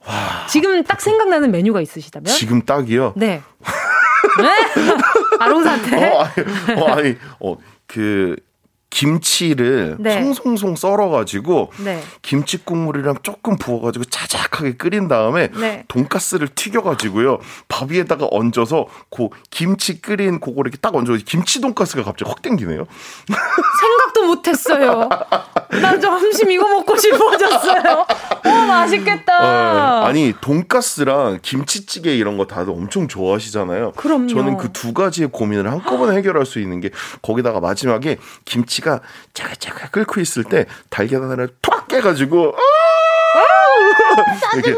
와. 0.06 0.46
지금 0.48 0.82
딱 0.84 1.00
생각나는 1.00 1.50
메뉴가 1.50 1.80
있으시다면? 1.80 2.26
지금 2.32 2.62
딱이요? 2.62 3.14
네. 3.16 3.42
네? 4.40 4.50
아롱사태? 5.38 6.10
어, 6.10 6.20
아니, 6.22 6.80
어, 6.80 6.86
아니, 6.86 7.16
어, 7.40 7.56
그, 7.86 8.36
김치를 8.90 9.96
네. 10.00 10.22
송송송 10.22 10.74
썰어가지고 10.74 11.72
네. 11.84 12.02
김치 12.22 12.58
국물이랑 12.64 13.16
조금 13.22 13.56
부어가지고 13.56 14.06
자작하게 14.06 14.72
끓인 14.76 15.06
다음에 15.06 15.48
네. 15.48 15.84
돈가스를 15.88 16.48
튀겨가지고요 16.48 17.38
밥 17.68 17.90
위에다가 17.90 18.26
얹어서 18.30 18.86
그 19.10 19.28
김치 19.50 20.02
끓인 20.02 20.40
그거 20.40 20.60
이렇게 20.62 20.76
딱 20.76 20.94
얹어 20.94 21.16
김치 21.24 21.60
돈가스가 21.60 22.02
갑자기 22.02 22.28
확 22.28 22.42
땡기네요. 22.42 22.84
생각도 23.80 24.26
못했어요. 24.26 25.08
나 25.80 25.98
점심 26.00 26.50
이거 26.50 26.68
먹고 26.68 26.96
싶어졌어요. 26.96 28.06
오 28.44 28.48
맛있겠다. 28.48 30.00
어, 30.00 30.04
아니 30.04 30.34
돈가스랑 30.40 31.38
김치찌개 31.42 32.16
이런 32.16 32.36
거 32.36 32.46
다들 32.46 32.72
엄청 32.72 33.06
좋아하시잖아요. 33.06 33.92
그럼요. 33.92 34.26
저는 34.26 34.56
그 34.56 34.70
두 34.80 34.94
가지의 34.94 35.28
고민을 35.30 35.70
한꺼번에 35.70 36.16
해결할 36.16 36.46
수 36.46 36.58
있는 36.58 36.80
게 36.80 36.88
거기다가 37.20 37.60
마지막에 37.60 38.16
김치 38.46 38.79
김치가 38.80 39.00
짜글짜글 39.34 39.90
끓고 39.92 40.20
있을 40.20 40.44
때 40.44 40.66
달걀 40.88 41.22
하나를 41.22 41.50
톡 41.62 41.86
깨가지고 41.86 42.54
이렇게 44.54 44.72
어, 44.72 44.76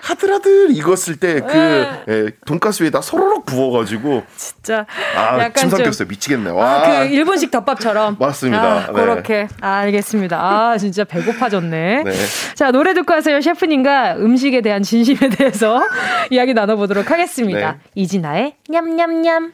하들하들 0.00 0.70
익었을 0.70 1.16
때그 1.16 1.52
네. 1.52 2.04
예, 2.08 2.30
돈가스 2.46 2.82
위에다 2.82 3.02
소로록 3.02 3.44
부어가지고. 3.44 4.22
진짜 4.36 4.86
아, 5.14 5.52
침 5.52 5.68
삼켰어요. 5.68 6.08
미치겠네. 6.08 6.50
와. 6.50 6.64
아, 6.64 6.82
그 7.00 7.06
일본식 7.06 7.50
덮밥처럼. 7.50 8.16
맞습니다. 8.18 8.62
아, 8.62 8.86
네. 8.86 8.92
그렇게. 8.92 9.48
아, 9.60 9.78
알겠습니다. 9.78 10.38
아 10.40 10.78
진짜 10.78 11.04
배고파졌네. 11.04 12.04
네. 12.04 12.12
자 12.54 12.70
노래 12.70 12.94
듣고 12.94 13.12
와서요 13.12 13.40
셰프님과 13.40 14.16
음식에 14.16 14.60
대한 14.62 14.82
진심에 14.82 15.28
대해서 15.28 15.82
이야기 16.30 16.54
나눠보도록 16.54 17.10
하겠습니다. 17.10 17.72
네. 17.72 17.78
이진아의 17.94 18.56
냠냠냠 18.68 19.52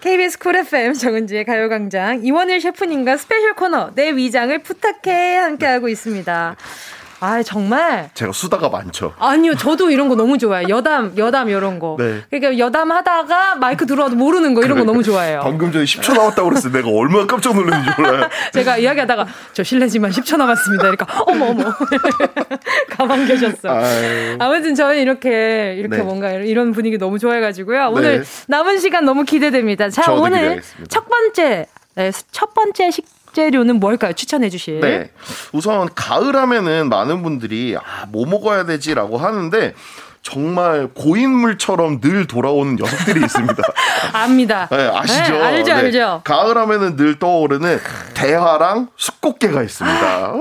KBS 0.00 0.38
쿨 0.38 0.56
FM 0.56 0.92
정은지의 0.92 1.44
가요광장 1.44 2.24
이원일 2.24 2.60
셰프님과 2.60 3.16
스페셜 3.16 3.54
코너 3.54 3.92
내 3.94 4.14
위장을 4.14 4.56
부탁해 4.62 5.36
함께하고 5.36 5.88
있습니다. 5.88 6.56
아 7.20 7.42
정말 7.42 8.10
제가 8.14 8.32
수다가 8.32 8.68
많죠. 8.68 9.14
아니요, 9.18 9.54
저도 9.56 9.90
이런 9.90 10.08
거 10.08 10.16
너무 10.16 10.36
좋아해요. 10.38 10.68
여담, 10.68 11.12
여담 11.16 11.48
이런 11.48 11.78
거. 11.78 11.96
네. 11.98 12.22
그러니까 12.30 12.58
여담 12.58 12.92
하다가 12.92 13.56
마이크 13.56 13.86
들어와도 13.86 14.16
모르는 14.16 14.54
거 14.54 14.62
이런 14.62 14.78
거 14.78 14.84
너무 14.84 15.02
좋아해요. 15.02 15.40
방금 15.42 15.72
전에 15.72 15.84
10초 15.84 16.14
남았다고 16.14 16.48
그랬을 16.50 16.72
때 16.72 16.78
내가 16.78 16.90
얼마나 16.90 17.26
깜짝 17.26 17.54
놀랐는지 17.54 17.90
몰라요. 17.98 18.28
제가 18.52 18.78
이야기하다가 18.78 19.26
저 19.54 19.62
실례지만 19.62 20.10
10초 20.10 20.36
남았습니다. 20.36 20.82
그러니까 20.82 21.06
어머 21.26 21.46
어머 21.46 21.64
가만 22.90 23.26
계셨어. 23.26 23.68
아유. 23.68 24.36
아무튼 24.38 24.74
저는 24.74 24.98
이렇게 24.98 25.74
이렇게 25.78 25.96
네. 25.98 26.02
뭔가 26.02 26.30
이런 26.32 26.72
분위기 26.72 26.98
너무 26.98 27.18
좋아해가지고요. 27.18 27.90
오늘 27.92 28.18
네. 28.20 28.24
남은 28.48 28.78
시간 28.80 29.04
너무 29.04 29.24
기대됩니다. 29.24 29.88
자 29.88 30.12
오늘 30.12 30.38
기대하겠습니다. 30.38 30.88
첫 30.90 31.08
번째 31.08 31.66
네, 31.94 32.12
첫 32.30 32.52
번째 32.52 32.90
식 32.90 33.06
식재료는 33.36 33.78
뭘까요? 33.80 34.14
추천해 34.14 34.48
주실. 34.48 34.80
네. 34.80 35.10
우선 35.52 35.88
가을 35.94 36.34
하면은 36.34 36.88
많은 36.88 37.22
분들이 37.22 37.76
아, 37.76 38.06
뭐 38.08 38.26
먹어야 38.26 38.64
되지라고 38.64 39.18
하는데 39.18 39.74
정말 40.22 40.88
고인물처럼 40.88 42.00
늘 42.00 42.26
돌아오는 42.26 42.74
녀석들이 42.76 43.20
있습니다. 43.20 43.62
압니다. 44.12 44.66
네, 44.72 44.90
아시죠? 44.92 45.34
네, 45.34 45.42
알죠, 45.42 45.64
네. 45.66 45.72
알죠. 45.72 46.22
가을 46.24 46.56
하면은 46.56 46.96
늘 46.96 47.18
떠오르는 47.18 47.78
대하랑 48.14 48.88
숫꽃게가 48.96 49.62
있습니다. 49.62 50.32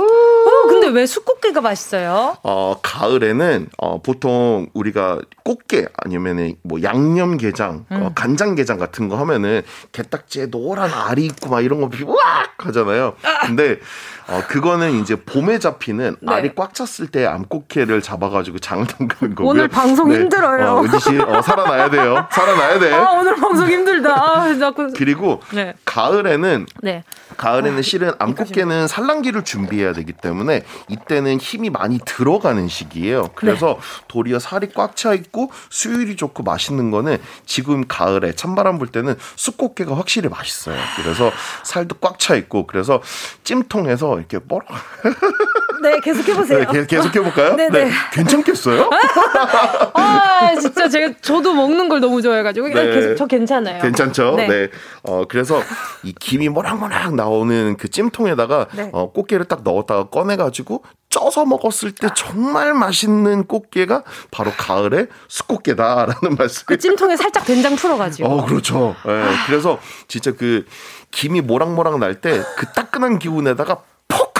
어, 0.85 0.87
근데 0.87 0.99
왜 0.99 1.05
숫꽃게가 1.05 1.61
맛있어요? 1.61 2.37
어, 2.43 2.75
가을에는 2.81 3.67
어, 3.77 4.01
보통 4.01 4.67
우리가 4.73 5.19
꽃게 5.43 5.87
아니면은 5.97 6.55
뭐 6.61 6.81
양념 6.83 7.37
게장, 7.37 7.85
어, 7.89 7.95
음. 7.95 8.03
어, 8.03 8.11
간장 8.13 8.55
게장 8.55 8.77
같은 8.77 9.09
거 9.09 9.17
하면은 9.17 9.63
게딱지에 9.91 10.47
노란 10.51 10.91
알이 10.93 11.25
있고 11.25 11.49
막 11.49 11.61
이런 11.63 11.81
거 11.81 11.89
우악 12.05 12.65
하잖아요. 12.65 13.15
근데 13.45 13.79
어, 14.27 14.41
그거는 14.47 15.01
이제 15.01 15.15
봄에 15.15 15.59
잡히는 15.59 16.17
네. 16.19 16.33
알이 16.33 16.55
꽉 16.55 16.73
찼을 16.73 17.07
때 17.07 17.25
암꽃게를 17.25 18.01
잡아가지고 18.01 18.59
장을 18.59 18.85
담그는 18.85 19.35
거고요. 19.35 19.49
오늘 19.49 19.67
방송 19.67 20.09
네. 20.09 20.19
힘들어요. 20.19 20.71
어, 20.71 20.83
은지 20.83 20.99
씨, 20.99 21.17
어, 21.19 21.41
살아나야 21.41 21.89
돼요. 21.89 22.27
살아나야 22.31 22.79
돼. 22.79 22.93
아, 22.93 23.11
오늘 23.11 23.35
방송 23.35 23.67
힘들다. 23.67 24.13
아, 24.13 24.57
자꾸. 24.57 24.91
그리고 24.95 25.41
네. 25.51 25.73
가을에는 25.85 26.65
네. 26.81 27.03
가을에는 27.37 27.79
아, 27.79 27.81
실은 27.81 28.11
암꽃게는 28.19 28.87
산란기를 28.87 29.43
준비해야 29.43 29.93
되기 29.93 30.13
때문에 30.13 30.63
이때는 30.87 31.37
힘이 31.37 31.69
많이 31.69 31.99
들어가는 32.05 32.67
시기예요. 32.67 33.29
그래서 33.35 33.77
네. 33.79 34.03
도리어 34.07 34.39
살이 34.39 34.69
꽉 34.73 34.95
차 34.95 35.13
있고 35.13 35.51
수율이 35.69 36.15
좋고 36.15 36.43
맛있는 36.43 36.89
거는 36.89 37.17
지금 37.45 37.85
가을에 37.85 38.33
찬바람 38.33 38.77
불 38.79 38.87
때는 38.87 39.15
쑥꽃게가 39.35 39.97
확실히 39.97 40.29
맛있어요. 40.29 40.77
그래서 40.95 41.31
살도 41.63 41.95
꽉 41.99 42.17
차 42.17 42.35
있고 42.35 42.65
그래서 42.65 43.01
찜통에서 43.43 44.17
이렇게 44.17 44.39
뭐라 44.39 44.65
네, 45.81 45.99
계속 45.99 46.27
해보세요. 46.27 46.71
네, 46.71 46.85
계속 46.87 47.15
해볼까요? 47.15 47.53
네, 47.57 47.69
네. 47.69 47.91
괜찮겠어요? 48.13 48.89
아, 49.93 50.55
진짜 50.59 50.87
제가 50.89 51.13
저도 51.21 51.53
먹는 51.53 51.89
걸 51.89 51.99
너무 51.99 52.21
좋아해가지고 52.21 52.69
네. 52.69 52.91
계속 52.91 53.15
저 53.15 53.25
괜찮아요. 53.27 53.81
괜찮죠? 53.81 54.35
네. 54.37 54.47
네. 54.47 54.69
어, 55.03 55.25
그래서 55.27 55.61
이 56.03 56.13
김이 56.13 56.49
모락모락 56.49 57.15
나 57.15 57.24
오는 57.29 57.77
그 57.77 57.89
찜통에다가 57.89 58.67
네. 58.75 58.89
어, 58.93 59.11
꽃게를 59.11 59.45
딱 59.45 59.61
넣었다가 59.63 60.09
꺼내가지고 60.09 60.83
쪄서 61.09 61.45
먹었을 61.45 61.91
때 61.91 62.09
정말 62.15 62.73
맛있는 62.73 63.45
꽃게가 63.45 64.03
바로 64.31 64.51
가을에 64.51 65.07
숯꽃게다라는 65.27 66.35
말씀. 66.37 66.63
그 66.65 66.77
찜통에 66.77 67.15
살짝 67.15 67.45
된장 67.45 67.75
풀어가지고. 67.75 68.27
어, 68.27 68.45
그렇죠. 68.45 68.95
네, 69.05 69.23
그래서 69.47 69.79
진짜 70.07 70.31
그 70.31 70.65
김이 71.11 71.41
모락모락 71.41 71.99
날 71.99 72.19
때 72.21 72.41
그 72.57 72.65
따끈한 72.73 73.19
기운에다가 73.19 73.77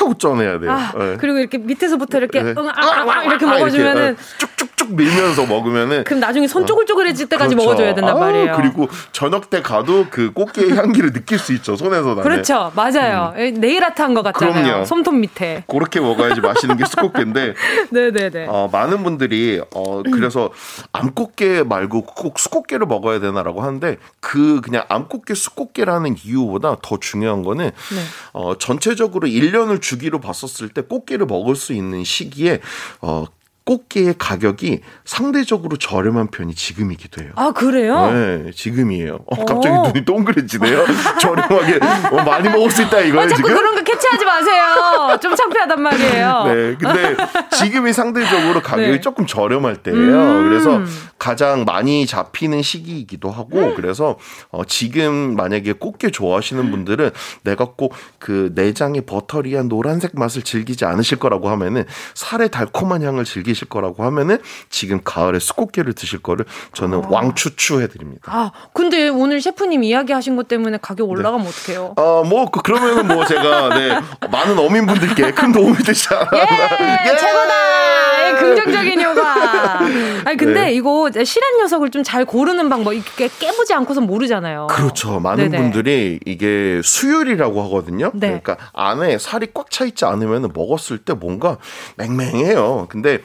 하고 0.06 0.18
쪄내야 0.18 0.60
돼요. 0.60 0.72
아, 0.72 0.92
네. 0.98 1.18
그리고 1.18 1.40
이렇게 1.40 1.58
밑에서부터 1.58 2.20
이렇게 2.20 2.42
네. 2.44 2.54
응, 2.56 2.70
아, 2.70 2.74
아, 2.76 3.12
아, 3.12 3.24
이렇게 3.24 3.46
먹어주면은 3.46 4.04
이렇게, 4.10 4.22
쭉 4.38 4.55
쭉쭉 4.68 4.96
밀면서 4.96 5.46
먹으면은 5.48 6.04
그럼 6.04 6.20
나중에 6.20 6.48
손 6.48 6.66
쪼글쪼글해질 6.66 7.28
때까지 7.30 7.56
그렇죠. 7.56 7.66
먹어줘야 7.70 7.96
된단 7.96 8.20
말이에요. 8.20 8.54
아, 8.54 8.56
그리고 8.58 8.88
저녁 9.12 9.50
때 9.50 9.62
가도 9.62 10.06
그 10.12 10.32
꽃게의 10.34 10.72
향기를 10.78 11.14
느낄 11.14 11.40
수 11.40 11.54
있죠 11.54 11.76
손에서 11.76 12.10
나는. 12.10 12.22
그렇죠, 12.24 12.72
맞아요. 12.76 13.34
음. 13.38 13.54
네일 13.60 13.84
아트 13.84 14.02
한 14.02 14.14
것 14.14 14.22
같잖아요. 14.24 14.64
그럼요. 14.64 14.86
솜톱 14.86 15.16
밑에. 15.16 15.64
그렇게 15.68 16.00
먹어야지 16.00 16.40
맛있는 16.40 16.78
게 16.78 16.86
수꽃게인데. 16.86 17.54
네네네. 17.92 18.46
어, 18.48 18.70
많은 18.72 19.04
분들이 19.04 19.60
어 19.74 20.04
그래서 20.04 20.52
암꽃게 20.94 21.64
말고 21.64 22.04
꼭 22.06 22.40
수꽃게를 22.40 22.86
먹어야 22.86 23.20
되나라고 23.20 23.62
하는데 23.64 23.98
그 24.22 24.62
그냥 24.62 24.86
암꽃게 24.90 25.34
수꽃게라는 25.34 26.16
이유보다 26.24 26.78
더 26.82 26.98
중요한 27.00 27.42
거는 27.44 27.66
네. 27.66 28.02
어 28.34 28.56
전체적으로 28.58 29.28
1년을 29.28 29.82
주 29.82 29.96
주기로 29.96 30.20
봤었을 30.20 30.68
때 30.68 30.82
꽃게를 30.82 31.26
먹을 31.26 31.56
수 31.56 31.72
있는 31.72 32.04
시기에 32.04 32.60
어 33.00 33.24
꽃게의 33.66 34.16
가격이 34.18 34.82
상대적으로 35.04 35.78
저렴한 35.78 36.28
편이 36.28 36.54
지금이기도 36.54 37.24
해요. 37.24 37.32
아, 37.36 37.52
그래요? 37.52 38.12
네, 38.12 38.52
지금이에요. 38.54 39.20
어, 39.26 39.46
갑자기 39.46 39.76
눈이 39.76 40.06
동그래지네요. 40.06 40.86
저렴하게 41.20 41.80
어, 42.12 42.24
많이 42.24 42.48
먹을 42.50 42.70
수 42.70 42.84
있다 42.84 43.00
이거예요, 43.02 43.26
어, 43.26 43.28
자꾸 43.28 43.36
지금? 43.48 43.56
그런 43.56 43.76
거 43.76 43.84
캐치하지 43.84 44.26
마세요. 44.26 45.18
좀 45.22 45.36
창피하단 45.36 45.82
말이에요. 45.82 46.44
네, 46.48 46.76
근데 46.80 47.16
지금이 47.58 47.92
상대적으로 47.92 48.62
가격이 48.62 48.92
네. 48.92 49.02
조금 49.02 49.26
저렴할 49.26 49.78
때예요. 49.78 50.00
음. 50.00 50.50
그래서 50.50 50.82
가장 51.18 51.66
많이 51.66 52.06
잡히는 52.06 52.62
시기이기도 52.62 53.32
하고 53.32 53.60
음. 53.60 53.76
그래서 53.76 54.18
어, 54.52 54.64
지금 54.66 55.36
만약에 55.36 55.74
꽃게 55.74 56.12
좋아하시는 56.12 56.70
분들은 56.72 57.12
내가 57.44 57.66
꼭 57.66 57.94
그 58.26 58.52
내장의 58.56 59.02
버터리한 59.06 59.68
노란색 59.70 60.12
맛을 60.16 60.42
즐기지 60.42 60.84
않으실 60.86 61.20
거라고 61.20 61.50
하면은 61.50 61.86
살의 62.16 62.50
달콤한 62.50 63.04
향을 63.04 63.24
즐기 63.24 63.54
드실 63.56 63.70
거라고 63.70 64.04
하면은 64.04 64.38
지금 64.70 65.00
가을에 65.04 65.40
수꽃게를 65.40 65.94
드실 65.94 66.20
거를 66.20 66.46
저는 66.74 67.06
아. 67.06 67.08
왕추추해 67.10 67.88
드립니다. 67.88 68.24
아, 68.26 68.52
근데 68.74 69.08
오늘 69.08 69.40
셰프님 69.42 69.84
이야기하신 69.84 70.36
것 70.36 70.48
때문에 70.50 70.78
가격 70.82 71.10
올라가면 71.10 71.46
네. 71.46 71.50
어떡해요? 71.50 71.94
아, 71.98 72.24
뭐 72.28 72.50
그, 72.52 72.62
그러면은 72.62 73.08
뭐 73.08 73.26
제가 73.26 73.70
네, 73.78 74.00
많은 74.30 74.60
어민분들께 74.60 75.32
큰 75.32 75.52
도움이 75.54 75.78
되지 75.78 76.08
않았나. 76.14 76.38
예, 76.38 77.12
예! 77.12 77.18
최고다. 77.18 78.30
예, 78.30 78.34
긍정적인 78.34 79.02
효과. 79.02 79.80
아니 80.26 80.38
근데 80.38 80.66
네. 80.66 80.74
이거 80.74 81.10
실한 81.12 81.58
녀석을 81.60 81.92
좀 81.92 82.06
잘 82.06 82.24
고르는 82.24 82.70
방법 82.70 82.94
이게 82.94 83.28
깨보지 83.40 83.74
않고서 83.74 84.00
모르잖아요. 84.02 84.68
그렇죠. 84.70 85.20
많은 85.20 85.50
네네. 85.50 85.58
분들이 85.58 86.20
이게 86.26 86.80
수율이라고 86.84 87.64
하거든요. 87.64 88.12
네. 88.14 88.28
그러니까 88.28 88.58
안에 88.74 89.18
살이 89.18 89.48
꽉 89.54 89.66
차 89.72 89.86
있지 89.86 90.06
않으면 90.06 90.52
먹었을 90.54 91.00
때 91.00 91.14
뭔가 91.14 91.58
맹맹해요. 91.98 92.86
근데 92.90 93.22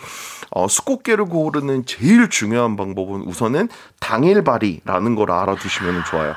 어, 0.50 0.68
수꽃게를 0.68 1.26
고르는 1.26 1.86
제일 1.86 2.28
중요한 2.28 2.76
방법은 2.76 3.22
우선은 3.22 3.68
당일 4.00 4.42
발이라는 4.42 5.14
걸 5.14 5.30
알아두시면 5.30 6.04
좋아요. 6.04 6.34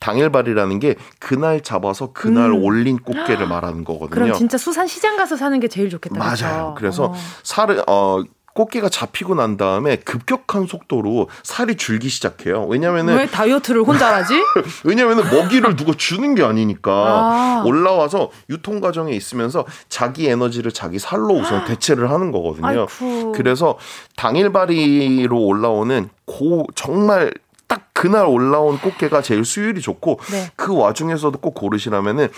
당일발이라는 0.00 0.80
게 0.80 0.96
그날 1.18 1.62
잡아서 1.62 2.12
그날 2.12 2.50
음. 2.50 2.62
올린 2.62 2.98
꽃게를 2.98 3.46
말하는 3.46 3.84
거거든요. 3.84 4.10
그럼 4.10 4.32
진짜 4.34 4.58
수산 4.58 4.86
시장 4.86 5.16
가서 5.16 5.34
사는 5.34 5.58
게 5.60 5.66
제일 5.66 5.88
좋겠다. 5.88 6.18
맞아요. 6.18 6.74
그렇죠? 6.74 6.74
그래서 6.76 7.04
어. 7.06 7.14
살을 7.42 7.82
어 7.88 8.22
꽃게가 8.54 8.88
잡히고 8.88 9.34
난 9.34 9.56
다음에 9.56 9.96
급격한 9.96 10.66
속도로 10.66 11.28
살이 11.42 11.76
줄기 11.76 12.08
시작해요. 12.08 12.64
왜냐면은 12.66 13.16
왜 13.16 13.26
다이어트를 13.26 13.82
혼자 13.82 14.14
하지? 14.14 14.34
왜냐면은 14.84 15.24
먹이를 15.24 15.76
누가 15.76 15.92
주는 15.96 16.34
게 16.34 16.44
아니니까 16.44 16.92
아. 16.92 17.62
올라와서 17.66 18.30
유통 18.48 18.80
과정에 18.80 19.12
있으면서 19.12 19.66
자기 19.88 20.28
에너지를 20.28 20.70
자기 20.70 20.98
살로 20.98 21.34
우선 21.34 21.64
대체를 21.64 22.10
하는 22.10 22.30
거거든요. 22.30 22.66
아이쿠. 22.66 23.32
그래서 23.34 23.76
당일발이로 24.16 25.36
올라오는 25.36 26.08
고 26.24 26.66
정말 26.76 27.32
딱 27.66 27.88
그날 27.92 28.26
올라온 28.26 28.78
꽃게가 28.78 29.20
제일 29.22 29.44
수율이 29.44 29.80
좋고 29.80 30.20
네. 30.30 30.50
그 30.54 30.76
와중에서도 30.76 31.36
꼭 31.38 31.54
고르시라면은 31.54 32.28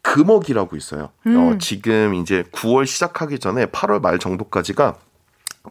금어기라고 0.00 0.76
있어요. 0.76 1.10
음. 1.26 1.36
어, 1.36 1.58
지금 1.58 2.14
이제 2.14 2.44
9월 2.52 2.86
시작하기 2.86 3.38
전에 3.38 3.66
8월 3.66 4.00
말 4.00 4.18
정도까지가 4.18 4.94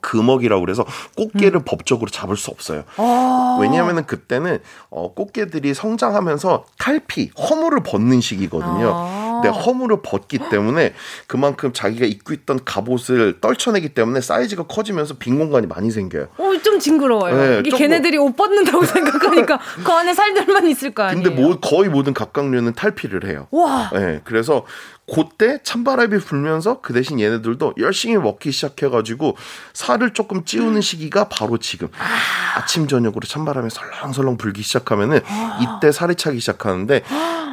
금어기라고 0.02 0.62
그래서 0.62 0.86
꽃게를 1.16 1.62
음. 1.62 1.64
법적으로 1.66 2.10
잡을 2.10 2.38
수 2.38 2.52
없어요. 2.52 2.84
아~ 2.98 3.58
왜냐하면 3.62 4.06
그때는 4.06 4.60
어, 4.90 5.14
꽃게들이 5.14 5.74
성장하면서 5.74 6.66
탈피, 6.78 7.32
허물을 7.38 7.82
벗는 7.84 8.22
시기거든요. 8.22 8.92
아~ 8.94 9.28
근데 9.42 9.50
허물을 9.50 9.98
벗기 10.04 10.40
때문에 10.50 10.94
그만큼 11.28 11.72
자기가 11.74 12.06
입고 12.06 12.34
있던 12.34 12.60
갑옷을 12.66 13.40
떨쳐내기 13.40 13.90
때문에 13.90 14.22
사이즈가 14.22 14.64
커지면서 14.64 15.16
빈 15.16 15.38
공간이 15.38 15.68
많이 15.68 15.92
생겨요. 15.92 16.28
어, 16.38 16.54
좀 16.64 16.80
징그러워요. 16.80 17.36
네, 17.36 17.60
이게 17.66 17.78
걔네들이 17.78 18.18
옷 18.18 18.36
벗는다고 18.36 18.84
생각하니까 18.86 19.60
그 19.84 19.92
안에 19.92 20.14
살들만 20.14 20.68
있을 20.68 20.92
거 20.92 21.04
아니에요. 21.04 21.24
근데 21.24 21.42
뭐, 21.42 21.60
거의 21.60 21.90
모든 21.90 22.14
갑각류는 22.14 22.74
탈피를 22.74 23.28
해요. 23.28 23.48
와. 23.52 23.90
네, 23.94 24.22
그래서 24.24 24.66
그때 25.12 25.60
찬바람이 25.64 26.20
불면서 26.20 26.82
그 26.82 26.94
대신 26.94 27.20
얘네들도 27.20 27.76
열심히 27.78 28.18
먹기 28.18 28.52
시작해가지고 28.52 29.38
살을 29.74 30.14
조금 30.14 30.44
찌우는 30.44 30.82
시기가 30.82 31.30
바로 31.30 31.58
지금 31.58 31.88
아. 31.98 32.66
침 32.66 32.88
저녁으로 32.88 33.22
찬바람이 33.22 33.70
설렁설렁 33.70 34.38
불기 34.38 34.62
시작하면은 34.64 35.22
이때 35.62 35.92
살이 35.92 36.16
차기 36.16 36.40
시작하는데 36.40 37.04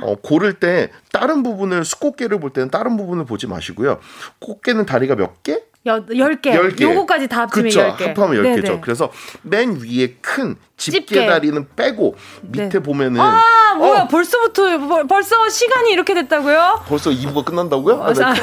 어, 0.03 0.17
고를 0.17 0.55
때 0.55 0.91
다른 1.13 1.43
부분을 1.43 1.85
수꽃게를 1.85 2.41
볼 2.41 2.51
때는 2.51 2.71
다른 2.71 2.97
부분을 2.97 3.25
보지 3.25 3.47
마시고요. 3.47 4.01
꽃게는 4.41 4.87
다리가 4.87 5.15
몇 5.15 5.43
개? 5.43 5.63
여, 5.87 6.05
10개. 6.07 6.47
10개. 6.47 6.81
요거까지 6.81 7.29
다 7.29 7.43
합치면 7.43 7.65
그쵸, 7.65 7.81
10개. 7.81 8.15
합하면 8.17 8.43
10개죠. 8.43 8.63
네네. 8.65 8.81
그래서 8.81 9.11
맨 9.43 9.77
위에 9.81 10.15
큰 10.21 10.57
집게 10.77 11.27
다리는 11.27 11.67
빼고 11.77 12.17
밑에 12.43 12.69
네. 12.69 12.79
보면은 12.81 13.21
아, 13.21 13.75
뭐야. 13.77 14.03
어. 14.03 14.09
벌써부터 14.09 15.07
벌써 15.07 15.49
시간이 15.49 15.91
이렇게 15.93 16.15
됐다고요? 16.15 16.85
벌써 16.89 17.11
2부가 17.11 17.45
끝난다고요? 17.45 18.03
아, 18.03 18.09
네, 18.09 18.15
자, 18.15 18.31
어, 18.33 18.35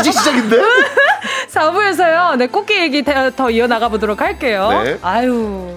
이제 0.00 0.10
시작인데? 0.10 0.56
4부에서요. 1.48 2.36
네, 2.36 2.46
꽃게 2.48 2.82
얘기 2.82 3.04
더 3.04 3.50
이어나가 3.50 3.88
보도록 3.88 4.20
할게요. 4.20 4.82
네. 4.84 4.98
아유. 5.02 5.76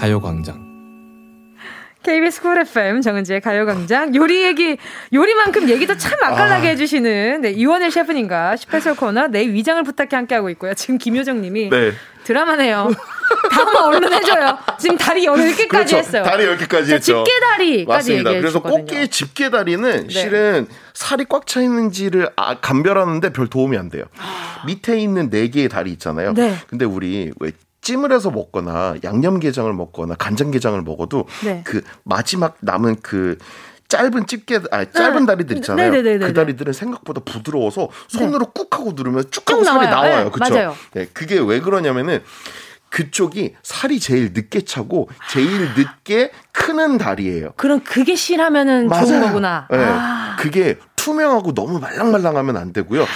가요광장. 0.00 0.70
KBS 2.02 2.40
쿨 2.40 2.58
FM 2.58 3.02
정은지의 3.02 3.42
가요광장 3.42 4.14
요리 4.14 4.42
얘기 4.44 4.78
요리만큼 5.12 5.68
얘기도 5.68 5.98
참 5.98 6.18
맛깔나게 6.18 6.68
아. 6.68 6.70
해주시는 6.70 7.42
네, 7.42 7.50
이원일 7.50 7.90
셰프님과 7.90 8.56
스페셜 8.56 8.96
코너 8.96 9.26
내 9.26 9.46
위장을 9.46 9.82
부탁해 9.82 10.08
함께 10.12 10.34
하고 10.34 10.48
있고요. 10.50 10.72
지금 10.72 10.96
김효정님이 10.96 11.68
네. 11.68 11.92
드라마네요. 12.24 12.88
다음 13.52 13.76
얼른 13.76 14.10
해줘요. 14.10 14.56
지금 14.78 14.96
다리 14.96 15.26
10개까지 15.26 15.68
그렇죠. 15.68 15.96
했어요. 15.98 16.22
다리 16.22 16.46
10개까지 16.46 16.92
했죠. 16.92 17.22
집게다리까지 17.24 17.84
맞습니다. 17.86 18.30
그래서 18.30 18.62
꽃게 18.62 19.08
집게다리는 19.08 20.06
네. 20.06 20.08
실은 20.08 20.66
살이 20.94 21.26
꽉 21.28 21.46
차 21.46 21.60
있는지를 21.60 22.30
아, 22.36 22.58
감별하는데 22.58 23.34
별 23.34 23.48
도움이 23.48 23.76
안 23.76 23.90
돼요. 23.90 24.04
아. 24.18 24.62
밑에 24.66 24.98
있는 24.98 25.28
4개의 25.28 25.68
다리 25.70 25.90
있잖아요. 25.92 26.32
네. 26.32 26.54
근데 26.68 26.86
우리 26.86 27.30
왜 27.38 27.52
찜을 27.80 28.12
해서 28.12 28.30
먹거나 28.30 28.96
양념게장을 29.02 29.72
먹거나 29.72 30.14
간장게장을 30.14 30.80
먹어도 30.82 31.26
네. 31.44 31.62
그 31.64 31.82
마지막 32.04 32.56
남은 32.60 32.96
그 33.02 33.38
짧은 33.88 34.26
집게 34.26 34.60
아 34.70 34.84
짧은 34.84 35.20
네. 35.20 35.26
다리들 35.26 35.56
있잖아요. 35.56 35.90
네네네네네. 35.90 36.26
그 36.26 36.32
다리들은 36.32 36.72
생각보다 36.72 37.22
부드러워서 37.24 37.88
손으로 38.08 38.46
네. 38.46 38.52
꾹 38.54 38.74
하고 38.74 38.92
누르면 38.92 39.24
쭉 39.30 39.50
하고 39.50 39.64
살이 39.64 39.86
나와요. 39.86 40.10
나와요. 40.10 40.24
네, 40.24 40.30
그렇죠? 40.30 40.76
네, 40.92 41.08
그게 41.12 41.38
왜 41.38 41.60
그러냐면은 41.60 42.22
그쪽이 42.90 43.54
살이 43.62 44.00
제일 44.00 44.32
늦게 44.32 44.62
차고 44.62 45.08
제일 45.30 45.74
늦게 45.76 46.32
크는 46.52 46.98
다리예요. 46.98 47.52
그럼 47.56 47.80
그게 47.80 48.14
실하면은 48.14 48.88
좋은 48.88 49.20
거구나. 49.20 49.66
네. 49.70 49.78
아. 49.78 50.36
그게 50.38 50.78
투명하고 50.96 51.54
너무 51.54 51.78
말랑말랑하면 51.78 52.56
안 52.56 52.72
되고요. 52.72 53.06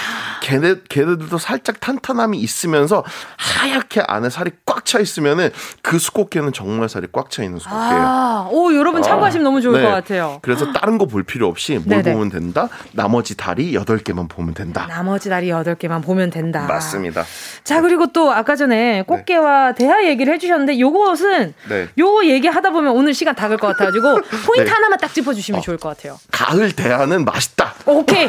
걔네 0.41 0.75
걔네들도 0.89 1.37
살짝 1.37 1.79
탄탄함이 1.79 2.37
있으면서 2.39 3.03
하얗게 3.37 4.01
안에 4.07 4.29
살이 4.29 4.51
꽉 4.65 4.85
차 4.85 4.99
있으면은 4.99 5.49
그 5.81 5.97
수컷개는 5.97 6.53
정말 6.53 6.89
살이 6.89 7.07
꽉 7.11 7.29
차 7.31 7.41
있는 7.43 7.57
수컷개예요. 7.59 8.03
아, 8.05 8.47
오 8.51 8.73
여러분 8.75 9.01
참고하시면 9.01 9.43
아, 9.45 9.49
너무 9.49 9.61
좋을 9.61 9.79
네. 9.79 9.83
것 9.85 9.89
같아요. 9.91 10.39
그래서 10.43 10.71
다른 10.73 10.97
거 10.99 11.05
볼 11.05 11.23
필요 11.23 11.47
없이 11.47 11.73
뭘 11.85 12.01
네네. 12.03 12.13
보면 12.13 12.29
된다. 12.29 12.67
나머지 12.91 13.35
다리 13.37 13.73
8개만 13.73 14.27
보면 14.29 14.53
된다. 14.53 14.85
나머지 14.89 15.29
다리 15.29 15.49
8개만 15.49 16.03
보면 16.03 16.29
된다. 16.31 16.65
맞습니다. 16.67 17.23
자, 17.63 17.81
그리고 17.81 18.07
또 18.11 18.31
아까 18.31 18.55
전에 18.55 19.03
꽃게와 19.03 19.73
네. 19.73 19.75
대하 19.75 20.03
얘기를 20.05 20.33
해 20.33 20.37
주셨는데 20.39 20.79
요것은 20.79 21.53
네. 21.69 21.87
요거 21.97 22.25
얘기하다 22.25 22.71
보면 22.71 22.91
오늘 22.93 23.13
시간 23.13 23.33
다 23.35 23.47
갈 23.47 23.57
것 23.57 23.67
같아 23.67 23.85
가지고 23.85 24.15
포인트 24.45 24.65
네. 24.67 24.71
하나만 24.71 24.97
딱 24.99 25.13
짚어 25.13 25.33
주시면 25.33 25.59
어, 25.59 25.61
좋을 25.61 25.77
것 25.77 25.89
같아요. 25.89 26.17
가을 26.31 26.71
대하는 26.71 27.23
맛있다. 27.25 27.73
오케이. 27.85 28.27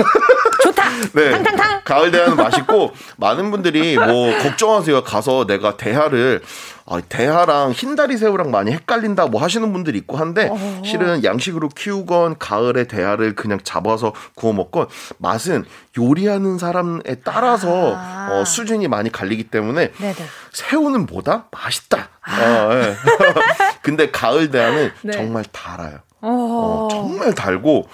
좋다. 0.63 0.85
네. 1.15 1.31
탕탕탕. 1.31 1.81
가을 1.97 2.11
대하는 2.11 2.37
맛있고 2.37 2.93
많은 3.17 3.51
분들이 3.51 3.97
뭐 3.97 4.37
걱정하세요. 4.43 5.03
가서 5.05 5.47
내가 5.47 5.77
대하를 5.77 6.43
아, 6.89 7.01
대하랑 7.01 7.73
흰다리 7.73 8.17
새우랑 8.17 8.51
많이 8.51 8.71
헷갈린다 8.71 9.27
뭐 9.27 9.43
하시는 9.43 9.73
분들이 9.73 9.99
있고 9.99 10.19
한데 10.19 10.49
어 10.51 10.83
실은 10.85 11.25
양식으로 11.25 11.69
키우건 11.71 12.39
가을에 12.39 12.85
대하를 12.85 13.35
그냥 13.35 13.59
잡아서 13.65 14.13
구워 14.35 14.53
먹건 14.53 14.87
맛은 15.19 15.65
요리하는 15.99 16.59
사람에 16.59 17.01
따라서 17.25 17.95
아. 17.97 18.29
어, 18.31 18.45
수준이 18.45 18.89
많이 18.89 19.11
갈리기 19.11 19.45
때문에 19.45 19.93
네네. 19.93 20.15
새우는 20.53 21.07
뭐다 21.07 21.47
맛있다. 21.51 22.09
아. 22.23 22.43
어, 22.43 22.75
네. 22.75 22.95
근데 23.83 24.11
가을 24.11 24.51
대하는 24.51 24.93
네. 25.03 25.13
정말 25.13 25.45
달아요. 25.51 25.99
어, 26.21 26.89
정말 26.91 27.35
달고 27.35 27.89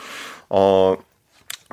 어. 0.50 0.96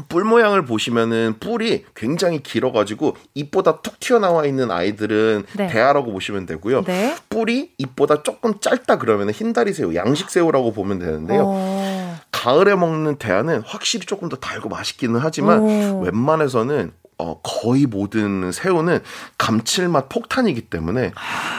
뿔 0.08 0.24
모양을 0.24 0.66
보시면은 0.66 1.36
뿔이 1.40 1.86
굉장히 1.96 2.42
길어가지고 2.42 3.16
잎보다 3.34 3.82
툭 3.82 4.00
튀어나와 4.00 4.46
있는 4.46 4.72
아이들은 4.72 5.46
네. 5.58 5.68
대하라고 5.68 6.12
보시면 6.12 6.46
되고요. 6.46 6.84
네. 6.84 7.16
뿔이 7.30 7.72
잎보다 7.78 8.24
조금 8.24 8.60
짧다 8.60 8.98
그러면 8.98 9.32
흰다리 9.32 9.74
새우, 9.74 9.94
양식 9.96 10.30
새우라고 10.30 10.72
보면 10.72 11.00
되는데요. 11.00 11.42
오. 11.42 11.46
어. 11.56 12.20
가을에 12.32 12.76
먹는 12.76 13.18
대하는 13.18 13.62
확실히 13.66 14.06
조금 14.06 14.30
더 14.30 14.38
달고 14.38 14.70
맛있기는 14.70 15.20
하지만 15.20 15.60
오. 15.60 16.02
웬만해서는 16.02 16.94
어, 17.22 17.38
거의 17.44 17.86
모든 17.86 18.52
새우는 18.54 19.02
감칠맛 19.38 20.08
폭탄이기 20.08 20.62
때문에 20.62 21.12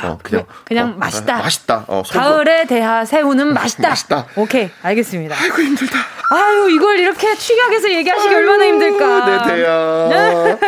어, 0.04 0.18
그냥 0.22 0.46
그, 0.48 0.64
그냥 0.64 0.88
어, 0.88 0.96
맛있다. 0.96 1.36
맛있다. 1.36 1.84
어, 1.86 2.02
가을에 2.10 2.64
대하 2.64 3.04
새우는 3.04 3.52
맛있다. 3.52 3.90
맛있다. 3.90 4.26
오케이 4.36 4.70
알겠습니다. 4.82 5.36
아이고 5.38 5.60
힘들다. 5.60 5.98
아유, 6.32 6.70
이걸 6.70 6.98
이렇게 6.98 7.34
취약해서 7.34 7.92
얘기하시기 7.92 8.34
얼마나 8.34 8.64
힘들까. 8.66 9.26
네, 9.26 9.54
대야. 9.54 10.58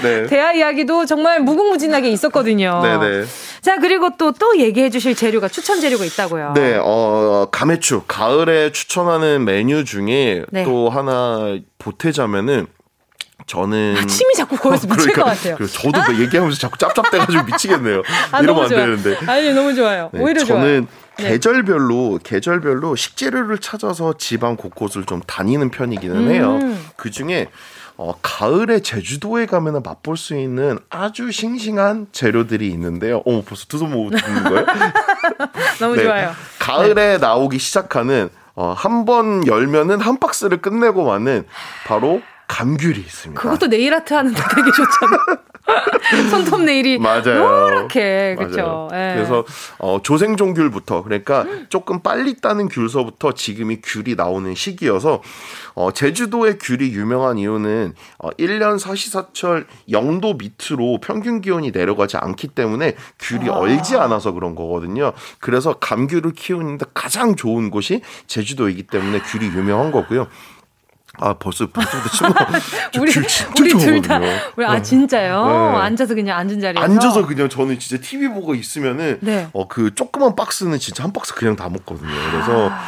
네. 0.00 0.26
대야 0.30 0.52
이야기도 0.52 1.04
정말 1.04 1.40
무궁무진하게 1.40 2.08
있었거든요. 2.10 2.80
네네. 2.82 3.08
네. 3.20 3.24
자, 3.60 3.78
그리고 3.78 4.10
또, 4.16 4.32
또 4.32 4.58
얘기해 4.58 4.90
주실 4.90 5.14
재료가, 5.14 5.48
추천 5.48 5.80
재료가 5.80 6.04
있다고요. 6.04 6.54
네, 6.54 6.78
어, 6.80 7.48
가매추. 7.50 8.04
가을에 8.06 8.72
추천하는 8.72 9.44
메뉴 9.44 9.84
중에 9.84 10.44
네. 10.50 10.64
또 10.64 10.88
하나 10.88 11.58
보태자면은 11.78 12.66
저는 13.46 13.96
아, 13.98 14.06
침이 14.06 14.34
자꾸 14.34 14.56
고여서 14.56 14.86
미칠 14.88 15.12
그러니까, 15.12 15.24
것 15.24 15.30
같아요. 15.58 15.66
저도 15.68 16.00
아? 16.00 16.18
얘기하면서 16.20 16.58
자꾸 16.58 16.78
짭짭대가지고 16.78 17.44
미치겠네요. 17.44 18.02
아, 18.32 18.40
이러면 18.40 18.64
안. 18.64 18.68
되는데. 18.68 19.18
아니 19.26 19.52
너무 19.52 19.74
좋아요. 19.74 20.10
네, 20.12 20.20
오히려 20.20 20.44
저는 20.44 20.86
좋아요. 20.86 21.02
계절별로 21.30 22.18
계절별로 22.22 22.96
식재료를 22.96 23.58
찾아서 23.58 24.14
지방 24.16 24.56
곳곳을 24.56 25.04
좀 25.04 25.20
다니는 25.26 25.70
편이기는 25.70 26.30
해요. 26.30 26.58
음. 26.62 26.86
그 26.96 27.10
중에 27.10 27.48
어, 27.98 28.14
가을에 28.22 28.80
제주도에 28.80 29.44
가면 29.46 29.82
맛볼 29.84 30.16
수 30.16 30.34
있는 30.36 30.78
아주 30.88 31.30
싱싱한 31.30 32.08
재료들이 32.12 32.68
있는데요. 32.70 33.18
어, 33.26 33.42
벌써 33.46 33.66
두 33.68 33.78
손 33.78 33.90
모으는 33.92 34.18
거예요? 34.44 34.66
너무 35.78 35.96
네, 35.96 36.04
좋아요. 36.04 36.32
가을에 36.58 36.94
네. 36.94 37.18
나오기 37.18 37.58
시작하는 37.58 38.30
어, 38.54 38.74
한 38.76 39.04
번 39.04 39.46
열면은 39.46 40.00
한 40.00 40.18
박스를 40.18 40.58
끝내고 40.62 41.04
마는 41.04 41.44
바로 41.86 42.22
감귤이 42.52 42.98
있습니다. 42.98 43.40
그것도 43.40 43.68
네일 43.68 43.94
아트 43.94 44.12
하는데 44.12 44.38
되게 44.54 44.70
좋잖아. 44.70 45.42
손톱 46.30 46.62
네일이 46.64 46.98
맞아요. 46.98 47.38
노랗게 47.38 48.34
그렇죠. 48.36 48.88
그래서 48.90 49.44
어, 49.78 50.00
조생종 50.02 50.52
귤부터 50.52 51.02
그러니까 51.02 51.46
조금 51.70 52.00
빨리 52.00 52.34
따는 52.40 52.68
귤서부터 52.68 53.32
지금이 53.32 53.80
귤이 53.82 54.16
나오는 54.16 54.54
시기여서 54.54 55.22
어, 55.74 55.92
제주도의 55.92 56.58
귤이 56.58 56.92
유명한 56.92 57.38
이유는 57.38 57.94
어, 58.18 58.30
1년 58.30 58.78
사시사철 58.78 59.66
0도 59.88 60.36
밑으로 60.38 60.98
평균 61.00 61.40
기온이 61.40 61.70
내려가지 61.70 62.18
않기 62.18 62.48
때문에 62.48 62.96
귤이 63.20 63.48
아. 63.48 63.54
얼지 63.54 63.96
않아서 63.96 64.32
그런 64.32 64.54
거거든요. 64.54 65.12
그래서 65.38 65.74
감귤을 65.74 66.32
키우는데 66.36 66.86
가장 66.92 67.36
좋은 67.36 67.70
곳이 67.70 68.02
제주도이기 68.26 68.82
때문에 68.84 69.20
귤이 69.20 69.46
유명한 69.46 69.92
거고요. 69.92 70.26
아 71.18 71.34
벌써 71.34 71.66
벌써부터 71.66 72.46
우리 72.98 73.12
우리 73.60 73.68
둘다 73.78 74.20
우리 74.56 74.64
아 74.64 74.74
네. 74.76 74.82
진짜요? 74.82 75.46
네. 75.46 75.78
앉아서 75.78 76.14
그냥 76.14 76.38
앉은 76.38 76.60
자리에서 76.60 76.84
앉아서 76.84 77.26
그냥 77.26 77.48
저는 77.48 77.78
진짜 77.78 78.02
TV 78.02 78.28
보고 78.28 78.54
있으면은 78.54 79.18
네. 79.20 79.48
어그 79.52 79.94
조그만 79.94 80.34
박스는 80.34 80.78
진짜 80.78 81.04
한 81.04 81.12
박스 81.12 81.34
그냥 81.34 81.54
다 81.54 81.68
먹거든요. 81.68 82.08
그래서 82.30 82.70
아. 82.70 82.82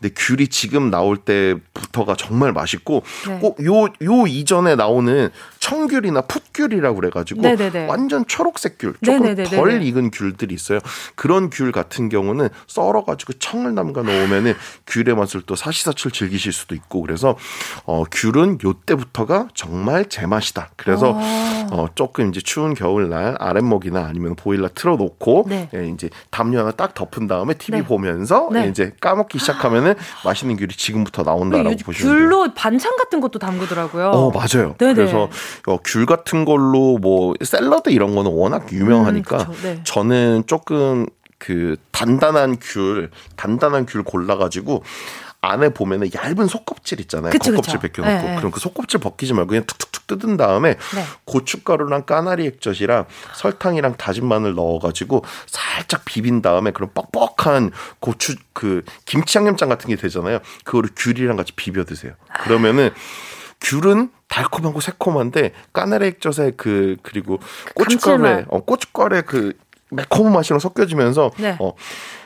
근데 0.00 0.14
귤이 0.16 0.48
지금 0.48 0.90
나올 0.90 1.16
때부터가 1.16 2.14
정말 2.14 2.52
맛있고 2.52 3.02
네. 3.26 3.38
꼭요요 3.38 3.84
요 4.02 4.26
이전에 4.26 4.76
나오는 4.76 5.30
청귤이나 5.64 6.20
풋귤이라고 6.22 6.96
그래가지고 6.96 7.40
네네네. 7.40 7.86
완전 7.86 8.26
초록색 8.26 8.76
귤 8.78 8.92
조금 9.02 9.22
네네네네. 9.22 9.48
덜 9.48 9.82
익은 9.82 10.10
귤들이 10.10 10.54
있어요. 10.54 10.78
그런 11.14 11.48
귤 11.48 11.72
같은 11.72 12.10
경우는 12.10 12.50
썰어가지고 12.66 13.34
청을 13.34 13.74
담가 13.74 14.02
놓으면은 14.02 14.52
귤의 14.86 15.16
맛을 15.16 15.40
또 15.46 15.56
사시사철 15.56 16.12
즐기실 16.12 16.52
수도 16.52 16.74
있고 16.74 17.00
그래서 17.00 17.38
어 17.86 18.04
귤은 18.04 18.58
요 18.66 18.74
때부터가 18.74 19.48
정말 19.54 20.04
제 20.10 20.26
맛이다. 20.26 20.68
그래서 20.76 21.14
아. 21.18 21.68
어 21.72 21.86
조금 21.94 22.28
이제 22.28 22.42
추운 22.42 22.74
겨울날 22.74 23.36
아랫목이나 23.38 24.04
아니면 24.04 24.36
보일러 24.36 24.68
틀어놓고 24.68 25.46
네. 25.48 25.70
예, 25.74 25.86
이제 25.88 26.10
담요 26.28 26.58
하나 26.58 26.72
딱 26.72 26.92
덮은 26.92 27.26
다음에 27.26 27.54
TV 27.54 27.80
네. 27.80 27.86
보면서 27.86 28.50
네. 28.52 28.64
예, 28.66 28.68
이제 28.68 28.92
까먹기 29.00 29.38
시작하면은 29.38 29.94
맛있는 30.26 30.58
귤이 30.58 30.68
지금부터 30.76 31.22
나온다라고 31.22 31.74
보시면 31.86 32.16
돼요. 32.16 32.28
귤로 32.28 32.54
반찬 32.54 32.96
같은 32.96 33.22
것도 33.22 33.38
담그더라고요. 33.38 34.10
어 34.10 34.30
맞아요. 34.30 34.74
네네. 34.76 34.94
그래서 34.94 35.30
어, 35.66 35.78
귤 35.84 36.06
같은 36.06 36.44
걸로 36.44 36.98
뭐 36.98 37.34
샐러드 37.42 37.90
이런 37.90 38.14
거는 38.14 38.30
워낙 38.32 38.72
유명하니까 38.72 39.38
음, 39.38 39.54
네. 39.62 39.80
저는 39.84 40.44
조금 40.46 41.06
그 41.38 41.76
단단한 41.92 42.56
귤, 42.60 43.10
단단한 43.36 43.86
귤 43.86 44.02
골라가지고 44.02 44.82
안에 45.40 45.70
보면은 45.70 46.08
얇은 46.14 46.46
속껍질 46.46 47.00
있잖아요. 47.00 47.30
그쵸, 47.30 47.50
겉껍질 47.50 47.78
그쵸. 47.78 48.02
벗겨놓고 48.02 48.28
네, 48.28 48.36
그럼 48.36 48.50
그 48.50 48.60
속껍질 48.60 48.98
벗기지 49.00 49.34
말고 49.34 49.48
그냥 49.48 49.64
툭툭툭 49.66 50.06
뜯은 50.06 50.36
다음에 50.36 50.70
네. 50.94 51.04
고춧가루랑 51.24 52.04
까나리 52.04 52.46
액젓이랑 52.46 53.06
설탕이랑 53.34 53.96
다진 53.96 54.26
마늘 54.26 54.54
넣어가지고 54.54 55.24
살짝 55.46 56.04
비빈 56.04 56.42
다음에 56.42 56.70
그런 56.70 56.90
뻑뻑한 56.94 57.70
고추 58.00 58.36
그 58.52 58.82
김치 59.04 59.38
양념장 59.38 59.68
같은 59.68 59.88
게 59.88 59.96
되잖아요. 59.96 60.40
그거를 60.64 60.90
귤이랑 60.96 61.36
같이 61.36 61.52
비벼 61.52 61.84
드세요. 61.84 62.12
그러면은 62.42 62.90
귤은 63.60 64.10
달콤하고 64.34 64.80
새콤한데 64.80 65.52
까나리 65.72 66.06
액젓에 66.06 66.52
그 66.56 66.96
그리고 67.02 67.38
고춧가루에 67.76 68.46
어, 68.48 68.60
고춧가루에 68.64 69.20
그 69.20 69.52
매콤한 69.90 70.32
맛이랑 70.32 70.58
섞여지면서 70.58 71.30
네. 71.38 71.56
어, 71.60 71.72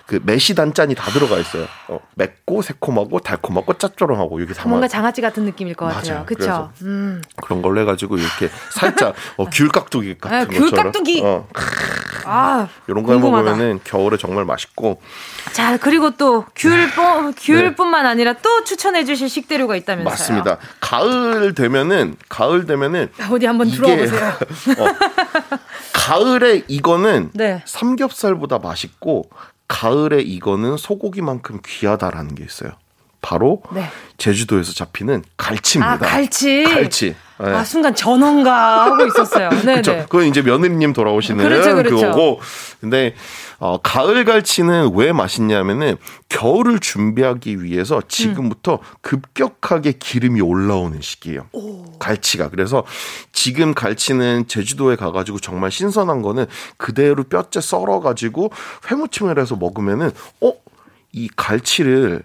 그 0.08 0.18
매시 0.22 0.54
단짠이 0.54 0.94
다 0.94 1.10
들어가 1.10 1.36
있어요. 1.38 1.66
어, 1.88 2.00
맵고 2.14 2.62
새콤하고 2.62 3.18
달콤하고 3.20 3.74
짭조름하고 3.74 4.40
이게 4.40 4.54
다 4.54 4.66
뭔가 4.66 4.88
장아찌 4.88 5.20
같은 5.20 5.44
느낌일 5.44 5.74
것 5.74 5.84
같아요. 5.84 6.24
그렇죠. 6.24 6.72
음. 6.80 7.20
그런 7.42 7.60
걸로 7.60 7.78
해가지고 7.82 8.16
이렇게 8.16 8.48
살짝 8.72 9.14
어, 9.36 9.44
귤깍두기 9.52 10.16
같은 10.16 10.36
아, 10.38 10.44
것처럼. 10.46 10.70
귤깍두기. 10.70 11.20
어. 11.22 11.46
아 12.24 12.68
이런 12.86 13.04
거 13.04 13.18
먹으면은 13.18 13.80
겨울에 13.84 14.16
정말 14.16 14.46
맛있고. 14.46 15.02
자 15.52 15.76
그리고 15.76 16.12
또 16.12 16.46
귤뿐 16.56 17.34
귤뿐만 17.36 18.04
네. 18.04 18.08
아니라 18.08 18.32
또 18.32 18.64
추천해주실 18.64 19.28
식재료가 19.28 19.76
있다면서요. 19.76 20.08
맞습니다. 20.08 20.56
가을 20.80 21.52
되면은 21.54 22.16
가을 22.30 22.64
되면은 22.64 23.10
어디 23.30 23.44
한번 23.44 23.70
들어와 23.70 23.94
보세요. 23.94 24.32
어, 24.78 24.86
가을에 25.92 26.62
이거는 26.66 27.32
네. 27.34 27.62
삼겹살보다 27.66 28.58
맛있고 28.58 29.28
가을에 29.68 30.20
이거는 30.22 30.76
소고기만큼 30.76 31.60
귀하다라는 31.64 32.34
게 32.34 32.44
있어요. 32.44 32.72
바로 33.20 33.62
네. 33.72 33.84
제주도에서 34.16 34.72
잡히는 34.72 35.24
갈치입니다. 35.36 35.92
아, 35.92 35.98
갈치. 35.98 36.64
갈치. 36.64 37.14
네. 37.40 37.50
아, 37.50 37.64
순간 37.64 37.94
전원가 37.94 38.86
하고 38.86 39.06
있었어요. 39.06 39.50
네, 39.50 39.60
그렇죠. 39.60 39.92
네. 39.92 40.02
그건 40.08 40.26
이제 40.26 40.42
며느리님 40.42 40.92
돌아오시는 40.92 41.44
그렇죠, 41.44 41.74
그렇죠. 41.74 41.96
그거고. 41.96 42.40
근데 42.80 43.14
어, 43.60 43.78
가을 43.82 44.24
갈치는 44.24 44.92
왜 44.94 45.12
맛있냐면은 45.12 45.96
겨울을 46.28 46.78
준비하기 46.78 47.62
위해서 47.62 48.00
지금부터 48.06 48.74
음. 48.74 48.78
급격하게 49.00 49.92
기름이 49.92 50.40
올라오는 50.40 51.00
시기예요. 51.00 51.46
오. 51.52 51.98
갈치가. 51.98 52.50
그래서 52.50 52.84
지금 53.32 53.74
갈치는 53.74 54.46
제주도에 54.46 54.96
가가지고 54.96 55.40
정말 55.40 55.72
신선한 55.72 56.22
거는 56.22 56.46
그대로 56.76 57.24
뼈째 57.24 57.60
썰어가지고 57.60 58.50
회무침을 58.90 59.38
해서 59.38 59.56
먹으면은 59.56 60.10
어? 60.40 60.52
이 61.12 61.28
갈치를 61.34 62.22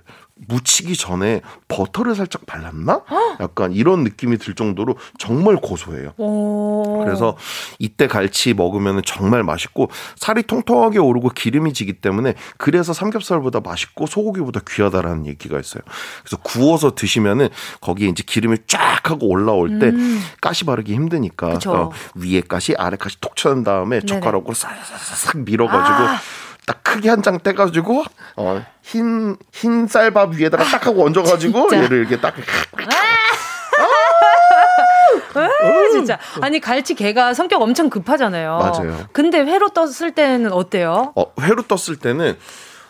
무치기 0.48 0.98
전에 0.98 1.42
버터를 1.68 2.16
살짝 2.16 2.46
발랐나? 2.46 3.04
약간 3.40 3.72
이런 3.72 4.04
느낌이 4.04 4.38
들 4.38 4.56
정도로 4.56 4.96
정말 5.18 5.56
고소해요. 5.58 6.14
그래서 7.04 7.38
이때 7.80 8.08
갈치 8.08 8.54
먹으면 8.54 9.02
정말 9.06 9.44
맛있고 9.44 9.90
살이 10.16 10.44
통통하게 10.44 11.00
오르고 11.00 11.30
기름이 11.30 11.74
지기 11.74 11.94
때문에 11.94 12.34
그래서 12.58 12.94
삼겹살보다 12.94 13.60
맛있고 13.62 14.06
소고기보다 14.06 14.62
귀하다라는 14.68 15.28
얘기가 15.28 15.60
있어요. 15.60 15.84
그래서 16.24 16.38
구워서 16.38 16.96
드시면은 16.96 17.50
거기에 17.82 18.10
이제 18.10 18.24
기름이 18.26 18.58
쫙 18.68 19.10
하고 19.10 19.28
올라올 19.30 19.80
때 19.80 19.88
음. 19.88 20.20
가시 20.42 20.66
바르기 20.66 20.94
힘드니까 20.94 21.60
어, 21.68 21.92
위에 22.16 22.42
가시 22.42 22.74
아래 22.78 22.98
가시 22.98 23.20
톡 23.22 23.36
쳐낸 23.36 23.64
다음에 23.64 24.02
젓가락으로 24.02 24.54
싹싹 24.54 25.44
밀어가지고 25.44 25.96
아. 25.96 26.20
딱 26.66 26.84
크게 26.84 27.10
한 27.10 27.22
장 27.22 27.40
떼가지고 27.40 28.04
어, 28.38 28.66
흰, 28.82 29.36
흰 29.52 29.88
쌀밥 29.88 30.34
위에다가 30.34 30.64
딱 30.64 30.86
하고 30.88 31.06
얹어가지고 31.06 31.70
얘를 31.74 32.00
이렇게 32.00 32.20
딱. 32.20 32.34
아, 35.36 35.90
진짜. 35.92 36.18
아니, 36.42 36.60
갈치 36.60 36.94
개가 36.96 37.34
성격 37.34 37.62
엄청 37.62 37.90
급하잖아요. 37.90 38.58
맞아요. 38.58 38.98
근데 39.12 39.40
회로 39.40 39.70
떴을 39.70 40.12
때는 40.14 40.52
어때요? 40.52 41.12
어, 41.16 41.26
회로 41.42 41.64
떴을 41.64 41.98
때는, 42.00 42.38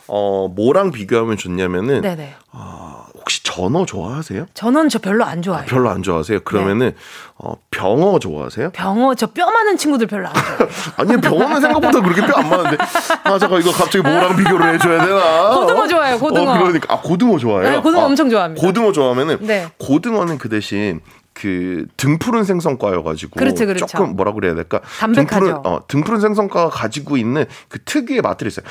어, 0.07 0.47
뭐랑 0.53 0.91
비교하면 0.91 1.37
좋냐면은, 1.37 2.01
네네. 2.01 2.35
어, 2.51 3.05
혹시 3.15 3.41
전어 3.43 3.85
좋아하세요? 3.85 4.47
전어는 4.53 4.89
저 4.89 4.99
별로 4.99 5.23
안 5.23 5.41
좋아해요. 5.41 5.63
아, 5.63 5.65
별로 5.65 5.89
안 5.89 6.03
좋아하세요? 6.03 6.41
그러면은 6.41 6.89
네. 6.89 6.95
어, 7.37 7.53
병어 7.71 8.19
좋아하세요? 8.19 8.71
병어 8.71 9.15
저 9.15 9.27
뼈 9.27 9.49
많은 9.49 9.77
친구들 9.77 10.07
별로 10.07 10.27
안 10.27 10.33
좋아해요. 10.33 10.67
아니 10.97 11.21
병어는 11.21 11.61
생각보다 11.61 12.01
그렇게 12.01 12.21
뼈 12.25 12.33
안 12.37 12.49
많은데 12.49 12.77
아 13.23 13.39
잠깐 13.39 13.61
이거 13.61 13.71
갑자기 13.71 14.01
뭐랑 14.01 14.35
비교를 14.35 14.73
해줘야 14.73 15.05
되나? 15.05 15.55
고등어 15.55 15.87
좋아해요. 15.87 16.19
고등어. 16.19 16.51
어, 16.53 16.57
그러니까 16.59 16.93
아 16.93 16.99
고등어 17.01 17.37
좋아해요. 17.37 17.71
네, 17.71 17.79
고등어 17.81 18.01
아, 18.01 18.05
엄청 18.05 18.29
좋아합니다. 18.29 18.65
고등어 18.65 18.91
좋아하면은 18.91 19.37
네. 19.41 19.67
고등어는 19.79 20.37
그 20.37 20.49
대신 20.49 20.99
그 21.33 21.85
등푸른 21.97 22.43
생선과여가지고 22.43 23.39
그렇죠, 23.39 23.65
그렇죠. 23.65 23.85
조금 23.87 24.15
뭐라 24.15 24.33
그래야 24.33 24.53
될까? 24.53 24.81
담백하죠. 24.99 25.45
등푸른, 25.45 25.55
어, 25.65 25.81
등푸른 25.87 26.19
생선과가 26.19 26.69
가지고 26.69 27.17
있는 27.17 27.45
그 27.69 27.79
특유의 27.83 28.21
맛들이 28.21 28.47
있어요. 28.49 28.65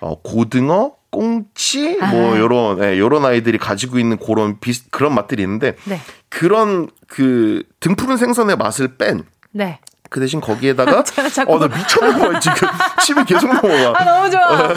어, 0.00 0.20
고등어, 0.20 0.92
꽁치 1.10 1.98
아. 2.02 2.06
뭐 2.10 2.36
요런 2.38 2.82
예, 2.82 2.98
요런 2.98 3.24
아이들이 3.24 3.56
가지고 3.56 3.98
있는 3.98 4.16
그런 4.18 4.58
비슷 4.60 4.90
그런 4.90 5.14
맛들이 5.14 5.42
있는데 5.44 5.76
네. 5.84 6.00
그런 6.28 6.88
그 7.06 7.62
등푸른 7.80 8.16
생선의 8.16 8.56
맛을 8.56 8.96
뺀 8.96 9.22
네. 9.52 9.78
그 10.10 10.20
대신 10.20 10.40
거기에다가 10.40 11.02
어 11.48 11.58
나 11.58 11.68
미쳤나 11.68 12.18
봐 12.32 12.40
지금 12.40 12.68
침이 13.02 13.24
계속 13.24 13.46
넘어가. 13.52 13.92
아 14.00 14.04
너무 14.04 14.30
좋아. 14.30 14.74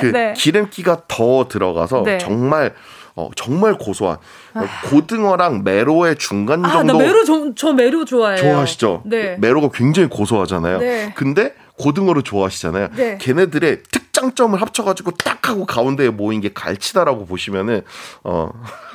그 0.00 0.06
네. 0.06 0.32
기름기가 0.36 1.02
더 1.08 1.46
들어가서 1.48 2.02
네. 2.04 2.18
정말 2.18 2.74
어, 3.16 3.30
정말 3.36 3.76
고소한 3.76 4.18
아. 4.54 4.66
고등어랑 4.88 5.64
메로의 5.64 6.16
중간 6.16 6.62
정도. 6.62 6.78
아, 6.78 6.82
나 6.82 6.94
메로 6.94 7.24
저, 7.24 7.52
저 7.54 7.72
메로 7.72 8.04
좋아해요. 8.04 8.38
좋아하시죠? 8.40 9.02
네. 9.06 9.36
메로가 9.40 9.70
굉장히 9.72 10.08
고소하잖아요. 10.08 10.78
네. 10.78 11.12
근데 11.16 11.54
고등어를 11.78 12.22
좋아하시잖아요. 12.22 12.88
네. 12.94 13.18
걔네들의 13.20 13.82
특장점을 13.90 14.60
합쳐가지고 14.60 15.12
딱 15.12 15.48
하고 15.48 15.64
가운데에 15.64 16.10
모인 16.10 16.40
게 16.40 16.52
갈치다라고 16.52 17.24
보시면은 17.26 17.82
어 18.22 18.50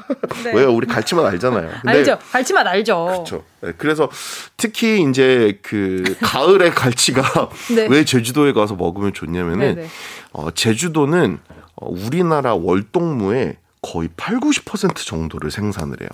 네. 0.43 0.53
왜요? 0.53 0.71
우리 0.71 0.85
갈치맛 0.85 1.25
알잖아요. 1.25 1.69
알죠. 1.85 2.19
갈치맛 2.31 2.65
알죠. 2.67 3.05
그렇죠. 3.05 3.43
네, 3.61 3.71
그래서 3.77 4.09
특히 4.55 5.01
이제 5.01 5.59
그 5.63 6.15
가을에 6.21 6.69
갈치가 6.71 7.49
네. 7.75 7.87
왜 7.89 8.05
제주도에 8.05 8.53
가서 8.53 8.75
먹으면 8.75 9.13
좋냐면은 9.13 9.75
네, 9.75 9.81
네. 9.81 9.87
어, 10.31 10.51
제주도는 10.51 11.39
어, 11.75 11.87
우리나라 11.89 12.53
월동무의 12.53 13.57
거의 13.85 14.09
8, 14.17 14.39
90% 14.39 14.95
정도를 14.95 15.51
생산을 15.51 15.97
해요. 16.01 16.09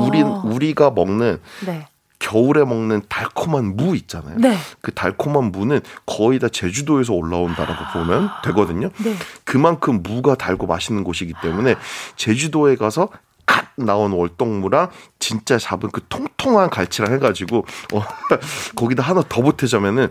우리 0.00 0.22
우리가 0.22 0.90
먹는 0.90 1.38
네. 1.66 1.86
겨울에 2.18 2.64
먹는 2.64 3.02
달콤한 3.10 3.76
무 3.76 3.94
있잖아요. 3.96 4.38
네. 4.38 4.56
그 4.80 4.90
달콤한 4.94 5.52
무는 5.52 5.82
거의 6.06 6.38
다 6.38 6.48
제주도에서 6.48 7.12
올라온다라고 7.12 7.84
보면 7.92 8.30
되거든요. 8.44 8.88
네. 9.04 9.14
그만큼 9.44 10.02
무가 10.02 10.34
달고 10.34 10.66
맛있는 10.66 11.04
곳이기 11.04 11.34
때문에 11.42 11.74
제주도에 12.16 12.76
가서 12.76 13.10
갓 13.44 13.66
나온 13.76 14.12
월동무랑 14.12 14.88
진짜 15.18 15.58
잡은 15.58 15.90
그 15.90 16.00
통통한 16.08 16.70
갈치랑 16.70 17.12
해가지고 17.12 17.66
어, 17.92 18.02
거기다 18.74 19.02
하나 19.02 19.22
더 19.28 19.42
보태자면은 19.42 20.08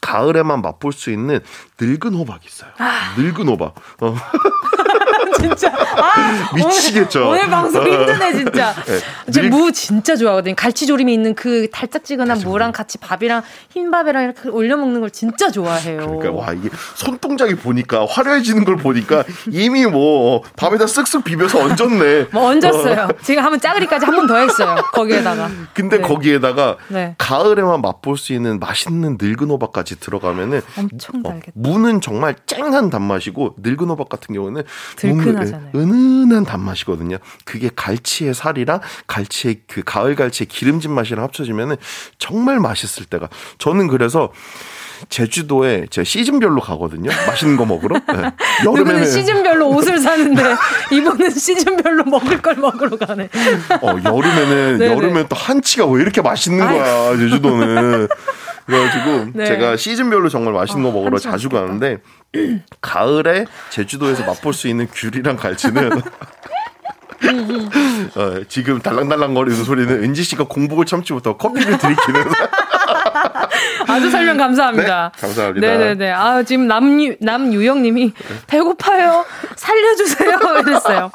가을에만 0.00 0.62
맛볼 0.62 0.92
수 0.92 1.10
있는 1.10 1.40
늙은 1.80 2.14
호박 2.14 2.46
있어요. 2.46 2.70
아. 2.78 3.14
늙은 3.18 3.48
호박. 3.48 3.74
어. 4.00 4.14
진짜. 5.38 5.68
아, 5.72 6.50
미치겠죠. 6.54 7.28
오늘, 7.28 7.38
오늘 7.40 7.50
방송 7.50 7.86
힘드네, 7.86 8.32
진짜. 8.36 8.74
네. 8.84 9.32
제무 9.32 9.72
진짜 9.72 10.16
좋아하거든요. 10.16 10.54
갈치조림이 10.56 11.12
있는 11.12 11.34
그 11.34 11.68
달짝지근한 11.70 12.38
무랑 12.40 12.72
같이 12.72 12.98
밥이랑 12.98 13.42
흰밥이랑 13.70 14.24
이렇게 14.24 14.48
올려 14.48 14.76
먹는 14.76 15.00
걸 15.00 15.10
진짜 15.10 15.50
좋아해요. 15.50 16.18
그러니까 16.18 16.32
와 16.32 16.52
이게 16.52 16.68
손동작이 16.96 17.54
보니까 17.56 18.06
화려해지는 18.08 18.64
걸 18.64 18.76
보니까 18.76 19.24
이미 19.50 19.86
뭐 19.86 20.42
밥에다 20.56 20.84
쓱쓱 20.86 21.24
비벼서 21.24 21.58
얹었네. 21.60 22.26
뭐 22.32 22.46
얹었어요. 22.50 23.02
어. 23.02 23.08
지금 23.22 23.42
한번 23.42 23.60
짜글이까지 23.60 24.04
한 24.06 24.14
번 24.16 24.26
더 24.28 24.36
했어요. 24.36 24.76
거기에다가. 24.92 25.48
근데 25.72 25.96
네. 25.98 26.02
거기에다가 26.02 26.76
네. 26.88 27.14
가을에만 27.18 27.80
맛볼 27.80 28.18
수 28.18 28.32
있는 28.32 28.58
맛있는 28.58 29.16
늙은 29.20 29.48
호박까지 29.48 30.00
들어가면은 30.00 30.60
엄청 30.76 31.20
어, 31.24 31.30
달겠다. 31.30 31.52
무는 31.54 32.00
정말 32.00 32.34
쨍한 32.46 32.90
단맛이고 32.90 33.54
늙은 33.62 33.88
호박 33.88 34.08
같은 34.08 34.34
경우는 34.34 34.64
들 34.96 35.10
큰하잖아요. 35.18 35.70
은은한 35.74 36.44
단맛이거든요. 36.44 37.18
그게 37.44 37.70
갈치의 37.74 38.34
살이랑 38.34 38.80
갈치의 39.06 39.62
그 39.66 39.82
가을 39.84 40.14
갈치의 40.14 40.46
기름진 40.48 40.92
맛이랑 40.92 41.24
합쳐지면은 41.24 41.76
정말 42.18 42.60
맛있을 42.60 43.06
때가 43.06 43.28
저는 43.58 43.88
그래서 43.88 44.32
제주도에 45.08 45.86
제 45.90 46.02
시즌별로 46.02 46.60
가거든요. 46.60 47.10
맛있는 47.26 47.56
거 47.56 47.64
먹으러. 47.64 48.00
네. 48.12 48.32
여름에는 48.64 49.04
시즌별로 49.06 49.68
옷을 49.68 49.98
사는데 49.98 50.42
이번은 50.90 51.30
시즌별로 51.30 52.04
먹을 52.04 52.42
걸 52.42 52.56
먹으러 52.56 52.96
가네. 52.96 53.28
어 53.80 53.88
여름에는. 54.04 54.80
여름엔 54.96 55.26
또 55.28 55.36
한치가 55.36 55.86
왜 55.86 56.02
이렇게 56.02 56.20
맛있는 56.20 56.66
거야 56.66 57.16
제주도는. 57.16 58.08
그래가지고 58.68 59.30
네. 59.38 59.46
제가 59.46 59.76
시즌별로 59.78 60.28
정말 60.28 60.52
맛있는 60.52 60.82
거 60.82 60.90
아, 60.90 60.92
먹으러 60.92 61.18
자주 61.18 61.48
맛있겠다. 61.48 61.60
가는데 61.62 61.98
가을에 62.82 63.46
제주도에서 63.70 64.24
맛볼 64.26 64.52
수 64.52 64.68
있는 64.68 64.86
귤이랑 64.92 65.36
갈치는 65.36 65.90
어, 68.14 68.42
지금 68.46 68.78
달랑달랑거리는 68.80 69.64
소리는 69.64 70.04
은지 70.04 70.22
씨가 70.22 70.44
공복을 70.44 70.84
참지 70.84 71.14
못하고 71.14 71.38
커피를 71.38 71.78
들이키는 71.78 72.24
아주 73.86 74.10
설명 74.10 74.36
감사합니다. 74.36 75.12
네, 75.14 75.20
감사합니다. 75.20 75.66
네네네. 75.66 76.10
아, 76.10 76.42
지금 76.42 76.66
남유, 76.66 77.16
남유영님이 77.20 78.12
배고파요. 78.46 79.24
살려주세요. 79.56 80.38
이랬어요. 80.66 81.10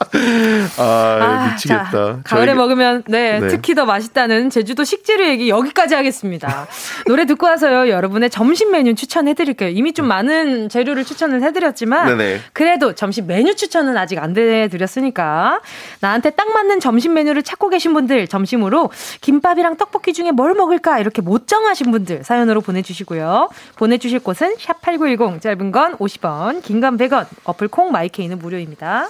아, 0.77 0.83
아 0.83 1.49
미치겠다. 1.51 1.91
자, 1.91 2.19
가을에 2.23 2.47
저희... 2.47 2.55
먹으면, 2.55 3.03
네, 3.07 3.39
네, 3.39 3.47
특히 3.47 3.75
더 3.75 3.85
맛있다는 3.85 4.49
제주도 4.49 4.83
식재료 4.83 5.25
얘기 5.25 5.49
여기까지 5.49 5.95
하겠습니다. 5.95 6.67
노래 7.07 7.25
듣고 7.25 7.45
와서요. 7.45 7.89
여러분의 7.89 8.29
점심 8.29 8.71
메뉴 8.71 8.95
추천해드릴게요. 8.95 9.69
이미 9.69 9.93
좀 9.93 10.07
많은 10.07 10.69
재료를 10.69 11.05
추천을 11.05 11.43
해드렸지만, 11.43 12.17
네네. 12.17 12.41
그래도 12.53 12.93
점심 12.93 13.27
메뉴 13.27 13.55
추천은 13.55 13.97
아직 13.97 14.19
안 14.19 14.35
해드렸으니까, 14.35 15.61
나한테 15.99 16.31
딱 16.31 16.51
맞는 16.53 16.79
점심 16.79 17.13
메뉴를 17.13 17.43
찾고 17.43 17.69
계신 17.69 17.93
분들, 17.93 18.27
점심으로 18.27 18.89
김밥이랑 19.21 19.77
떡볶이 19.77 20.13
중에 20.13 20.31
뭘 20.31 20.53
먹을까? 20.53 20.99
이렇게 20.99 21.21
못 21.21 21.47
정하신 21.47 21.91
분들, 21.91 22.23
사연 22.23 22.42
으로 22.49 22.61
보내주시고요. 22.61 23.49
보내주실 23.75 24.19
곳은 24.19 24.55
샵8910, 24.57 25.41
짧은 25.41 25.71
건 25.71 25.97
50원, 25.97 26.61
긴 26.63 26.81
건 26.81 26.97
100원, 26.97 27.27
어플 27.43 27.67
콩 27.69 27.91
마이케이는 27.91 28.39
무료입니다. 28.39 29.07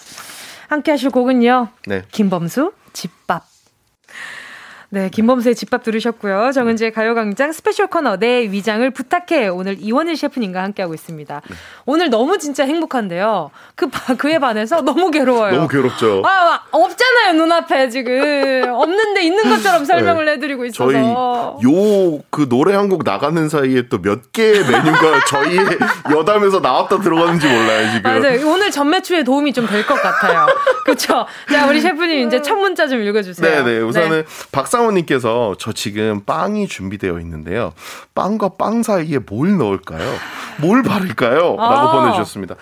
함께 0.69 0.91
하실 0.91 1.09
곡은요. 1.09 1.67
네. 1.88 2.03
김범수, 2.11 2.73
집밥. 2.93 3.45
네, 4.94 5.10
김범수의 5.10 5.56
집밥 5.56 5.82
들으셨고요. 5.82 6.52
정은지의 6.54 6.94
가요광장 6.94 7.52
스페셜 7.52 7.88
코너 7.88 8.18
내 8.18 8.44
위장을 8.52 8.88
부탁해. 8.91 9.48
오늘 9.48 9.78
이원일 9.80 10.16
셰프님과 10.16 10.62
함께하고 10.62 10.94
있습니다. 10.94 11.41
네. 11.50 11.56
오늘 11.88 12.12
너무 12.12 12.38
진짜 12.38 12.64
행복한데요. 12.64 13.50
그, 13.74 13.89
그에 14.20 14.38
반해서 14.38 14.82
너무 14.82 15.10
괴로워요. 15.10 15.56
너무 15.56 15.68
괴롭죠. 15.68 16.22
아, 16.24 16.60
없잖아요, 16.70 17.34
눈 17.34 17.52
앞에 17.52 17.89
지금. 17.89 18.66
없는데 18.72 19.24
있는 19.24 19.50
것처럼 19.50 19.84
설명을 19.84 20.26
네. 20.26 20.32
해드리고 20.34 20.66
있어서. 20.66 20.91
저희 20.91 21.02
요, 21.02 22.22
그 22.30 22.48
노래 22.48 22.76
한 22.76 22.84
곡 22.88 23.02
나가는 23.04 23.50
사이에 23.50 23.88
또 23.88 23.98
몇 24.04 24.32
개의 24.32 24.60
메뉴가 24.64 25.26
저희 25.28 25.58
여담에서 26.12 26.60
나왔다 26.60 27.00
들어가는지 27.00 27.48
몰라요, 27.48 27.91
지금. 27.94 28.12
맞아요. 28.22 28.48
오늘 28.48 28.70
전매추에 28.70 29.24
도움이 29.24 29.54
좀 29.54 29.66
될 29.66 29.88
것 29.88 29.96
같아요. 30.00 30.46
그쵸? 30.86 31.26
자, 31.52 31.66
우리 31.68 31.82
셰프님 31.82 32.28
이제 32.28 32.41
첫 32.44 32.56
문자 32.58 32.86
좀 32.88 33.02
읽어주세요. 33.02 33.50
네네. 33.50 33.64
네. 33.72 33.80
우선은 33.80 34.10
네. 34.10 34.24
박상 34.52 34.82
이상호님께서 34.84 35.55
저 35.57 35.71
지금 35.71 36.21
빵이 36.25 36.67
준비되어 36.67 37.19
있는데요. 37.19 37.73
빵과 38.13 38.49
빵 38.57 38.84
사이에 38.84 39.19
뭘 39.19 39.57
넣을까요? 39.57 40.03
뭘 40.59 40.84
바를까요? 40.84 41.55
라고 41.57 41.61
아. 41.61 41.91
보내주셨습니다. 42.01 42.55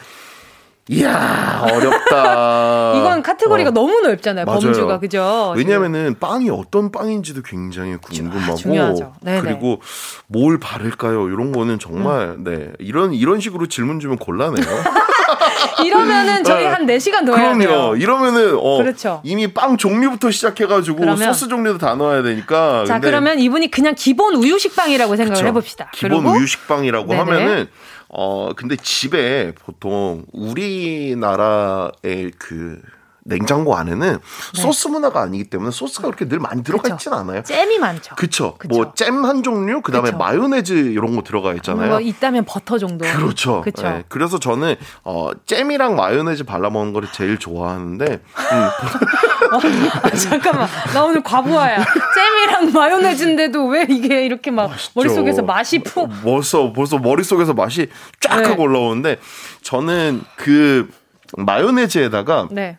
이야 0.88 1.62
어렵다. 1.72 2.94
이건 2.98 3.22
카테고리가 3.22 3.70
어. 3.70 3.74
너무 3.74 4.02
넓잖아요. 4.02 4.46
맞아요. 4.46 4.60
범주가 4.60 5.00
그죠? 5.00 5.54
왜냐하면은 5.56 6.16
빵이 6.20 6.50
어떤 6.50 6.92
빵인지도 6.92 7.44
굉장히 7.44 7.98
궁금하고 7.98 8.56
중요하죠. 8.56 9.14
그리고 9.24 9.82
뭘 10.28 10.60
바를까요? 10.60 11.28
이런 11.30 11.52
거는 11.52 11.80
정말 11.80 12.36
음. 12.38 12.44
네 12.44 12.72
이런 12.80 13.14
이런 13.14 13.40
식으로 13.40 13.68
질문 13.68 14.00
주면 14.00 14.18
곤란해요. 14.18 14.66
이러면은 15.86 16.44
저희 16.44 16.64
네. 16.64 16.70
한 16.70 16.86
4시간 16.86 17.26
더 17.26 17.36
해야 17.36 17.58
돼요. 17.58 17.96
이러면은 17.96 18.56
어, 18.58 18.78
그렇죠. 18.78 19.22
이미 19.24 19.48
빵 19.54 19.78
종류부터 19.78 20.32
시작해가지고 20.32 20.98
그러면, 20.98 21.34
소스 21.34 21.48
종류도 21.48 21.78
다 21.78 21.96
넣어야 21.96 22.22
되니까. 22.24 22.86
자 22.86 23.00
그러면 23.00 23.40
이분이 23.40 23.72
그냥 23.72 23.96
기본 23.98 24.36
우유식빵이라고 24.36 25.16
생각을. 25.16 25.46
해봅시다. 25.48 25.92
기본 25.94 26.26
우유식빵이라고 26.26 27.08
네네. 27.08 27.20
하면은 27.20 27.68
어 28.10 28.52
근데 28.56 28.76
집에 28.76 29.54
보통 29.64 30.26
우리나라의 30.34 32.32
그 32.38 32.82
냉장고 33.24 33.76
안에는 33.76 34.18
네. 34.18 34.62
소스 34.62 34.88
문화가 34.88 35.22
아니기 35.22 35.44
때문에 35.46 35.72
소스가 35.72 36.08
그렇게 36.08 36.28
늘 36.28 36.40
많이 36.40 36.64
들어가 36.64 36.84
그쵸. 36.84 36.96
있지는 36.96 37.18
않아요. 37.20 37.44
잼이 37.44 37.78
많죠. 37.80 38.16
그렇죠. 38.16 38.58
뭐 38.70 38.94
잼 38.96 39.24
한 39.26 39.44
종류, 39.44 39.82
그다음에 39.82 40.08
그쵸. 40.10 40.18
마요네즈 40.18 40.74
이런 40.74 41.16
거 41.16 41.22
들어가 41.22 41.54
있잖아요. 41.54 41.90
뭐 41.90 42.00
있다면 42.00 42.46
버터 42.46 42.78
정도. 42.80 43.06
그렇죠. 43.06 43.62
그렇죠. 43.62 43.84
네. 43.84 44.04
그래서 44.10 44.40
저는 44.40 44.76
어 45.04 45.30
잼이랑 45.46 45.96
마요네즈 45.96 46.46
발라 46.46 46.70
먹는 46.70 46.94
거를 46.94 47.08
제일 47.12 47.38
좋아하는데 47.38 48.06
음. 48.06 48.20
어, 49.54 49.58
아, 50.04 50.10
잠깐만. 50.16 50.68
나 50.94 51.04
오늘 51.04 51.22
과부하야. 51.22 51.84
잼이랑 52.16 52.72
마요네즈인데도 52.74 53.68
왜 53.68 53.86
이게 53.90 54.26
이렇게 54.26 54.50
막 54.52 54.70
맛있죠. 54.70 54.92
머릿속에서 54.96 55.42
맛이 55.44 55.80
푹 55.80 56.10
벌써 56.24 56.72
벌써 56.74 56.98
머릿속에서 56.98 57.54
맛이 57.54 57.90
쫙 58.20 58.38
네. 58.42 58.48
하고 58.48 58.64
올라오는데 58.64 59.18
저는 59.62 60.22
그 60.38 60.90
마요네즈에다가 61.38 62.48
네. 62.52 62.78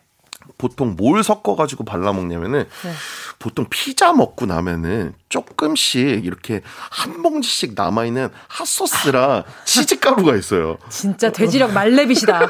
보통 0.63 0.95
뭘 0.95 1.25
섞어가지고 1.25 1.83
발라 1.83 2.13
먹냐면은 2.13 2.59
네. 2.83 2.91
보통 3.37 3.65
피자 3.69 4.13
먹고 4.13 4.45
나면은 4.45 5.13
조금씩 5.27 6.23
이렇게 6.23 6.61
한 6.89 7.21
봉지씩 7.21 7.73
남아있는 7.75 8.29
핫소스랑 8.47 9.43
치즈가루가 9.65 10.37
있어요. 10.37 10.77
진짜 10.87 11.33
돼지력 11.33 11.73
말레빗이다. 11.73 12.49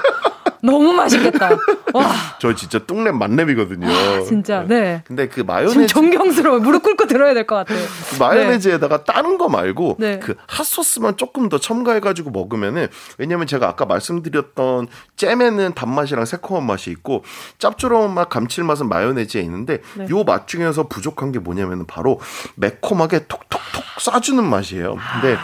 너무 0.61 0.93
맛있겠다. 0.93 1.57
와. 1.93 2.11
저 2.39 2.53
진짜 2.55 2.79
뚱랩 2.79 3.11
만렙이거든요. 3.13 3.87
아, 3.87 4.21
진짜. 4.23 4.63
네. 4.67 5.03
근데 5.07 5.27
그 5.27 5.41
마요네즈 5.41 5.87
존경스러워. 5.87 6.59
무릎 6.59 6.83
꿇고 6.83 7.07
들어야 7.07 7.33
될 7.33 7.45
것 7.45 7.55
같아요. 7.55 7.79
그 8.09 8.15
마요네즈에다가 8.17 8.97
네. 8.97 9.03
다른 9.05 9.37
거 9.37 9.47
말고 9.49 9.97
네. 9.99 10.19
그 10.19 10.35
핫소스만 10.47 11.17
조금 11.17 11.49
더 11.49 11.57
첨가해 11.57 11.99
가지고 11.99 12.31
먹으면은 12.31 12.87
왜냐면 13.17 13.47
제가 13.47 13.67
아까 13.67 13.85
말씀드렸던 13.85 14.87
잼에는 15.15 15.73
단맛이랑 15.75 16.25
새콤한 16.25 16.65
맛이 16.65 16.89
있고 16.91 17.23
짭조름한 17.59 18.13
맛, 18.13 18.29
감칠맛은 18.29 18.89
마요네즈에 18.89 19.41
있는데 19.41 19.79
네. 19.95 20.07
요맛 20.09 20.47
중에서 20.47 20.87
부족한 20.87 21.31
게 21.31 21.39
뭐냐면은 21.39 21.85
바로 21.85 22.19
매콤하게 22.55 23.27
톡톡톡 23.27 23.83
쏴주는 23.99 24.41
맛이에요. 24.43 24.95
근데 25.21 25.37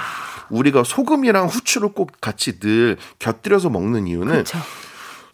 우리가 0.50 0.84
소금이랑 0.84 1.46
후추를 1.48 1.90
꼭 1.94 2.12
같이 2.22 2.60
늘 2.60 2.98
곁들여서 3.20 3.70
먹는 3.70 4.08
이유는 4.08 4.38
그쵸. 4.38 4.58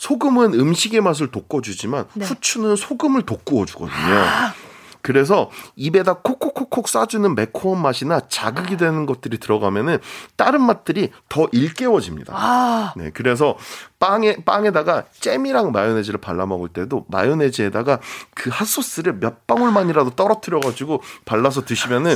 소금은 0.06 0.53
음식의 0.53 1.01
맛을 1.01 1.32
돋궈주지만 1.32 2.06
네. 2.14 2.26
후추는 2.26 2.76
소금을 2.76 3.24
돋구어주거든요. 3.24 3.95
아. 3.95 4.53
그래서 5.01 5.49
입에다 5.76 6.16
콕콕콕콕 6.16 6.86
쏴주는 6.86 7.36
매콤한 7.36 7.82
맛이나 7.82 8.22
자극이 8.28 8.78
되는 8.78 9.06
것들이 9.06 9.39
들어가면은 9.39 9.99
다른 10.36 10.62
맛들이 10.62 11.12
더 11.30 11.47
일깨워집니다. 11.51 12.34
아. 12.36 12.93
네, 12.97 13.12
그래서 13.14 13.58
빵에 13.99 14.38
빵에다가 14.45 15.06
잼이랑 15.20 15.72
마요네즈를 15.72 16.20
발라 16.20 16.45
먹을 16.45 16.70
때도 16.70 17.06
마요네즈에다가 17.10 17.99
그 18.36 18.51
핫소스를 18.51 19.20
몇 19.20 19.47
방울만이라도 19.47 20.12
떨어뜨려 20.12 20.60
가지고 20.60 21.01
발라서 21.26 21.66
드시면은 21.66 22.16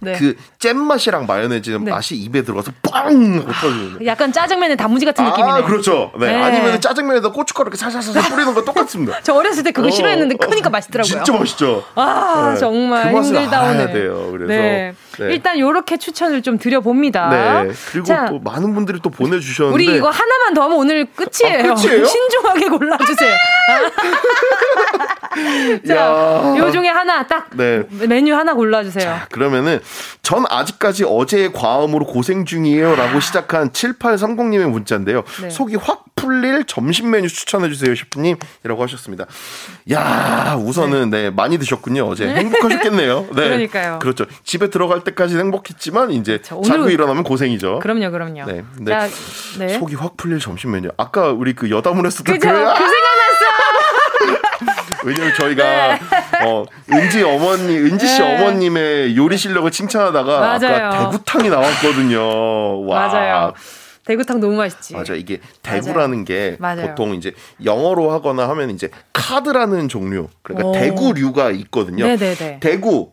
네. 0.00 0.16
그 0.18 0.36
잼맛이랑 0.58 1.26
마요네즈 1.26 1.70
네. 1.82 1.90
맛이 1.90 2.14
입에 2.16 2.42
들어가서 2.42 2.72
빵 2.82 3.38
하고 3.38 3.52
터지는 3.52 4.06
약간 4.06 4.32
짜장면의 4.32 4.76
단무지 4.76 5.04
같은 5.04 5.24
아, 5.24 5.30
느낌이네. 5.30 5.62
그렇죠. 5.62 6.12
네. 6.18 6.26
네. 6.28 6.42
아니면 6.42 6.80
짜장면에다 6.80 7.32
고춧가루 7.32 7.68
이렇게 7.68 7.78
살살살 7.78 8.22
뿌리는 8.30 8.54
거 8.54 8.64
똑같습니다. 8.64 9.20
저 9.22 9.34
어렸을 9.34 9.62
때 9.62 9.72
그거 9.72 9.88
어, 9.88 9.90
싫어했는데 9.90 10.36
크니까 10.36 10.70
맛있더라고요. 10.70 11.24
진짜 11.24 11.38
맛있죠. 11.38 11.84
아 11.94 12.52
네. 12.54 12.60
정말 12.60 13.12
그 13.12 13.22
힘들다 13.22 13.62
오늘. 13.62 13.92
돼요. 13.92 14.28
그래서 14.32 14.48
네. 14.48 14.94
네. 15.18 15.32
일단 15.32 15.58
요렇게 15.58 15.96
추천을 15.98 16.42
좀 16.42 16.58
드려 16.58 16.80
봅니다. 16.80 17.28
네. 17.28 17.70
그리고 17.90 18.06
자, 18.06 18.26
또 18.26 18.38
많은 18.40 18.74
분들이 18.74 18.98
또 19.02 19.10
보내 19.10 19.38
주셨는데 19.38 19.74
우리 19.74 19.96
이거 19.96 20.10
하나만 20.10 20.54
더 20.54 20.62
하면 20.64 20.76
오늘 20.76 21.06
끝이에요. 21.06 21.72
아, 21.72 21.74
끝이에요? 21.74 22.04
신중하게 22.04 22.68
골라 22.68 22.96
주세요. 22.98 23.34
자, 25.86 26.54
요 26.56 26.70
중에 26.70 26.88
하나 26.88 27.26
딱 27.26 27.48
네. 27.54 27.82
메뉴 28.08 28.34
하나 28.34 28.54
골라 28.54 28.82
주세요. 28.82 29.04
자, 29.04 29.26
그러면은 29.30 29.73
전 30.22 30.44
아직까지 30.48 31.04
어제의 31.04 31.52
과음으로 31.52 32.06
고생 32.06 32.44
중이에요 32.44 32.96
라고 32.96 33.20
시작한 33.20 33.70
7830님의 33.70 34.68
문자인데요. 34.70 35.22
네. 35.42 35.50
속이 35.50 35.76
확 35.76 36.04
풀릴 36.14 36.64
점심 36.64 37.10
메뉴 37.10 37.28
추천해 37.28 37.68
주세요, 37.68 37.94
셰프님 37.94 38.36
이라고 38.64 38.82
하셨습니다. 38.84 39.26
야, 39.90 40.56
우선은 40.58 41.10
네, 41.10 41.24
네 41.24 41.30
많이 41.30 41.58
드셨군요. 41.58 42.04
어제 42.06 42.26
네. 42.26 42.36
행복하셨겠네요. 42.36 43.28
네. 43.34 43.42
그러니까요. 43.48 43.98
그렇죠. 43.98 44.24
집에 44.44 44.70
들어갈 44.70 45.04
때까지 45.04 45.36
행복했지만 45.36 46.12
이제 46.12 46.38
그렇죠. 46.38 46.62
자고 46.62 46.88
일어나면 46.88 47.24
고생이죠. 47.24 47.80
그럼요, 47.80 48.10
그럼요. 48.10 48.44
네. 48.46 48.64
네. 48.78 48.90
자, 48.90 49.08
네. 49.58 49.78
속이 49.78 49.96
확 49.96 50.16
풀릴 50.16 50.38
점심 50.38 50.72
메뉴. 50.72 50.90
아까 50.96 51.30
우리 51.30 51.54
그 51.54 51.70
여담을 51.70 52.06
했었던 52.06 52.38
그죠? 52.38 52.48
그, 52.48 52.54
그 52.54 52.64
왜냐면 55.04 55.34
저희가 55.34 55.98
네. 55.98 56.46
어 56.46 56.64
은지 56.90 57.22
어머니 57.22 57.76
은지 57.78 58.06
씨 58.06 58.18
네. 58.20 58.34
어머님의 58.36 59.16
요리 59.16 59.36
실력을 59.36 59.70
칭찬하다가 59.70 60.40
맞아요. 60.40 60.86
아까 60.86 61.10
대구탕이 61.10 61.48
나왔거든요. 61.50 62.86
와. 62.88 63.06
맞아요. 63.08 63.54
대구탕 64.04 64.40
너무 64.40 64.56
맛있지. 64.56 64.94
맞아. 64.94 65.14
이게 65.14 65.40
대구라는 65.62 66.10
맞아요. 66.18 66.24
게 66.24 66.56
맞아요. 66.58 66.88
보통 66.88 67.14
이제 67.14 67.32
영어로 67.64 68.10
하거나 68.12 68.48
하면 68.50 68.70
이제 68.70 68.90
카드라는 69.12 69.88
종류. 69.88 70.28
그러니까 70.42 70.68
오. 70.68 70.72
대구류가 70.72 71.50
있거든요. 71.52 72.04
네네네. 72.06 72.60
대구 72.60 73.10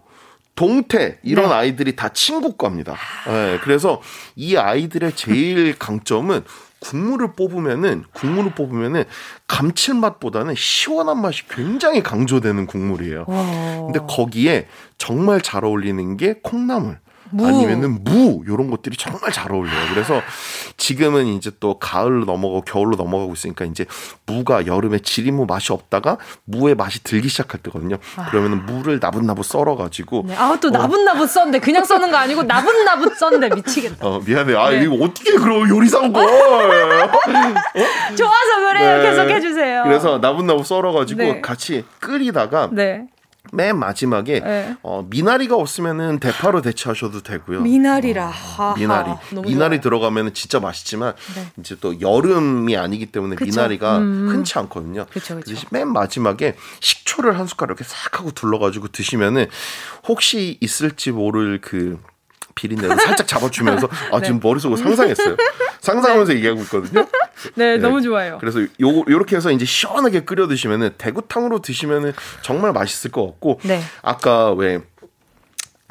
동태 0.55 1.19
이런 1.23 1.47
네. 1.47 1.55
아이들이 1.55 1.95
다 1.95 2.09
친구과입니다. 2.09 2.95
네, 3.27 3.59
그래서 3.63 4.01
이 4.35 4.57
아이들의 4.57 5.13
제일 5.15 5.75
강점은 5.79 6.43
국물을 6.81 7.33
뽑으면은 7.33 8.03
국물을 8.11 8.51
뽑으면은 8.51 9.05
감칠맛보다는 9.47 10.55
시원한 10.57 11.21
맛이 11.21 11.47
굉장히 11.47 12.03
강조되는 12.03 12.65
국물이에요. 12.65 13.25
와. 13.27 13.85
근데 13.85 13.99
거기에 14.07 14.67
정말 14.97 15.41
잘 15.41 15.63
어울리는 15.63 16.17
게 16.17 16.39
콩나물. 16.43 16.99
무. 17.31 17.47
아니면은 17.47 18.03
무 18.03 18.43
요런 18.47 18.69
것들이 18.69 18.95
정말 18.97 19.31
잘 19.31 19.51
어울려요. 19.51 19.87
그래서 19.93 20.21
지금은 20.77 21.27
이제 21.27 21.51
또 21.59 21.79
가을로 21.79 22.25
넘어가고 22.25 22.61
겨울로 22.61 22.95
넘어가고 22.95 23.33
있으니까 23.33 23.65
이제 23.65 23.85
무가 24.25 24.65
여름에 24.65 24.99
지리무 24.99 25.45
맛이 25.45 25.73
없다가 25.73 26.17
무의 26.45 26.75
맛이 26.75 27.03
들기 27.03 27.29
시작할 27.29 27.61
때거든요. 27.61 27.97
아. 28.17 28.29
그러면은 28.29 28.65
무를 28.65 28.99
나붓나붓 29.01 29.45
썰어 29.45 29.75
가지고 29.75 30.23
네. 30.27 30.35
아또 30.35 30.69
어. 30.69 30.71
나붓나붓 30.71 31.29
썬데 31.29 31.59
그냥 31.59 31.83
써는 31.83 32.11
거 32.11 32.17
아니고 32.17 32.43
나붓나붓 32.43 33.17
썬데 33.17 33.49
미치겠다. 33.55 34.05
어 34.05 34.21
미안해. 34.25 34.55
아 34.55 34.69
네. 34.69 34.83
이거 34.83 34.95
어떻게 35.03 35.33
그럼 35.33 35.69
요리사고 35.69 36.05
어? 36.05 36.11
좋아서 38.15 38.59
그래요. 38.67 38.97
네. 38.97 39.09
계속 39.09 39.29
해주세요. 39.29 39.83
그래서 39.83 40.17
나붓나붓 40.19 40.65
썰어 40.65 40.91
가지고 40.91 41.21
네. 41.21 41.41
같이 41.41 41.85
끓이다가 41.99 42.69
네. 42.71 43.07
맨 43.51 43.77
마지막에 43.77 44.39
네. 44.39 44.75
어, 44.81 45.05
미나리가 45.09 45.55
없으면은 45.55 46.19
대파로 46.19 46.61
대체하셔도 46.61 47.21
되고요. 47.21 47.61
미나리라. 47.61 48.31
어, 48.57 48.73
미나리. 48.77 49.11
미나리 49.43 49.81
들어가면은 49.81 50.33
진짜 50.33 50.59
맛있지만 50.59 51.13
네. 51.35 51.47
이제 51.59 51.75
또 51.79 51.99
여름이 51.99 52.75
아니기 52.77 53.07
때문에 53.07 53.35
그쵸? 53.35 53.49
미나리가 53.49 53.97
음. 53.99 54.29
흔치 54.29 54.57
않거든요. 54.59 55.05
그쵸, 55.11 55.35
그쵸. 55.35 55.55
맨 55.71 55.91
마지막에 55.91 56.55
식초를 56.79 57.37
한 57.37 57.45
숟가락 57.47 57.77
이렇게 57.77 57.83
싹 57.83 58.19
하고 58.19 58.31
둘러가지고 58.31 58.87
드시면은 58.89 59.47
혹시 60.07 60.57
있을지 60.61 61.11
모를 61.11 61.59
그 61.61 61.99
비린내를 62.55 62.95
살짝 62.97 63.27
잡아주면서 63.27 63.87
아 64.11 64.19
네. 64.19 64.25
지금 64.25 64.39
머릿속으로 64.41 64.77
상상했어요. 64.77 65.35
상상하면서 65.81 66.31
네. 66.31 66.37
얘기하고 66.37 66.61
있거든요. 66.61 67.07
네, 67.55 67.75
네, 67.75 67.77
너무 67.77 68.01
좋아요. 68.01 68.37
그래서 68.39 68.61
요 68.61 68.67
요렇게 68.81 69.35
해서 69.35 69.51
이제 69.51 69.65
시원하게 69.65 70.21
끓여 70.21 70.47
드시면은 70.47 70.91
대구탕으로 70.97 71.61
드시면은 71.61 72.13
정말 72.41 72.71
맛있을 72.73 73.11
것 73.11 73.25
같고 73.25 73.59
네. 73.63 73.81
아까 74.01 74.51
왜 74.51 74.81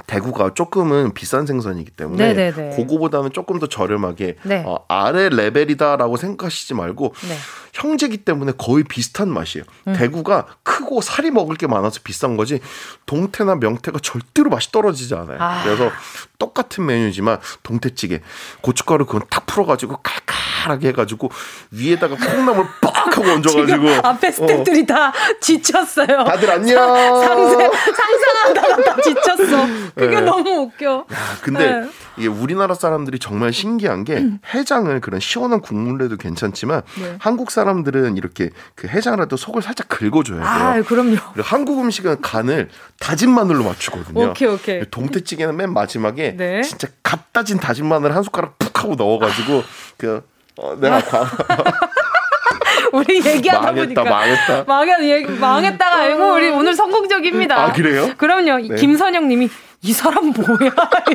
대구가 0.06 0.54
조금은 0.54 1.14
비싼 1.14 1.46
생선이기 1.46 1.92
때문에 1.92 2.32
네네네. 2.32 2.76
그거보다는 2.76 3.32
조금 3.32 3.58
더 3.60 3.68
저렴하게 3.68 4.36
네. 4.42 4.64
어, 4.66 4.84
아래 4.88 5.28
레벨이다라고 5.28 6.16
생각하시지 6.16 6.74
말고 6.74 7.14
네. 7.28 7.36
형제기 7.72 8.18
때문에 8.18 8.52
거의 8.58 8.84
비슷한 8.84 9.28
맛이에요. 9.28 9.64
음. 9.88 9.92
대구가 9.94 10.46
크고 10.62 11.00
살이 11.00 11.30
먹을 11.30 11.56
게 11.56 11.66
많아서 11.66 12.00
비싼 12.02 12.36
거지 12.36 12.60
동태나 13.06 13.56
명태가 13.56 13.98
절대로 14.02 14.50
맛이 14.50 14.72
떨어지지 14.72 15.14
않아요. 15.14 15.38
아. 15.40 15.62
그래서 15.62 15.90
똑같은 16.38 16.86
메뉴지만 16.86 17.38
동태찌개 17.62 18.20
고춧가루 18.62 19.06
그건 19.06 19.22
탁 19.30 19.46
풀어가지고 19.46 19.98
칼칼하게 20.02 20.88
해가지고 20.88 21.30
위에다가 21.70 22.16
콩나물 22.16 22.66
빡 22.80 23.16
하고 23.16 23.30
얹어가지고 23.30 23.88
앞에 24.06 24.30
스태프들이 24.30 24.82
어. 24.82 24.86
다 24.86 25.12
지쳤어요. 25.40 26.24
다들 26.24 26.50
안녕. 26.50 26.94
상상, 27.22 27.70
상상하다가 27.72 28.82
다 28.82 29.00
지쳤어. 29.02 29.66
그게 29.94 30.16
네. 30.16 30.20
너무 30.20 30.50
웃겨. 30.62 31.06
야, 31.12 31.16
근데 31.42 31.80
네. 31.80 31.88
이게 32.16 32.28
우리나라 32.28 32.74
사람들이 32.74 33.18
정말 33.18 33.52
신기한 33.52 34.04
게 34.04 34.16
음. 34.16 34.38
해장을 34.54 35.00
그런 35.00 35.20
시원한 35.20 35.60
국물에도 35.60 36.16
괜찮지만 36.16 36.82
네. 37.00 37.16
한국 37.18 37.50
사람들은 37.50 38.16
이렇게 38.16 38.50
그 38.74 38.88
해장을 38.88 39.20
해도 39.20 39.36
속을 39.36 39.62
살짝 39.62 39.88
긁어줘야 39.88 40.38
돼요. 40.38 40.46
아, 40.48 40.82
그럼요. 40.82 41.16
한국 41.42 41.80
음식은 41.80 42.20
간을 42.20 42.68
다진 42.98 43.30
마늘로 43.30 43.64
맞추거든요. 43.64 44.30
오케이, 44.30 44.48
오케이. 44.48 44.84
동태찌개는 44.90 45.56
맨 45.56 45.72
마지막에 45.72 46.36
네. 46.36 46.62
진짜 46.62 46.88
갓 47.02 47.32
다진 47.32 47.58
다진 47.58 47.86
마늘 47.86 48.14
한 48.14 48.22
숟가락 48.22 48.58
푹 48.58 48.82
하고 48.82 48.94
넣어가지고 48.96 49.62
그 49.96 50.22
어, 50.56 50.76
내가 50.80 51.00
과 51.00 51.30
우리 52.92 53.24
얘기하다 53.24 53.72
망했다, 53.72 53.82
보니까 53.82 54.04
망했다. 54.04 54.64
망했 54.66 55.30
망했다가 55.38 55.96
알고 55.96 56.32
우리 56.34 56.48
오늘 56.50 56.74
성공적입니다. 56.74 57.56
아 57.56 57.72
그래요? 57.72 58.10
그럼요. 58.16 58.58
네. 58.68 58.74
김선영님이 58.74 59.48
이 59.82 59.92
사람 59.94 60.30
뭐야? 60.30 60.72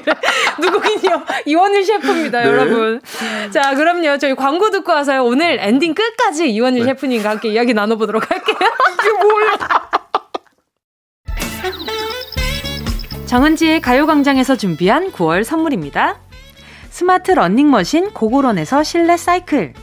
누구긴요? 0.59 1.24
이원일 1.45 1.86
셰프입니다, 1.86 2.41
네. 2.41 2.47
여러분. 2.47 2.99
자, 3.51 3.76
그럼요. 3.76 4.18
저희 4.18 4.34
광고 4.36 4.72
듣고 4.72 4.91
와서요. 4.91 5.24
오늘 5.24 5.59
엔딩 5.59 5.93
끝까지 5.93 6.49
이원일 6.49 6.80
네. 6.82 6.86
셰프님과 6.88 7.30
함께 7.30 7.49
이야기 7.49 7.74
나눠보도록 7.76 8.30
할게요. 8.30 8.57
이게 9.01 9.11
뭐야? 9.24 9.89
정은지의 13.28 13.82
가요광장에서 13.82 14.55
준비한 14.55 15.11
9월 15.11 15.43
선물입니다. 15.43 16.18
스마트 16.89 17.32
러닝머신 17.32 18.11
고고런에서 18.13 18.84
실내 18.84 19.18
사이클. 19.18 19.74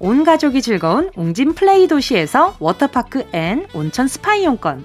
온 0.00 0.24
가족이 0.24 0.62
즐거운 0.62 1.10
웅진 1.14 1.54
플레이 1.54 1.86
도시에서 1.86 2.56
워터파크 2.58 3.28
and 3.32 3.68
온천 3.72 4.08
스파 4.08 4.34
이용권. 4.34 4.84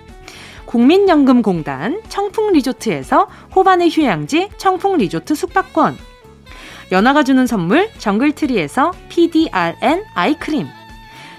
국민연금공단 0.71 2.01
청풍리조트에서 2.07 3.27
호반의 3.53 3.89
휴양지 3.89 4.47
청풍리조트 4.57 5.35
숙박권, 5.35 5.97
연어가 6.93 7.23
주는 7.23 7.45
선물 7.45 7.89
정글트리에서 7.97 8.93
PDRN 9.09 10.05
아이크림, 10.15 10.65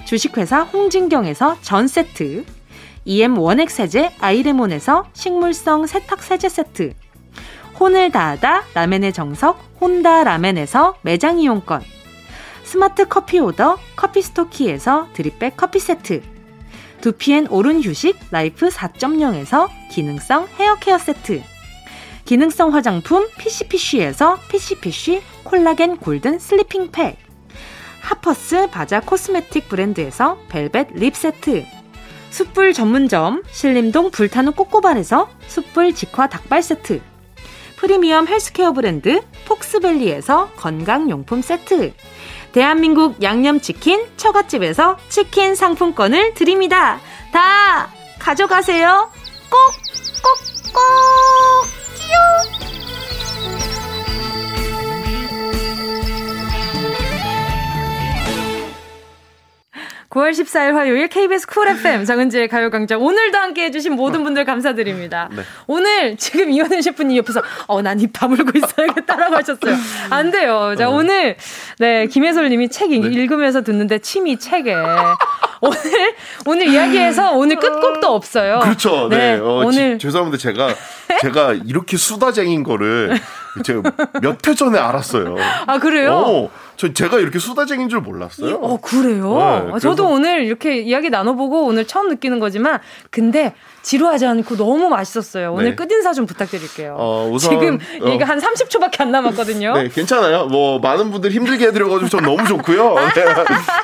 주식회사 0.05 0.65
홍진경에서 0.65 1.57
전 1.63 1.89
세트, 1.89 2.45
EM 3.07 3.39
원액 3.39 3.71
세제 3.71 4.13
아이레몬에서 4.21 5.07
식물성 5.15 5.87
세탁 5.87 6.23
세제 6.23 6.51
세트, 6.51 6.93
혼을 7.81 8.11
다하다 8.11 8.65
라멘의 8.75 9.15
정석 9.15 9.59
혼다 9.81 10.25
라멘에서 10.25 10.97
매장 11.01 11.39
이용권, 11.39 11.81
스마트 12.65 13.09
커피 13.09 13.39
오더 13.39 13.79
커피스토키에서 13.97 15.09
드립백 15.15 15.57
커피 15.57 15.79
세트, 15.79 16.21
두피엔 17.03 17.49
옳은 17.49 17.83
휴식 17.83 18.17
라이프 18.31 18.69
4.0에서 18.69 19.69
기능성 19.91 20.47
헤어 20.59 20.77
케어 20.77 20.99
세트, 20.99 21.43
기능성 22.25 22.73
화장품 22.73 23.29
피시피쉬에서 23.39 24.39
피시피쉬 24.49 25.21
콜라겐 25.43 25.97
골든 25.97 26.39
슬리핑 26.39 26.93
팩 26.93 27.19
하퍼스 28.01 28.69
바자 28.69 29.01
코스메틱 29.01 29.69
브랜드에서 29.69 30.39
벨벳 30.49 30.89
립 30.95 31.17
세트. 31.17 31.65
숯불 32.31 32.73
전문점 32.73 33.43
신림동 33.51 34.13
불타는 34.13 34.53
꼬꼬발에서 34.53 35.29
숯불 35.49 35.95
직화 35.95 36.29
닭발 36.29 36.63
세트. 36.63 37.03
프리미엄 37.77 38.29
헬스케어 38.29 38.73
브랜드 38.73 39.23
폭스밸리에서 39.47 40.51
건강용품 40.55 41.43
세트 41.43 41.93
대한민국 42.53 43.23
양념치킨 43.23 44.07
처갓집에서 44.17 44.97
치킨 45.09 45.55
상품권을 45.55 46.35
드립니다. 46.35 47.01
다 47.33 47.89
가져가세요. 48.19 49.11
꼭, 49.51 49.59
꼭, 50.23 50.75
꼭! 50.75 51.02
9월 60.13 60.31
14일 60.33 60.75
화요일 60.75 61.09
KBS 61.09 61.47
쿨 61.47 61.69
FM 61.69 62.05
정은지의 62.05 62.49
가요광장 62.49 63.01
오늘도 63.03 63.39
함께 63.39 63.65
해주신 63.65 63.95
모든 63.95 64.23
분들 64.25 64.45
감사드립니다. 64.45 65.31
네. 65.35 65.43
오늘 65.67 66.17
지금 66.19 66.51
이현은 66.51 66.83
셰프님 66.83 67.17
옆에서 67.17 67.41
어 67.67 67.81
난 67.81 67.99
입 67.99 68.13
다물고 68.13 68.53
있어야겠다라고 68.59 69.37
하셨어요. 69.41 69.75
안 70.11 70.31
돼요. 70.31 70.75
자 70.77 70.91
어. 70.91 70.93
오늘 70.95 71.37
네 71.79 72.07
김혜솔님이 72.09 72.69
책 72.69 72.91
네. 72.91 72.97
읽으면서 72.97 73.63
듣는데 73.63 74.01
침이 74.01 74.39
책에 74.39 74.75
오늘 75.63 76.15
오늘 76.45 76.67
이야기에서 76.69 77.33
오늘 77.33 77.57
끝곡도 77.57 78.07
없어요. 78.15 78.61
그렇죠. 78.61 79.09
네. 79.09 79.17
네. 79.17 79.39
어, 79.39 79.63
오늘 79.65 79.99
지, 79.99 80.07
죄송합니다. 80.07 80.37
제가 80.37 80.75
제가 81.23 81.55
이렇게 81.65 81.97
수다쟁인 81.97 82.63
거를 82.65 83.19
제가 83.65 83.81
몇 84.21 84.47
회 84.47 84.55
전에 84.55 84.79
알았어요. 84.79 85.37
아 85.67 85.79
그래요? 85.79 86.13
어, 86.15 86.51
저 86.83 86.93
제가 86.93 87.21
이렇게 87.21 87.39
수다쟁인 87.39 87.89
줄 87.89 88.01
몰랐어요. 88.01 88.57
어 88.57 88.81
그래요? 88.81 89.71
네, 89.73 89.79
저도 89.79 90.09
오늘 90.09 90.43
이렇게 90.43 90.79
이야기 90.81 91.11
나눠보고 91.11 91.65
오늘 91.65 91.87
처음 91.87 92.09
느끼는 92.09 92.41
거지만 92.41 92.81
근데 93.11 93.55
지루하지 93.83 94.27
않고 94.27 94.57
너무 94.57 94.89
맛있었어요. 94.89 95.53
오늘 95.53 95.71
네. 95.71 95.75
끝인사 95.75 96.13
좀 96.13 96.27
부탁드릴게요. 96.27 96.97
어, 96.99 97.29
우선, 97.31 97.51
지금 97.51 97.79
어. 98.01 98.09
이게 98.09 98.25
한 98.25 98.39
30초밖에 98.39 99.01
안 99.01 99.11
남았거든요. 99.11 99.75
네, 99.75 99.89
괜찮아요. 99.89 100.47
뭐 100.47 100.79
많은 100.79 101.11
분들 101.11 101.31
힘들게 101.31 101.67
해드려가지고 101.67 102.09
전 102.09 102.23
너무 102.23 102.47
좋고요. 102.47 102.95
네. 103.15 103.25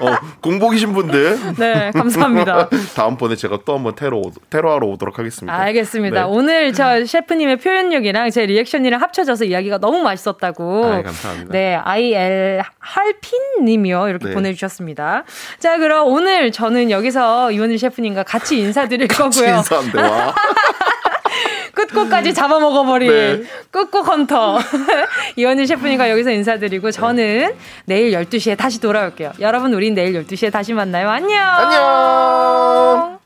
어, 0.01 0.17
공복이신 0.41 0.93
분들. 0.93 1.39
네, 1.59 1.91
감사합니다. 1.93 2.69
다음번에 2.95 3.37
제가 3.37 3.59
또 3.65 3.75
한번 3.75 3.95
테러 3.95 4.23
테러하러 4.51 4.87
오도록 4.87 5.19
하겠습니다. 5.19 5.55
알겠습니다. 5.55 6.21
네. 6.21 6.27
오늘 6.29 6.73
저 6.73 7.05
셰프님의 7.05 7.57
표현력이랑 7.59 8.31
제 8.31 8.47
리액션이랑 8.47 9.03
합쳐져서 9.03 9.47
이야기가 9.47 9.79
너무 9.79 10.01
맛있었다고. 10.03 10.85
아, 10.85 11.03
감사합니다. 11.03 11.53
네, 11.53 11.75
IL 11.75 12.63
할핀님이요 12.79 14.09
이렇게 14.09 14.29
네. 14.29 14.35
보내주셨습니다. 14.35 15.25
자, 15.59 15.79
그럼 15.79 16.07
오늘 16.07 16.53
저는 16.53 16.91
여기서 16.91 17.51
이원일 17.51 17.79
셰프님과 17.79 18.23
같이 18.23 18.59
인사드릴 18.59 19.09
같이 19.09 19.41
거고요. 19.41 19.57
인사 19.57 19.88
한대 19.91 20.01
와. 20.01 20.35
끝곡까지 21.75 22.35
잡아먹어버린 22.35 23.11
네. 23.11 23.43
끝곡 23.71 24.09
헌터 24.09 24.59
이원일 25.37 25.67
셰프님과 25.67 26.11
여기서 26.11 26.31
인사드리고 26.31 26.91
저는 26.91 27.55
내일 27.85 28.13
12시에 28.13 28.57
다시 28.57 28.81
돌아올게요. 28.81 29.33
여러분 29.41 29.73
우린 29.75 29.95
내일 29.95 30.25
12시에 30.25 30.51
다시 30.51 30.73
만나요. 30.73 31.09
안녕. 31.09 31.39
안녕. 31.41 33.18